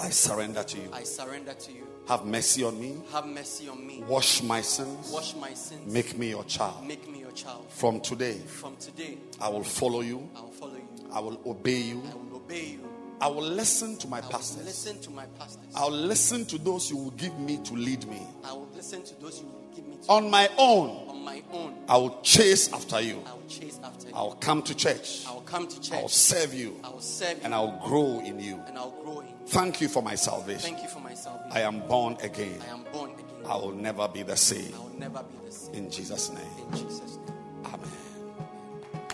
[0.00, 0.88] I surrender to you.
[0.92, 1.86] I surrender to you.
[2.08, 2.96] Have mercy on me.
[3.12, 4.02] Have mercy on me.
[4.08, 5.10] Wash my sins.
[5.12, 5.92] Wash my sins.
[5.92, 6.84] Make me your child.
[6.86, 7.66] Make me your child.
[7.70, 10.28] From today, From today, I will follow you.
[10.36, 10.88] I will follow you.
[11.12, 12.02] I will obey you.
[12.10, 12.88] I will obey you.
[13.22, 14.64] I will listen to my I will pastors.
[14.64, 15.62] listen to my pastors.
[15.76, 18.20] I'll listen to those you will give me to lead me.
[18.44, 20.08] I will listen to those you will give me to.
[20.10, 23.22] On my own, On my own, I will chase after you.
[23.24, 24.14] I will chase after you.
[24.16, 25.24] I will come to church.
[25.28, 25.96] I will come to church.
[25.96, 26.80] I will serve you.
[26.82, 27.44] I will serve you.
[27.44, 28.60] And I will grow in you.
[28.66, 29.28] and I'll grow in.
[29.28, 29.34] You.
[29.46, 30.60] Thank you for my salvation.
[30.74, 31.52] Thank you for my salvation.
[31.52, 32.58] I am born again.
[32.68, 33.26] I am born again.
[33.46, 34.74] I will never be the same.
[34.74, 35.74] I will never be the same.
[35.76, 36.42] In Jesus' name.
[36.72, 37.36] In Jesus' name.
[37.66, 37.88] Amen.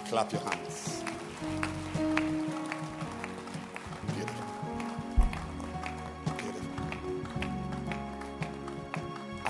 [0.06, 1.04] Clap your hands.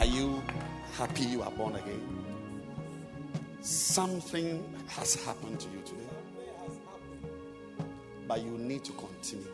[0.08, 0.42] You
[0.96, 2.02] happy you are born again?
[3.60, 6.00] Something has happened to you today.
[8.26, 9.46] But you need to continue.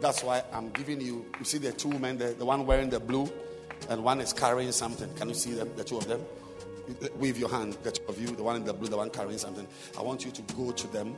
[0.00, 1.24] That's why I'm giving you.
[1.38, 3.30] You see the two men, the, the one wearing the blue,
[3.88, 5.12] and one is carrying something.
[5.14, 6.20] Can you see them, the two of them?
[7.16, 9.38] Wave your hand, the two of you, the one in the blue, the one carrying
[9.38, 9.66] something.
[9.98, 11.14] I want you to go to them.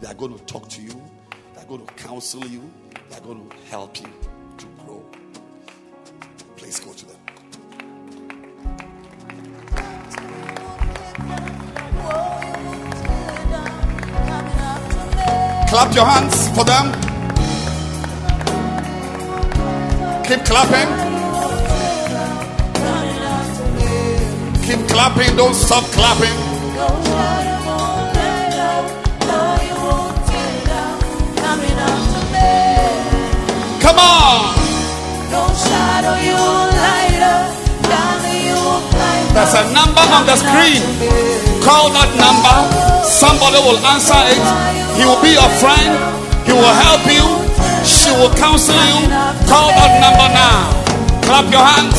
[0.00, 1.02] They are going to talk to you.
[1.54, 2.62] They are going to counsel you.
[3.10, 4.08] They are going to help you
[4.58, 5.04] to grow.
[6.56, 7.11] Please go to them.
[15.72, 16.92] Clap your hands for them.
[20.22, 20.88] Keep clapping.
[24.66, 25.34] Keep clapping.
[25.34, 26.36] Don't stop clapping.
[33.80, 34.54] Come on.
[39.32, 41.21] There's a number on the screen.
[41.62, 42.56] Call that number.
[43.06, 44.42] Somebody will answer it.
[44.98, 45.94] He will be your friend.
[46.42, 47.22] He will help you.
[47.86, 49.06] She will counsel you.
[49.46, 50.74] Call that number now.
[51.22, 51.98] Clap your hands.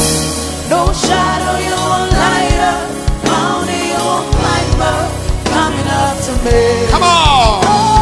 [0.70, 2.88] No shadow you will light up,
[3.24, 5.12] mountain you will climb up,
[5.46, 6.88] coming up to me.
[6.90, 7.64] Come on.
[7.66, 7.93] Oh.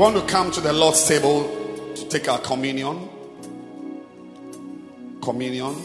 [0.00, 3.06] You want to come to the Lord's table to take our communion?
[5.20, 5.76] Communion.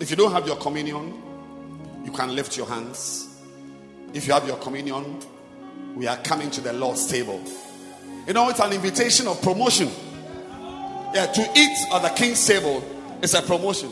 [0.00, 1.12] If you don't have your communion,
[2.06, 3.38] you can lift your hands.
[4.14, 5.18] If you have your communion,
[5.94, 7.38] we are coming to the Lord's table.
[8.26, 9.90] You know, it's an invitation of promotion.
[11.12, 12.82] Yeah, to eat at the king's table
[13.20, 13.90] is a promotion.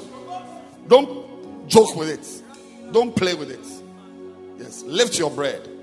[0.89, 3.67] Don't joke with it, don't play with it.
[4.59, 5.76] Yes, lift your bread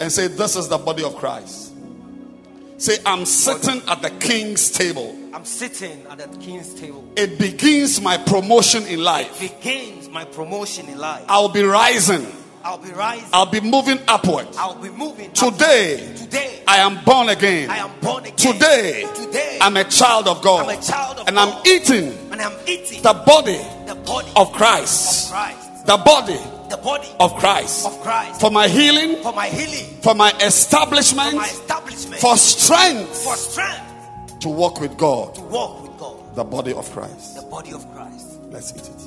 [0.00, 1.72] and say, This is the body of Christ.
[2.76, 5.16] Say, I'm sitting at the king's table.
[5.32, 7.08] I'm sitting at the king's table.
[7.16, 9.40] It begins my promotion in life.
[9.42, 11.24] It Begins my promotion in life.
[11.28, 12.26] I'll be rising,
[12.64, 13.28] I'll be rising.
[13.32, 14.48] I'll be moving upward.
[14.58, 15.30] I'll be moving.
[15.32, 16.16] Today, upward.
[16.16, 17.70] Today, I am born again.
[17.70, 18.36] I am born again.
[18.36, 20.68] Today, Today, I'm a child of God.
[20.68, 21.28] I'm a child of God.
[21.28, 21.58] and God.
[21.58, 25.26] I'm eating and I'm eating the body the body of Christ.
[25.26, 25.86] of Christ.
[25.86, 27.86] The body The body of Christ.
[27.86, 28.40] of Christ.
[28.40, 33.36] For my healing, for my healing, for my for establishment, my establishment, for strength for
[33.36, 35.34] strength to walk with God.
[35.34, 36.36] to walk with God.
[36.36, 37.36] The body of Christ.
[37.36, 38.40] The body of Christ.
[38.50, 39.04] Let's eat it.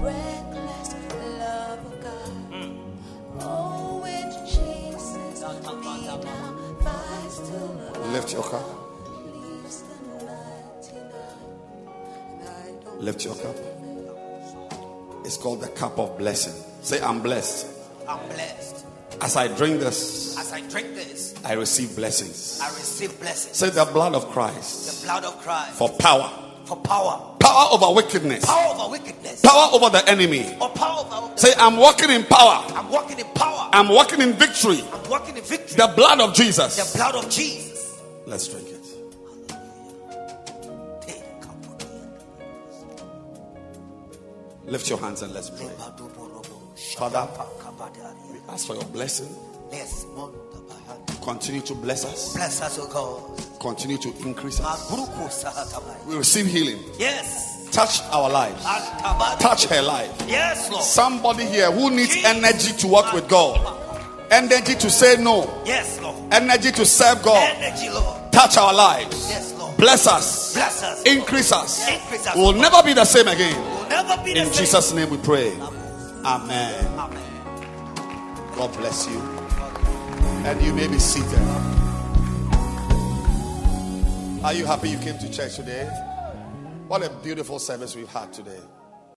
[0.00, 0.94] Reckless
[1.38, 2.32] love of God.
[3.40, 5.64] Oh, when Jesus hmm.
[5.64, 8.87] become fast to love, Lift your cup.
[12.98, 13.56] Lift your cup.
[15.24, 16.54] It's called the cup of blessing.
[16.82, 17.66] Say, I'm blessed.
[18.08, 18.86] I'm blessed.
[19.20, 22.60] As I drink this, As I drink this, I receive blessings.
[22.62, 23.56] I receive blessings.
[23.56, 26.30] Say, the blood of Christ The blood of Christ for power.
[26.64, 27.34] for power.
[27.40, 28.44] Power over wickedness.
[28.44, 29.40] Power over wickedness.
[29.42, 30.56] Power over the enemy.
[30.60, 31.36] Or power over.
[31.36, 32.64] Say, I'm walking in power.
[32.74, 33.70] I'm walking in power.
[33.72, 34.82] I'm walking in victory.
[34.92, 35.76] I'm walking in victory.
[35.76, 36.76] The blood of Jesus.
[36.92, 38.00] The blood of Jesus.
[38.26, 38.67] Let's drink
[44.68, 45.70] Lift your hands and let's pray.
[46.96, 47.26] Father,
[48.32, 49.28] we ask for your blessing.
[49.72, 50.06] Yes,
[51.22, 52.34] Continue to bless us.
[52.34, 53.60] bless us, O God.
[53.60, 54.90] Continue to increase us.
[56.06, 56.78] We receive healing.
[56.98, 57.68] Yes.
[57.70, 58.62] Touch our lives.
[59.40, 60.10] Touch her life.
[60.26, 60.82] Yes, Lord.
[60.82, 63.58] Somebody here who needs energy to work with God,
[64.30, 66.16] energy to say no, Yes, Lord.
[66.32, 67.52] energy to serve God.
[67.56, 68.32] Energy, Lord.
[68.32, 69.28] Touch our lives.
[69.28, 69.76] Yes, Lord.
[69.76, 70.54] Bless us.
[70.54, 71.02] Bless us.
[71.04, 71.86] Increase us.
[71.88, 72.36] Increase us.
[72.36, 73.77] We'll never be the same again.
[73.88, 74.58] Never be the In same.
[74.60, 75.52] Jesus' name we pray.
[75.60, 76.86] Amen.
[76.98, 77.24] Amen.
[78.56, 79.18] God bless you.
[80.46, 81.38] And you may be seated.
[84.44, 85.84] Are you happy you came to church today?
[86.86, 88.60] What a beautiful service we've had today.